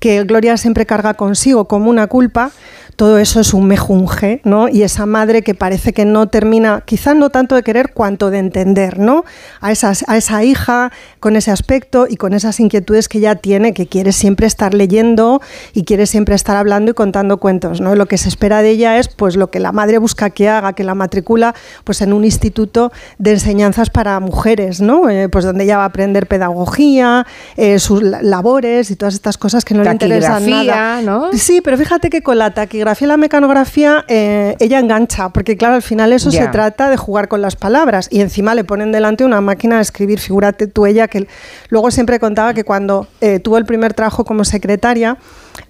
[0.00, 2.52] que Gloria siempre carga consigo como una culpa,
[2.96, 4.68] todo eso es un mejunje, ¿no?
[4.68, 8.38] Y esa madre que parece que no termina, quizás no tanto de querer cuanto de
[8.38, 9.24] entender, ¿no?
[9.60, 13.72] A, esas, a esa hija con ese aspecto y con esas inquietudes que ella tiene,
[13.74, 15.40] que quiere siempre estar leyendo
[15.72, 17.94] y quiere siempre estar hablando y contando cuentos, ¿no?
[17.96, 20.72] Lo que se espera de ella es, pues, lo que la madre busca que haga,
[20.74, 21.54] que la matricula,
[21.84, 25.08] pues, en un instituto de enseñanzas para mujeres, ¿no?
[25.10, 27.26] Eh, pues donde ella va a aprender pedagogía,
[27.56, 31.02] eh, sus la- labores y todas estas cosas que no le interesan nada.
[31.02, 31.32] ¿no?
[31.32, 35.74] Sí, pero fíjate que con la taquigrafía y la mecanografía eh, ella engancha, porque claro,
[35.74, 39.24] al final eso se trata de jugar con las palabras y encima le ponen delante
[39.24, 40.20] una máquina de escribir.
[40.20, 41.26] Figúrate tú ella que
[41.70, 45.16] luego siempre contaba que cuando eh, tuvo el primer trabajo como secretaria,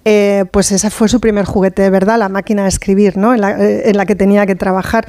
[0.03, 3.33] eh, pues ese fue su primer juguete de verdad, la máquina de escribir, ¿no?
[3.33, 5.07] en, la, en la que tenía que trabajar.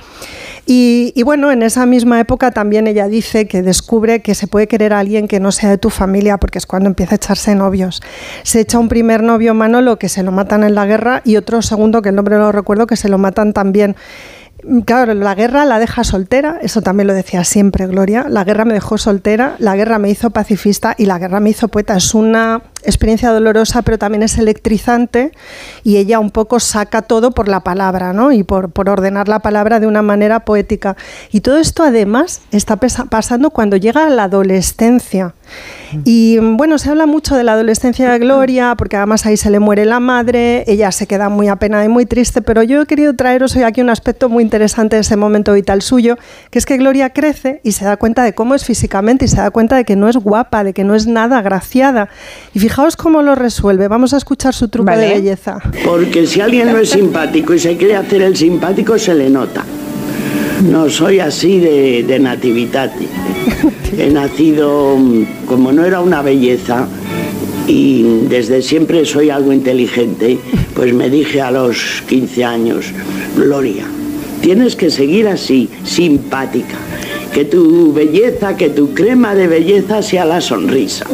[0.68, 4.92] Y, bueno, en esa misma época también ella dice que descubre que se puede querer
[4.92, 8.02] a alguien que no sea de tu familia, porque es cuando empieza a echarse novios.
[8.42, 11.62] Se echa un primer novio Manolo que se lo matan en la guerra y otro
[11.62, 13.94] segundo, que el nombre no lo recuerdo, que se lo matan también.
[14.84, 18.74] Claro, la guerra la deja soltera, eso también lo decía siempre Gloria, la guerra me
[18.74, 21.96] dejó soltera, la guerra me hizo pacifista y la guerra me hizo poeta.
[21.96, 25.32] Es una experiencia dolorosa, pero también es electrizante
[25.84, 28.32] y ella un poco saca todo por la palabra, ¿no?
[28.32, 30.96] Y por, por ordenar la palabra de una manera poética.
[31.32, 35.34] Y todo esto además está pasando cuando llega a la adolescencia.
[36.04, 39.60] Y bueno, se habla mucho de la adolescencia de Gloria, porque además ahí se le
[39.60, 43.14] muere la madre, ella se queda muy apenada y muy triste, pero yo he querido
[43.14, 46.16] traeros hoy aquí un aspecto muy interesante de ese momento vital suyo,
[46.50, 49.36] que es que Gloria crece y se da cuenta de cómo es físicamente y se
[49.36, 52.08] da cuenta de que no es guapa, de que no es nada agraciada.
[52.52, 53.88] Y fijaos cómo lo resuelve.
[53.88, 55.62] Vamos a escuchar su truco de belleza.
[55.82, 59.64] Porque si alguien no es simpático y se quiere hacer el simpático, se le nota.
[60.70, 62.92] No soy así de, de natividad.
[63.98, 66.86] He nacido, mm, como no era una belleza,
[67.66, 70.38] y desde siempre soy algo inteligente,
[70.74, 72.92] pues me dije a los 15 años,
[73.38, 73.86] Gloria,
[74.42, 76.76] tienes que seguir así, simpática.
[77.32, 81.06] Que tu belleza, que tu crema de belleza sea la sonrisa.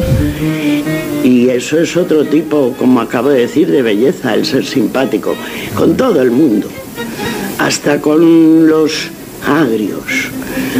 [1.23, 5.35] Y eso es otro tipo, como acabo de decir, de belleza, el ser simpático,
[5.73, 6.67] con todo el mundo,
[7.59, 9.09] hasta con los
[9.47, 10.03] agrios,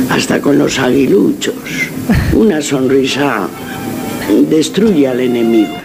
[0.09, 1.55] hasta con los aguiluchos.
[2.33, 3.47] Una sonrisa
[4.49, 5.82] destruye al enemigo.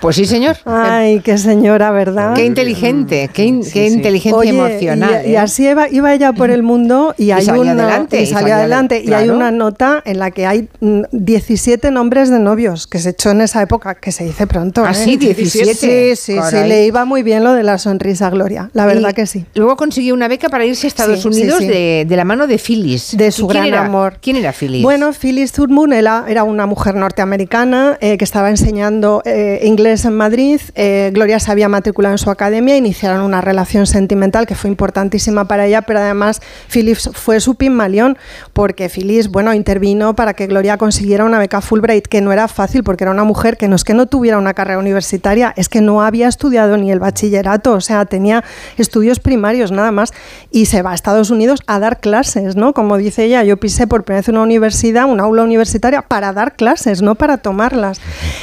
[0.00, 0.56] Pues sí, señor.
[0.64, 2.34] Ay, qué señora, ¿verdad?
[2.34, 5.22] Qué inteligente, qué, in- qué inteligencia Oye, emocional.
[5.26, 5.38] Y, y ¿eh?
[5.38, 9.02] así iba, iba ella por el mundo y, hay una, adelante, y y salió adelante.
[9.02, 12.98] adel- Y hay una nota en la que hay mm, 17 nombres de novios que
[13.00, 14.84] se echó en esa época, que se dice pronto.
[14.84, 14.94] ¿Ah, ¿eh?
[14.94, 15.16] sí?
[15.16, 15.74] 17.
[15.74, 19.14] Sí, sí, sí, le iba muy bien lo de la sonrisa Gloria, la verdad Y
[19.14, 19.46] que sí.
[19.54, 21.66] Luego consiguió una beca para irse a Estados Sí, sí, Unidos sí.
[21.66, 23.16] De, de la mano de Phyllis.
[23.16, 23.84] De su ¿Y quién gran era?
[23.86, 24.18] amor.
[24.22, 24.82] ¿Quién era Phyllis?
[24.82, 29.58] Bueno, Phyllis Thurman era, era una mujer norteamericana eh, que estaba enseñando eh,
[29.88, 30.60] inglés en Madrid.
[30.74, 35.46] Eh, Gloria se había matriculado en su academia, iniciaron una relación sentimental que fue importantísima
[35.46, 38.18] para ella, pero además Phyllis fue su pinmalión
[38.52, 42.84] porque Phyllis, bueno, intervino para que Gloria consiguiera una beca Fulbright, que no era fácil
[42.84, 45.80] porque era una mujer que no es que no tuviera una carrera universitaria, es que
[45.80, 48.44] no había estudiado ni el bachillerato, o sea, tenía
[48.76, 50.12] estudios primarios nada más
[50.50, 52.74] y se va a Estados Unidos a dar clases, ¿no?
[52.74, 56.56] Como dice ella, yo pisé por primera vez una universidad, una aula universitaria para dar
[56.56, 58.02] clases, no para tomarlas.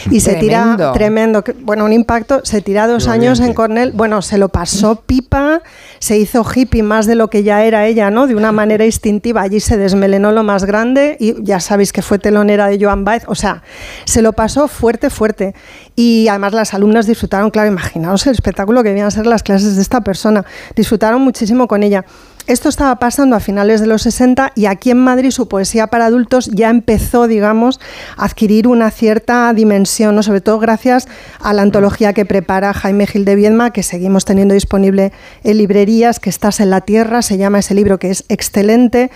[0.10, 1.35] Y se tira Tremendo.
[1.44, 3.54] Que- bueno, un impacto, se tira dos años en.
[3.54, 5.62] Cornell, bueno, se lo pasó pipa,
[6.00, 8.28] se hizo hippie más de lo que ya era ella, ¿no?
[8.28, 12.20] De una manera instintiva, allí se desmelenó lo más grande y ya sabéis que fue
[12.20, 13.64] telonera de Joan Baez, o sea,
[14.06, 15.56] se lo pasó fuerte, fuerte.
[15.96, 19.82] Y además las alumnas disfrutaron, claro, imaginaos el espectáculo que debían ser las clases de
[19.82, 20.46] esta persona,
[20.76, 22.06] disfrutaron muchísimo con ella.
[22.48, 26.06] Esto estaba pasando a finales de los 60 y aquí en Madrid su poesía para
[26.06, 27.80] adultos ya empezó, digamos,
[28.18, 30.22] a adquirir una cierta dimensión, ¿no?
[30.22, 31.08] sobre todo gracias
[31.40, 35.12] a la antología que prepara Jaime Gil de Viedma, que seguimos teniendo disponible
[35.44, 39.10] en librerías, que estás en la tierra, se llama ese libro que es excelente.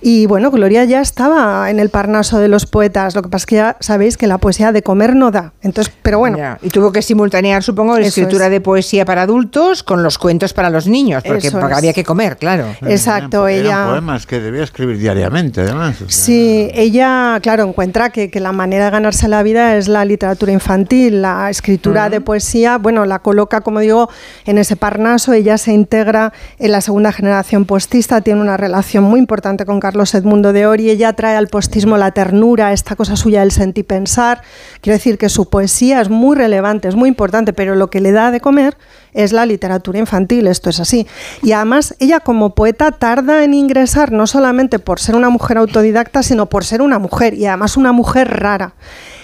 [0.00, 3.46] Y bueno, Gloria ya estaba en el Parnaso de los poetas, lo que pasa es
[3.46, 5.54] que ya sabéis que la poesía de comer no da.
[5.60, 6.38] Entonces, pero bueno.
[6.38, 8.52] Ya, Y tuvo que simultanear, supongo, la Eso escritura es.
[8.52, 12.75] de poesía para adultos con los cuentos para los niños, porque, había que comer, claro.
[12.82, 13.86] Exacto, Eran ella.
[13.88, 15.96] poemas que debía escribir diariamente, además.
[16.02, 19.88] o sea, Sí, ella, claro, encuentra que, que la manera de ganarse la vida es
[19.88, 24.08] la literatura infantil, la escritura de poesía, bueno, la coloca, como digo,
[24.44, 29.20] en ese parnaso, ella se integra en la segunda generación postista, tiene una relación muy
[29.20, 33.40] importante con Carlos Edmundo de Ori, ella trae al postismo la ternura, esta cosa suya
[33.40, 34.42] del sentipensar,
[34.80, 38.12] quiero decir que su poesía es muy relevante, es muy importante, pero lo que le
[38.12, 38.76] da de comer
[39.16, 41.06] es la literatura infantil, esto es así.
[41.42, 46.22] Y además ella como poeta tarda en ingresar no solamente por ser una mujer autodidacta,
[46.22, 48.74] sino por ser una mujer y además una mujer rara.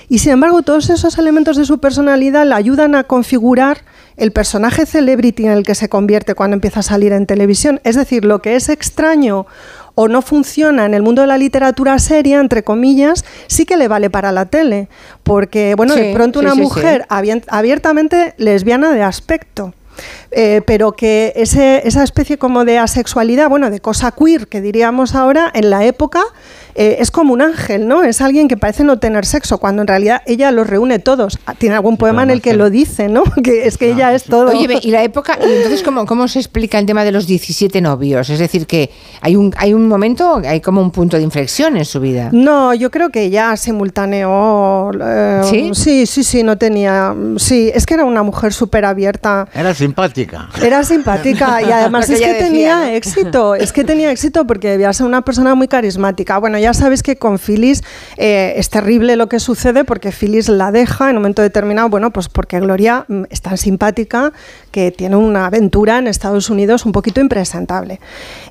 [0.09, 3.79] Y sin embargo, todos esos elementos de su personalidad la ayudan a configurar
[4.17, 7.81] el personaje celebrity en el que se convierte cuando empieza a salir en televisión.
[7.85, 9.47] Es decir, lo que es extraño
[9.95, 13.89] o no funciona en el mundo de la literatura seria, entre comillas, sí que le
[13.89, 14.89] vale para la tele.
[15.23, 16.63] Porque, bueno, de pronto una sí, sí.
[16.63, 19.75] mujer abiertamente lesbiana de aspecto.
[20.31, 25.15] Eh, pero que ese, esa especie como de asexualidad, bueno, de cosa queer que diríamos
[25.15, 26.23] ahora, en la época
[26.75, 28.03] eh, es como un ángel, ¿no?
[28.03, 31.39] Es alguien que parece no tener sexo, cuando en realidad ella los reúne todos.
[31.47, 33.23] Ah, Tiene algún poema en el que lo dice, ¿no?
[33.43, 34.51] Que es que ella es todo.
[34.51, 37.81] Oye, y la época, y entonces, ¿cómo, ¿cómo se explica el tema de los 17
[37.81, 38.31] novios?
[38.31, 38.91] Es decir, que
[39.21, 42.31] hay un, hay un momento, hay como un punto de inflexión en su vida.
[42.33, 44.91] No, yo creo que ya simultaneó.
[45.01, 45.71] eh, ¿Sí?
[45.75, 47.15] Sí, sí, sí, no tenía.
[47.37, 49.49] Sí, es que era una mujer súper abierta.
[49.55, 50.49] Era simpática.
[50.63, 52.85] Era simpática y además es que decía, tenía ¿no?
[52.87, 56.39] éxito, es que tenía éxito porque debía ser una persona muy carismática.
[56.39, 57.83] Bueno, ya sabéis que con Phyllis
[58.17, 62.13] eh, es terrible lo que sucede porque Phyllis la deja en un momento determinado, bueno,
[62.13, 64.33] pues porque Gloria mm, es tan simpática
[64.71, 68.01] que tiene una aventura en Estados Unidos un poquito impresentable.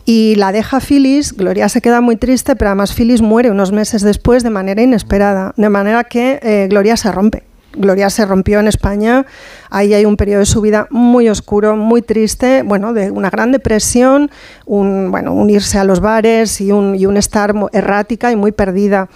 [0.06, 4.02] Y la deja Phyllis, Gloria se queda muy triste, pero además Phyllis muere unos meses
[4.02, 7.51] después de manera inesperada, de manera que eh, Gloria se rompe.
[7.74, 9.26] Gloria se rompió en España,
[9.70, 13.52] ahí hay un periodo de su vida muy oscuro, muy triste, bueno, de una gran
[13.52, 14.30] depresión,
[14.66, 18.52] un, bueno, un irse a los bares y un, y un estar errática y muy
[18.52, 19.10] perdida.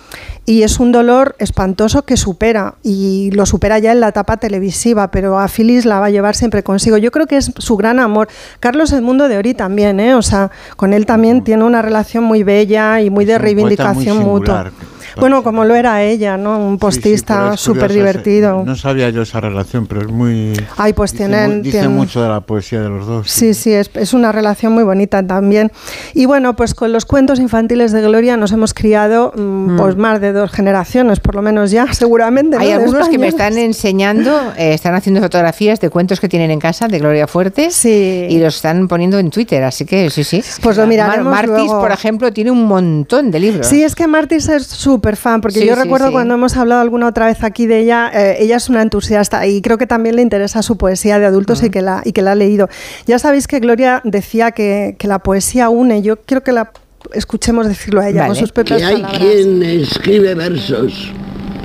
[0.45, 5.09] Y es un dolor espantoso que supera, y lo supera ya en la etapa televisiva,
[5.11, 6.97] pero a Phyllis la va a llevar siempre consigo.
[6.97, 8.27] Yo creo que es su gran amor.
[8.59, 10.15] Carlos Edmundo de Ori también, ¿eh?
[10.15, 14.71] o sea, con él también tiene una relación muy bella y muy de reivindicación mutua.
[15.17, 16.57] Bueno, como lo era ella, ¿no?
[16.59, 18.63] Un Sí, sí, postista súper curioso ese- divertido.
[18.65, 20.53] No sabía yo esa relación, pero es muy.
[20.77, 23.29] Ay, pues dice tienen- Dice tienen- mucho de la poesía de los dos.
[23.29, 25.71] Sí, sí, es, es una relación muy bonita también.
[26.13, 30.21] Y bueno, pues con los cuentos infantiles de Gloria nos hemos criado mm, pues más
[30.21, 32.57] de dos generaciones, por lo menos ya, seguramente.
[32.57, 32.75] Hay ¿no?
[32.75, 36.87] algunos que me están enseñando, eh, están haciendo fotografías de cuentos que tienen en casa
[36.87, 40.43] de Gloria Fuertes y los están poniendo en Twitter, así que sí, sí.
[40.61, 41.79] Pues lo miraremos Martis, luego.
[41.81, 43.67] por ejemplo, tiene un montón de libros.
[43.67, 46.13] Sí, es que Martis es su súper fan, porque Sí, yo sí, recuerdo sí.
[46.13, 49.61] cuando hemos hablado alguna otra vez aquí de ella, eh, ella es una entusiasta y
[49.61, 52.31] creo que también le interesa su poesía de adultos y, que la, y que la
[52.31, 52.69] ha leído.
[53.05, 56.71] Ya sabéis que Gloria decía que, que la poesía une, yo quiero que la
[57.13, 59.21] escuchemos decirlo a ella con sus propias que hay palabras.
[59.21, 61.11] quien escribe versos,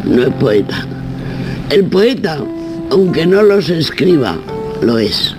[0.04, 0.86] no es poeta.
[1.70, 2.38] El poeta,
[2.90, 4.36] aunque no los escriba,
[4.82, 5.34] lo es.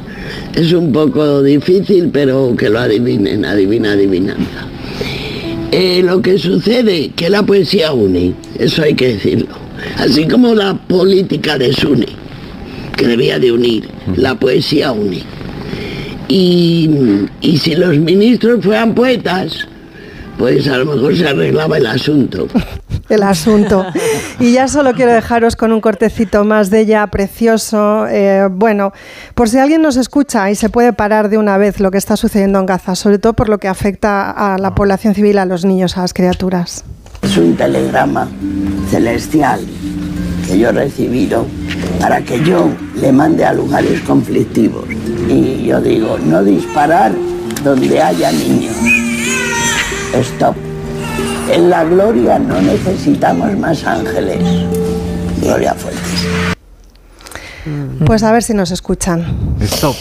[0.55, 4.67] Es un poco difícil, pero que lo adivinen, adivina, adivinanza.
[5.71, 9.47] Eh, lo que sucede, que la poesía une, eso hay que decirlo.
[9.97, 12.07] Así como la política desune,
[12.97, 13.87] que debía de unir,
[14.17, 15.23] la poesía une.
[16.27, 16.89] Y,
[17.41, 19.67] y si los ministros fueran poetas,
[20.37, 22.47] pues a lo mejor se arreglaba el asunto.
[23.11, 23.85] El asunto.
[24.39, 28.07] Y ya solo quiero dejaros con un cortecito más de ella, precioso.
[28.07, 28.91] Eh, bueno,
[29.35, 32.17] por si alguien nos escucha y se puede parar de una vez lo que está
[32.17, 35.65] sucediendo en Gaza, sobre todo por lo que afecta a la población civil, a los
[35.65, 36.83] niños, a las criaturas.
[37.21, 38.27] Es un telegrama
[38.89, 39.59] celestial
[40.47, 41.45] que yo he recibido
[41.99, 44.85] para que yo le mande a lugares conflictivos.
[45.29, 47.13] Y yo digo, no disparar
[47.63, 48.75] donde haya niños.
[50.13, 50.70] Stop.
[51.49, 54.39] En la gloria no necesitamos más ángeles.
[55.41, 56.50] Gloria Fuertes.
[58.05, 59.25] Pues a ver si nos escuchan.
[59.61, 59.95] Stop.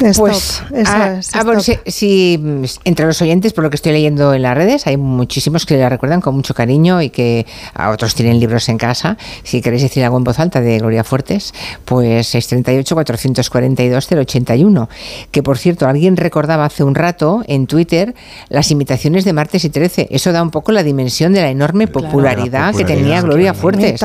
[0.00, 0.28] Stop.
[0.28, 3.76] Pues, Eso ah, es, ah, bueno, si, si, mm, entre los oyentes, por lo que
[3.76, 7.46] estoy leyendo en las redes, hay muchísimos que la recuerdan con mucho cariño y que
[7.74, 9.16] a otros tienen libros en casa.
[9.42, 11.52] Si queréis decir algo en voz alta de Gloria Fuertes,
[11.84, 14.88] pues 638-442-081.
[15.30, 18.14] Que por cierto, alguien recordaba hace un rato en Twitter
[18.48, 20.08] las imitaciones de Martes y 13.
[20.10, 24.00] Eso da un poco la dimensión de la enorme popularidad, que tenía Gloria Fuertes.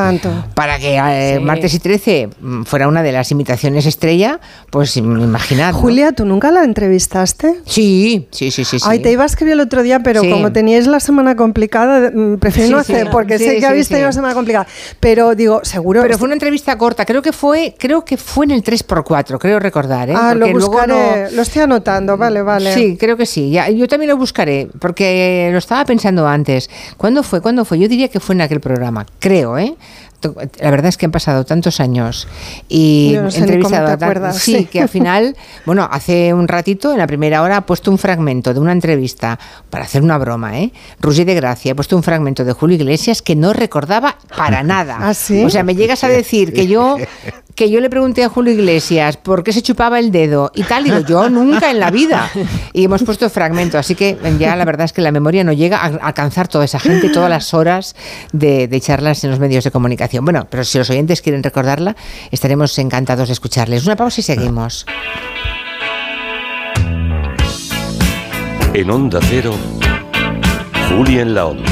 [0.53, 1.39] Para que eh, Sí.
[1.39, 4.39] Martes y 13 mm, fuera una de las imitaciones estrella,
[4.69, 5.72] pues im- imaginad.
[5.72, 5.77] ¿no?
[5.80, 7.55] Julia, ¿tú nunca la entrevistaste?
[7.65, 8.77] Sí, sí, sí, sí.
[8.84, 9.03] Ay, sí.
[9.03, 10.30] te iba a escribir el otro día, pero Sí.
[10.30, 14.14] como teníais la semana complicada, mm, prefiero no hacer, porque sé que habéis tenido una
[14.14, 14.68] semana complicada.
[14.99, 16.01] Pero digo, seguro.
[16.01, 19.60] Pero fue una entrevista corta, creo que fue, creo que fue en el 3x4, creo
[19.60, 20.14] recordar, ¿eh?
[20.15, 20.93] Ah, lo Porque luego buscaré.
[21.31, 22.73] no- Lo estoy anotando, vale, vale.
[22.73, 23.49] Sí, creo que sí.
[23.51, 26.69] Ya, yo también lo buscaré, porque lo estaba pensando antes.
[26.97, 27.39] ¿Cuándo fue?
[27.41, 27.80] ¿Cuándo fue?
[27.80, 29.76] Yo diría que fue en aquel programa, creo, ¿eh?
[30.59, 32.27] La verdad es que han pasado tantos años
[32.69, 34.65] y no sé entrevistado a acuerdas, sí, sí.
[34.65, 35.35] que al final,
[35.65, 39.39] bueno, hace un ratito, en la primera hora, ha puesto un fragmento de una entrevista
[39.69, 40.71] para hacer una broma, ¿eh?
[40.99, 44.97] Roger de Gracia ha puesto un fragmento de Julio Iglesias que no recordaba para nada.
[45.01, 45.43] ¿Ah, sí?
[45.43, 46.97] O sea, me llegas a decir que yo
[47.55, 50.83] que yo le pregunté a Julio Iglesias por qué se chupaba el dedo y tal,
[50.83, 52.29] digo, yo nunca en la vida.
[52.73, 55.77] Y hemos puesto fragmento, así que ya la verdad es que la memoria no llega
[55.77, 57.95] a alcanzar toda esa gente, todas las horas
[58.31, 60.12] de, de charlas en los medios de comunicación.
[60.22, 61.95] Bueno, pero si los oyentes quieren recordarla,
[62.31, 63.85] estaremos encantados de escucharles.
[63.85, 64.85] Una pausa y seguimos.
[68.73, 69.53] En Onda Cero,
[70.90, 71.72] Julia en la Onda.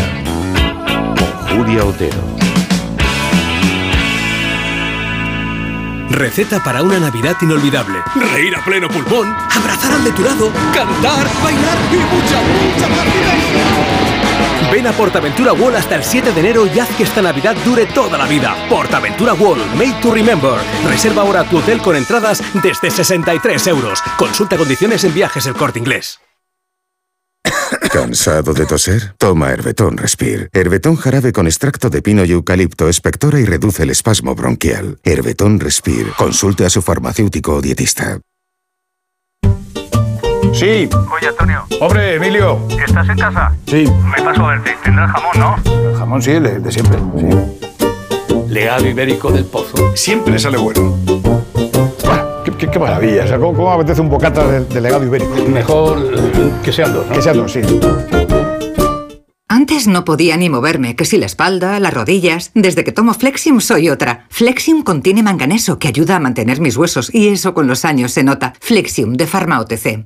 [1.16, 2.32] Con Julia Otero.
[6.12, 8.00] Receta para una Navidad inolvidable.
[8.34, 14.11] Reír a pleno pulmón, abrazar al de tu lado, cantar, bailar y mucha, mucha diversión.
[14.70, 17.86] Ven a Portaventura Wall hasta el 7 de enero y haz que esta Navidad dure
[17.86, 18.56] toda la vida.
[18.70, 20.60] Portaventura Wall, made to remember.
[20.88, 24.02] Reserva ahora tu hotel con entradas desde 63 euros.
[24.18, 26.20] Consulta condiciones en viajes el corte inglés.
[27.92, 29.16] ¿Cansado de toser?
[29.18, 30.50] Toma Herbetón Respire.
[30.54, 35.00] Herbetón jarabe con extracto de pino y eucalipto espectora y reduce el espasmo bronquial.
[35.04, 36.12] Herbetón Respire.
[36.18, 38.20] Consulte a su farmacéutico o dietista.
[40.54, 40.90] Sí.
[41.12, 41.66] Oye, Antonio.
[41.80, 42.60] Hombre, Emilio.
[42.86, 43.52] ¿Estás en casa?
[43.68, 43.86] Sí.
[44.16, 44.76] Me paso a verte.
[44.84, 45.32] Tendrás jamón,
[45.64, 45.90] ¿no?
[45.90, 46.98] El jamón sí, el de, siempre.
[47.18, 47.28] Sí.
[48.50, 49.78] Legado ibérico del pozo.
[49.96, 50.96] Siempre sale bueno.
[52.04, 53.24] Buah, Qué, qué- qué maravilla.
[53.24, 55.34] O sea, ¿cómo, apetece un bocata de, de legado ibérico?
[55.48, 57.14] Mejor eh, que sean dos, ¿no?
[57.14, 57.62] Que sean dos, sí.
[59.48, 62.52] Antes no podía ni moverme, que si la espalda, las rodillas.
[62.54, 64.26] Desde que tomo Flexium soy otra.
[64.30, 68.24] Flexium contiene manganeso que ayuda a mantener mis huesos y eso con los años se
[68.24, 68.54] nota.
[68.60, 70.06] Flexium de Pharma OTC.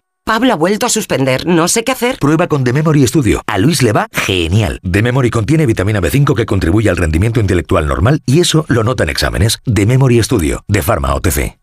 [0.23, 1.45] Pablo ha vuelto a suspender.
[1.45, 2.19] No sé qué hacer.
[2.19, 3.41] Prueba con The Memory Studio.
[3.47, 4.79] A Luis le va genial.
[4.89, 9.03] The Memory contiene vitamina B5 que contribuye al rendimiento intelectual normal y eso lo nota
[9.03, 9.59] en exámenes.
[9.65, 11.60] The Memory Studio, de Pharma OTC.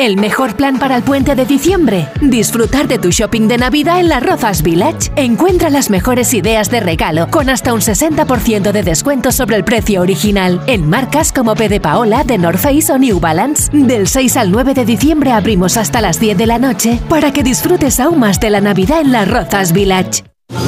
[0.00, 2.08] El mejor plan para el puente de diciembre.
[2.22, 5.12] Disfrutar de tu shopping de Navidad en las Rozas Village.
[5.14, 10.00] Encuentra las mejores ideas de regalo con hasta un 60% de descuento sobre el precio
[10.00, 13.68] original en marcas como P de Paola, de North Face o New Balance.
[13.74, 17.42] Del 6 al 9 de diciembre abrimos hasta las 10 de la noche para que
[17.42, 20.24] disfrutes aún más de la Navidad en las Rozas Village.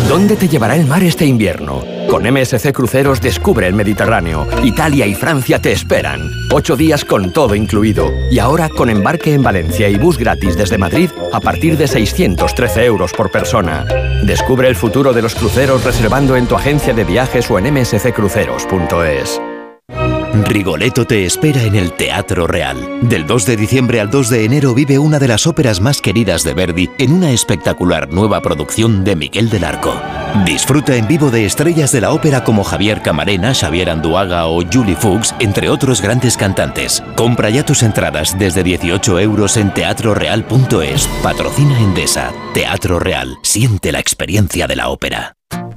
[0.09, 1.83] ¿Dónde te llevará el mar este invierno?
[2.09, 4.47] Con MSC Cruceros descubre el Mediterráneo.
[4.63, 6.31] Italia y Francia te esperan.
[6.53, 8.13] Ocho días con todo incluido.
[8.31, 12.85] Y ahora con embarque en Valencia y bus gratis desde Madrid a partir de 613
[12.85, 13.85] euros por persona.
[14.25, 19.41] Descubre el futuro de los cruceros reservando en tu agencia de viajes o en msccruceros.es.
[20.35, 23.01] Rigoletto te espera en el Teatro Real.
[23.03, 26.43] Del 2 de diciembre al 2 de enero vive una de las óperas más queridas
[26.43, 29.95] de Verdi en una espectacular nueva producción de Miguel del Arco.
[30.47, 34.97] Disfruta en vivo de estrellas de la ópera como Javier Camarena, Xavier Anduaga o Julie
[34.97, 37.03] Fuchs, entre otros grandes cantantes.
[37.15, 41.09] Compra ya tus entradas desde 18 euros en teatroreal.es.
[41.23, 42.33] Patrocina Endesa.
[42.55, 43.37] Teatro Real.
[43.43, 45.37] Siente la experiencia de la ópera.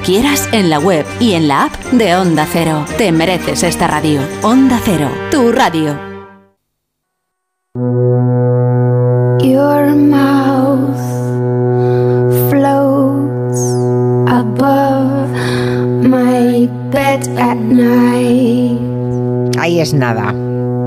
[0.00, 2.84] quieras en la web y en la app de Onda Cero.
[2.98, 4.20] Te mereces esta radio.
[4.42, 5.96] Onda Cero, tu radio.
[9.40, 10.98] Your mouth
[12.50, 13.60] floats
[14.28, 15.30] above
[16.02, 18.78] my bed at night.
[19.58, 20.32] Ahí es nada.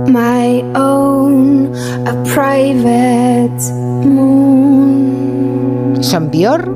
[0.08, 1.72] My own,
[2.06, 3.72] a private
[4.06, 5.98] moon.
[6.02, 6.74] Son Bior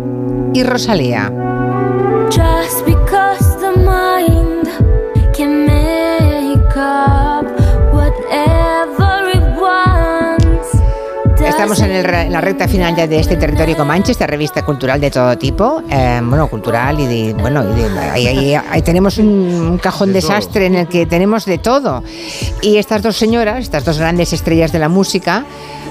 [0.53, 1.50] y Rosalía.
[2.31, 4.67] Just because the mind
[5.35, 7.45] can make up
[7.93, 10.69] whatever it wants.
[11.41, 15.01] Estamos en, el en la recta final ya de este territorio Comanche, esta revista cultural
[15.01, 19.17] de todo tipo, eh, bueno, cultural y de, bueno, y de- ahí, ahí- ahí tenemos
[19.17, 22.03] un, un cajón desastre en el que tenemos de todo.
[22.61, 25.43] Y estas dos señoras, estas dos grandes estrellas de la música,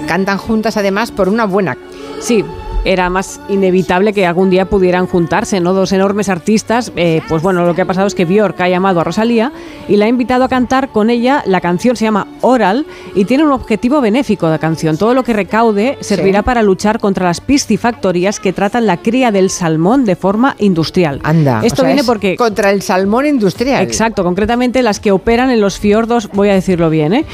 [0.07, 1.77] cantan juntas además por una buena.
[2.19, 2.43] Sí.
[2.83, 5.73] Era más inevitable que algún día pudieran juntarse, ¿no?
[5.73, 6.91] Dos enormes artistas.
[6.95, 9.51] eh, pues bueno, lo que ha pasado es que Björk ha llamado a Rosalía
[9.87, 11.43] y la ha invitado a cantar con ella.
[11.45, 12.85] La canción se llama Oral
[13.15, 14.97] y tiene un objetivo benéfico de canción.
[14.97, 19.49] Todo lo que recaude servirá para luchar contra las piscifactorías que tratan la cría del
[19.49, 21.19] salmón de forma industrial.
[21.23, 23.83] Anda, Esto o sea, viene es porque contra el salmón industrial.
[23.83, 27.25] Exacto, concretamente las que operan en los fiordos, voy a decirlo bien, ¿eh?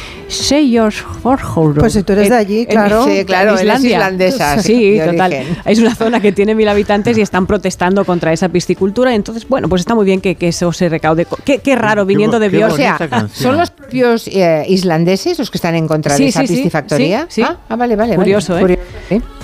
[1.81, 3.05] Pues si tú eres de allí, En- claro.
[3.05, 3.97] Sí, claro, Islandia.
[3.97, 5.36] islandesa, Sí, total.
[5.65, 9.13] Es una zona que tiene mil habitantes y están protestando contra esa piscicultura.
[9.13, 11.27] Entonces, bueno, pues está muy bien que, que eso se recaude.
[11.43, 12.75] Qué, qué raro, viniendo de O Björk.
[12.75, 16.47] sea, ¿son los propios eh, islandeses los que están en contra Sí, de esa sí,
[16.47, 17.21] sí, piscifactoría?
[17.29, 17.47] sí, sí.
[17.47, 18.11] Ah, ah, vale, vale.
[18.11, 18.15] vale.
[18.17, 18.61] Curioso, ¿eh?
[18.61, 18.81] Curioso.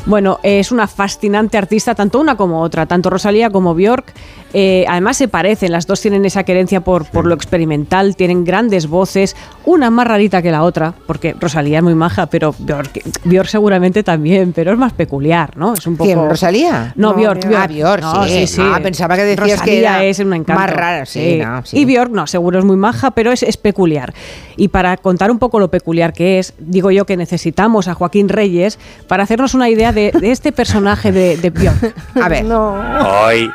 [0.05, 4.13] Bueno, es una fascinante artista, tanto una como otra, tanto Rosalía como Björk.
[4.53, 8.87] Eh, además se parecen, las dos tienen esa querencia por, por lo experimental, tienen grandes
[8.87, 9.35] voces,
[9.65, 14.03] una más rarita que la otra, porque Rosalía es muy maja, pero Björk, Björk seguramente
[14.03, 15.73] también, pero es más peculiar, ¿no?
[15.73, 16.05] Es un poco...
[16.05, 16.93] ¿Quién, Rosalía?
[16.95, 17.71] No, No, Björk, Björk.
[17.71, 18.03] Björk.
[18.03, 18.61] Ah, Björk, sí.
[18.63, 20.61] Ah, pensaba que decías que Rosalía era es un encanto.
[20.61, 21.79] más rara, sí, no, sí.
[21.79, 24.13] Y Björk no, seguro es muy maja, pero es, es peculiar.
[24.55, 28.29] Y para contar un poco lo peculiar que es, digo yo que necesitamos a Joaquín
[28.29, 28.77] Reyes
[29.07, 31.95] para hacernos una idea de, de este personaje de, de Björk.
[32.21, 32.45] A ver.
[32.45, 33.49] Hoy.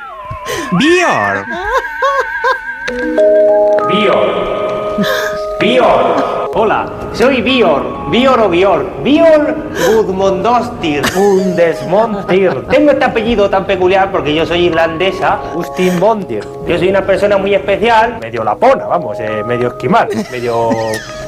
[0.78, 1.44] Bior.
[3.88, 4.28] Bior.
[5.60, 6.37] Bior.
[6.54, 8.10] Hola, soy Bior.
[8.10, 8.86] Bior o Bior.
[9.04, 9.54] Bior
[9.86, 11.02] Gudmundostir.
[11.14, 12.66] Bundesmontir.
[12.70, 15.38] Tengo este apellido tan peculiar porque yo soy irlandesa.
[15.54, 16.44] Ustin Bondir.
[16.66, 18.18] Yo soy una persona muy especial.
[18.20, 20.70] Medio lapona, vamos, eh, medio esquimal, medio,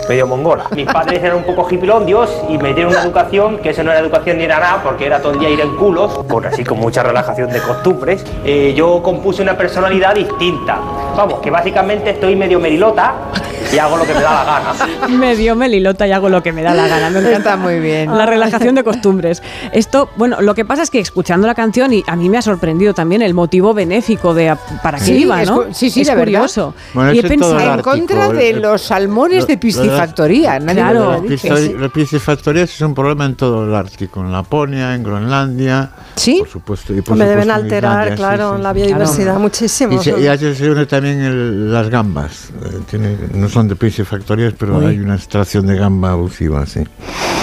[0.09, 0.65] medio mongola.
[0.75, 4.01] Mis padres eran un poco hipilondios y me dieron una educación que eso no era
[4.01, 6.79] educación ni era nada porque era todo el día ir en culos, con así con
[6.79, 8.25] mucha relajación de costumbres.
[8.45, 10.79] Eh, yo compuse una personalidad distinta.
[11.15, 13.15] Vamos, que básicamente estoy medio merilota
[13.73, 15.09] y hago lo que me da la gana.
[15.19, 17.11] Medio melilota y hago lo que me da la gana.
[17.11, 18.17] Me encanta Está muy bien.
[18.17, 19.43] La relajación de costumbres.
[19.73, 22.43] Esto, bueno, lo que pasa es que escuchando la canción, y a mí me ha
[22.43, 25.65] sorprendido también el motivo benéfico de para qué Sí, iba, ¿no?
[25.73, 26.21] sí, sí, es verdad.
[26.23, 26.75] curioso.
[26.95, 30.61] Bueno, y he pensado En contra de el- los salmones de piscifactoría.
[30.61, 31.49] Me lo Las dicho.
[31.49, 35.91] pisci- Las piscifactorías es un problema en todo el Ártico, en Laponia, en Groenlandia.
[36.21, 36.37] Sí.
[36.41, 36.95] Por supuesto.
[36.95, 39.93] Y por Me deben supuesto en alterar, Islandia, claro, sí, la biodiversidad muchísimo.
[39.95, 42.51] Y, se, y a eso se une también el- las gambas.
[42.63, 44.87] Eh, tiene- no son de piscifactorías, pero Uy.
[44.87, 46.81] hay una extracción de gamba abusiva, sí.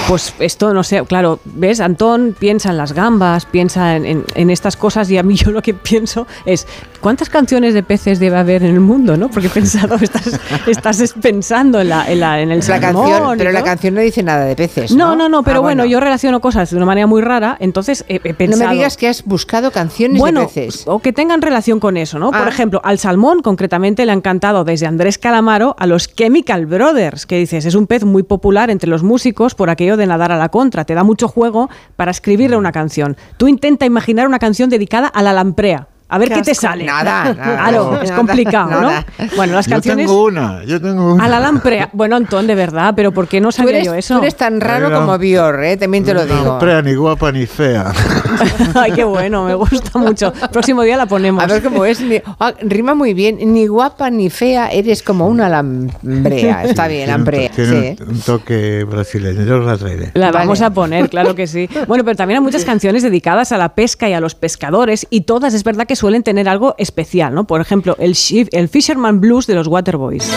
[0.08, 4.49] Pues esto, no sé, claro, ves, Antón piensa en las gambas, piensa en, en- en
[4.49, 6.66] estas cosas y a mí yo lo que pienso es,
[7.02, 9.28] ¿cuántas canciones de peces debe haber en el mundo, no?
[9.30, 13.10] Porque he pensado, estás, estás es pensando en, la, en, la- en el La salmón
[13.10, 14.91] canción, pero la canción no dice nada de peces.
[14.94, 17.58] No, No, no, no, pero Ah, bueno, yo relaciono cosas de una manera muy rara,
[17.60, 18.66] entonces he, he No.
[18.69, 20.84] Me digas que has buscado canciones bueno, de peces.
[20.88, 22.31] o que tengan relación con eso, ¿no?
[22.31, 22.49] Por Ah.
[22.49, 27.38] ejemplo, al salmón concretamente le han cantado desde Andrés Calamaro a los Chemical Brothers, que
[27.38, 30.49] dices, es un pez muy popular entre los músicos por aquello de nadar a la
[30.49, 33.18] contra, te da mucho juego para escribirle una canción.
[33.38, 35.88] Tú intenta imaginar una canción dedicada a la lamprea.
[36.10, 36.86] A ver Qué qué, te sale.
[36.86, 39.06] Nada, nada, Claro, es nada, complicado, nada.
[39.20, 39.26] ¿no?
[39.36, 41.24] Bueno, las Yo canciones tengo una, yo tengo una.
[41.26, 41.90] a la lamprea.
[41.92, 44.16] Bueno, Antón, de verdad, pero ¿por qué no sabía eres, yo eso?
[44.16, 45.76] tú eres tan raro como Bior, ¿eh?
[45.76, 46.60] también te lo No, digo.
[46.60, 47.92] prea, ni guapa ni fea.
[48.76, 50.32] Ay, qué bueno, me gusta mucho.
[50.52, 51.44] Próximo día la ponemos.
[51.44, 52.00] A ver cómo es.
[52.40, 53.38] ah, rima muy bien.
[53.54, 56.64] Ni guapa ni fea, eres como una lambrea.
[56.64, 57.50] Está bien, Tiene un to- lambrea.
[57.52, 58.04] Tiene sí.
[58.08, 60.12] un, toque brasileño, yo la traeré.
[60.14, 60.38] La Vale.
[60.46, 61.70] vamos a poner, claro que sí.
[61.88, 65.22] Bueno, pero también hay muchas canciones dedicadas a la pesca y a los pescadores y
[65.22, 67.45] todas es verdad que suelen tener algo especial, ¿no?
[67.48, 68.15] Por ejemplo, el,
[68.52, 70.32] el Fisherman Blues de los Waterboys.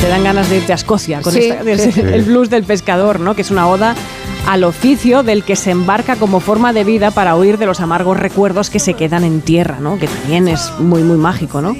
[0.00, 2.00] Te dan ganas de irte a Escocia con Sí, esta- sí.
[2.00, 3.36] el blues del pescador, ¿no?
[3.36, 3.94] Que es una oda
[4.46, 8.18] al oficio del que se embarca como forma de vida para huir de los amargos
[8.18, 9.98] recuerdos que se quedan en tierra, ¿no?
[9.98, 11.76] Que también es muy, muy mágico, ¿no?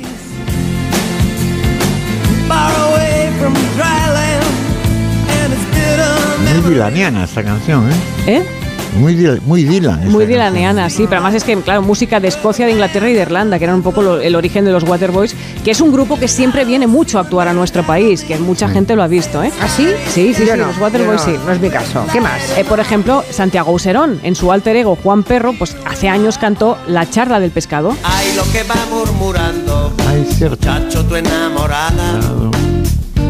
[6.62, 7.94] Muy dilaniana esta canción, ¿eh?
[8.26, 8.61] ¿Eh?
[8.94, 9.14] Muy,
[9.46, 9.96] muy Dylan.
[10.00, 10.28] Muy canción.
[10.28, 13.58] dilaniana, sí, pero además es que, claro, música de Escocia, de Inglaterra y de Irlanda,
[13.58, 16.28] que eran un poco lo- el origen de los Waterboys, que es un grupo que
[16.28, 19.50] siempre viene mucho a actuar a nuestro país, que mucha gente lo ha visto, ¿eh?
[19.60, 19.88] ¿Ah, sí?
[20.12, 21.38] Sí, sí, sí, no, los Waterboys no, sí.
[21.46, 22.04] No es mi caso.
[22.12, 22.40] ¿Qué más?
[22.58, 26.76] Eh, por ejemplo, Santiago Userón, en su alter ego Juan Perro, pues hace años cantó
[26.86, 27.96] La charla del pescado.
[28.04, 30.56] Ay, lo que va murmurando, Ay, cierto.
[30.70, 32.20] muchacho, tu enamorada,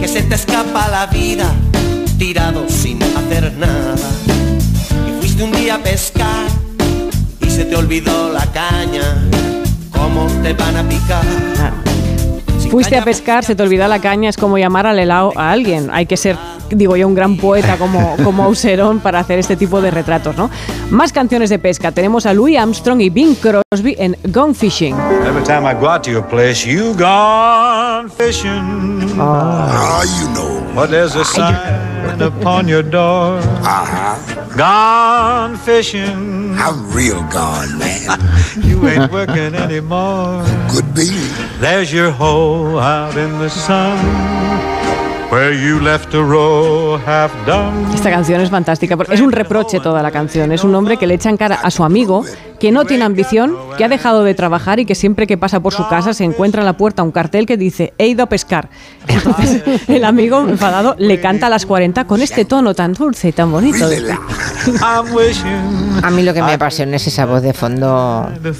[0.01, 1.53] que se te escapa la vida,
[2.19, 3.97] tirado sin hacer nada.
[5.43, 6.47] Y fuiste un día a pescar
[7.49, 9.29] se te olvidó la caña,
[9.91, 11.25] cómo te van a picar.
[12.71, 15.91] Fuiste a pescar, se te olvida la caña, es como llamar al helado a alguien.
[15.93, 16.37] Hay que ser,
[16.77, 20.51] digo yo, un gran poeta como, como Auserón para hacer este tipo de retratos, ¿no?
[20.91, 21.93] Más canciones de pesca.
[21.93, 24.95] Tenemos a Louis Armstrong y Bing Crosby en Gone Fishing.
[25.27, 29.13] Every time I go out to your place, you gone fishing.
[29.19, 30.63] Ah, you know.
[30.75, 33.39] But there's a sign upon your door.
[33.39, 34.57] Uh-huh.
[34.57, 36.55] Gone fishing.
[36.57, 38.19] I'm real gone, man.
[38.63, 40.45] You ain't working anymore.
[40.71, 41.09] Could be.
[41.61, 44.72] There's your hole out in the sun.
[47.95, 50.53] Esta canción es fantástica porque es un reproche toda la canción.
[50.53, 52.23] Es un hombre que le echa en cara a su amigo
[52.63, 55.75] que no tiene ambición, que ha dejado de trabajar y que siempre que pasa por
[55.75, 58.71] su casa se encuentra en la puerta un cartel que dice he ido a pescar.
[59.09, 63.33] Entonces el amigo enfadado le canta a las 40 con este tono tan dulce y
[63.33, 63.85] tan bonito.
[66.05, 68.55] A mí lo que me apasiona es esa voz de fondo de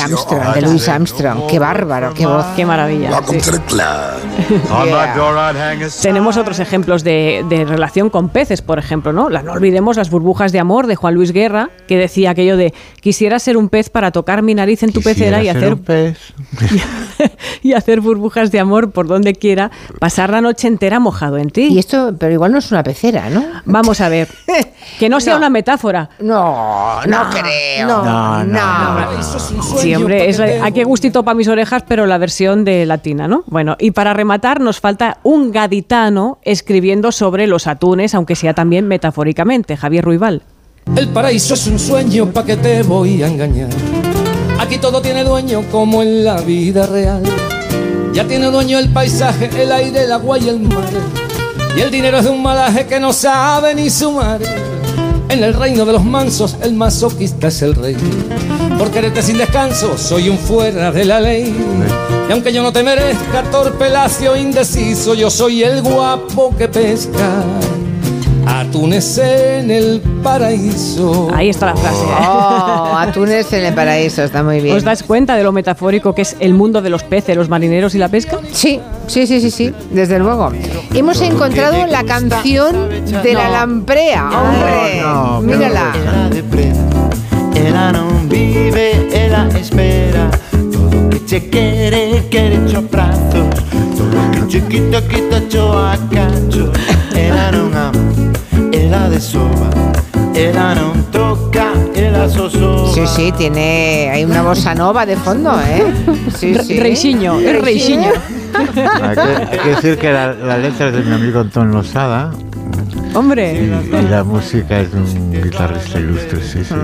[0.00, 1.46] Armstrong, de Louis Armstrong.
[1.46, 2.46] Qué bárbaro, qué voz.
[2.56, 3.20] Qué maravilla.
[3.28, 3.38] Sí.
[6.02, 9.30] Tenemos otros ejemplos de, de relación con peces, por ejemplo, ¿no?
[9.30, 13.38] No olvidemos las burbujas de amor de Juan Luis Guerra, que decía aquello de quisiera
[13.38, 16.18] ser un pez para tocar mi nariz en tu pecera y hacer un pez.
[17.62, 21.68] y hacer burbujas de amor por donde quiera, pasar la noche entera mojado en ti.
[21.70, 23.44] Y esto, pero igual no es una pecera, ¿no?
[23.64, 24.28] Vamos a ver,
[24.98, 25.38] que no sea No.
[25.38, 26.10] una metáfora.
[26.20, 27.86] No, no, creo.
[27.88, 29.22] No, no, no.
[29.78, 31.84] Sí, hombre, es la- ¿a qué gustito para mis orejas?
[31.88, 33.44] Pero la versión de latina, ¿no?
[33.46, 38.86] Bueno, y para rematar nos falta un gaditano escribiendo sobre los atunes, aunque sea también
[38.88, 40.42] metafóricamente, Javier Ruibal.
[40.96, 43.70] El paraíso es un sueño, ¿pa' que te voy a engañar?
[44.58, 47.22] Aquí todo tiene dueño como en la vida real.
[48.12, 50.90] Ya tiene dueño el paisaje, el aire, el agua y el mar.
[51.76, 54.40] Y el dinero es de un malaje que no sabe ni sumar.
[55.30, 57.96] En el reino de los mansos, el masoquista es el rey.
[58.78, 61.54] Por quererte sin descanso, soy un fuera de la ley.
[62.28, 67.42] Y aunque yo no te merezca, torpe, lacio, indeciso, yo soy el guapo que pesca.
[68.46, 71.28] Atunes en el paraíso.
[71.34, 72.02] Ahí está la frase.
[72.04, 72.26] ¿eh?
[72.26, 74.76] Oh, atunes en el paraíso, está muy bien.
[74.76, 77.94] ¿Os dais cuenta de lo metafórico que es el mundo de los peces, los marineros
[77.94, 78.38] y la pesca?
[78.52, 80.52] Sí, sí, sí, sí, sí, desde luego.
[80.94, 82.88] Hemos encontrado la canción
[83.22, 85.00] de la lamprea, hombre.
[85.02, 85.92] no, Mírala.
[87.54, 90.28] Ela non vive, ela espera
[90.72, 93.46] Todo que quere cho prazos
[93.96, 96.72] Todo que che quita, quita cho a cacho
[97.14, 97.52] Ela
[98.52, 99.70] non ama, ela desoba
[100.34, 104.10] Ela non toca, ela sosoba Sí, sí, tiene.
[104.10, 105.84] Hay una bossa nova de fondo, ¿eh?
[106.36, 106.80] Sí, sí.
[106.80, 108.10] Reixiño, es reixiño.
[108.54, 108.80] Hay que,
[109.20, 112.32] hay que decir que la, la letra es de mi amigo Antón Losada
[113.12, 113.70] y, Hombre.
[113.92, 116.74] y la música es de un guitarrista ilustre, sí, sí.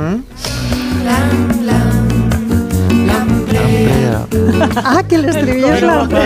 [4.76, 6.08] Ah, que el estribillo es la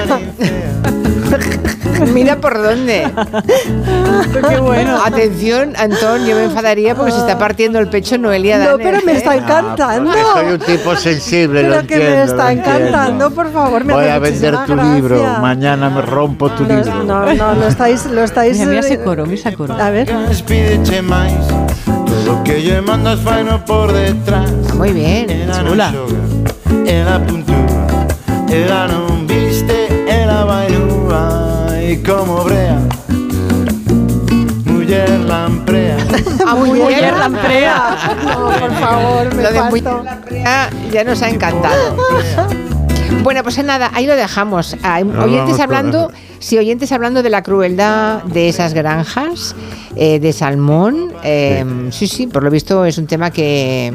[2.12, 3.08] Mira por dónde.
[4.48, 5.00] Qué bueno.
[5.04, 8.98] Atención, Antón, yo me enfadaría porque se está partiendo el pecho Noelia No, Danes, pero
[9.06, 9.16] me ¿eh?
[9.16, 10.10] está encantando.
[10.10, 12.88] Porque soy un tipo sensible, lo Pero que me entiendo, está entiendo.
[12.88, 15.38] encantando, por favor, me Voy a vender tu libro, gracia.
[15.40, 17.04] mañana me rompo tu No, libro.
[17.04, 18.58] no, no, lo estáis, lo estáis.
[18.58, 19.74] Mira, mira ese eh, coro, mira ese coro.
[19.74, 20.10] A ver.
[20.10, 20.18] Está
[24.74, 25.26] muy bien.
[25.66, 25.92] Chula.
[26.82, 28.06] Xoga, ela puntúa
[28.50, 32.78] Ela non viste, ela vai nua E como brea
[34.66, 35.96] Muller lamprea
[36.46, 37.96] A Mujer lamprea.
[38.24, 39.62] No, por favor, me Lo de.
[39.62, 41.96] Mujer Lamprea ya nos ha encantado.
[43.22, 44.76] Bueno, pues nada, ahí lo dejamos.
[45.04, 46.10] Nos oyentes hablando,
[46.40, 49.54] sí, oyentes hablando de la crueldad de esas granjas
[49.94, 51.12] eh, de salmón.
[51.22, 53.92] eh, sí, sí, por lo visto es un tema que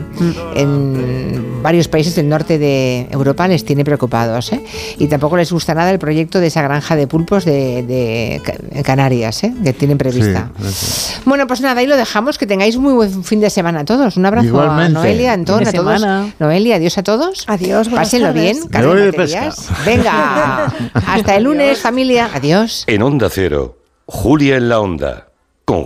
[0.56, 4.53] en varios países del norte de Europa les tiene preocupados.
[4.53, 4.64] ¿eh?
[4.98, 9.44] Y tampoco les gusta nada el proyecto de esa granja de pulpos de, de Canarias,
[9.44, 9.53] ¿eh?
[9.64, 10.52] que tienen prevista.
[10.69, 11.15] Sí.
[11.26, 12.38] Bueno, pues nada, ahí lo dejamos.
[12.38, 14.15] Que tengáis muy buen fin de semana a todos.
[14.15, 14.85] Un abrazo Igualmente.
[14.85, 15.99] a Noelia, Antón, a todos.
[15.99, 16.34] semana.
[16.39, 17.44] Noelia, adiós a todos.
[17.48, 18.44] Adiós, Pásenlo tardes.
[18.44, 18.57] bien.
[18.72, 19.55] Voy de baterías.
[19.55, 19.84] pesca.
[19.85, 22.29] Venga, hasta el lunes, familia.
[22.34, 22.84] Adiós.
[22.88, 25.29] En Onda Cero, Julia en la Onda,
[25.65, 25.85] con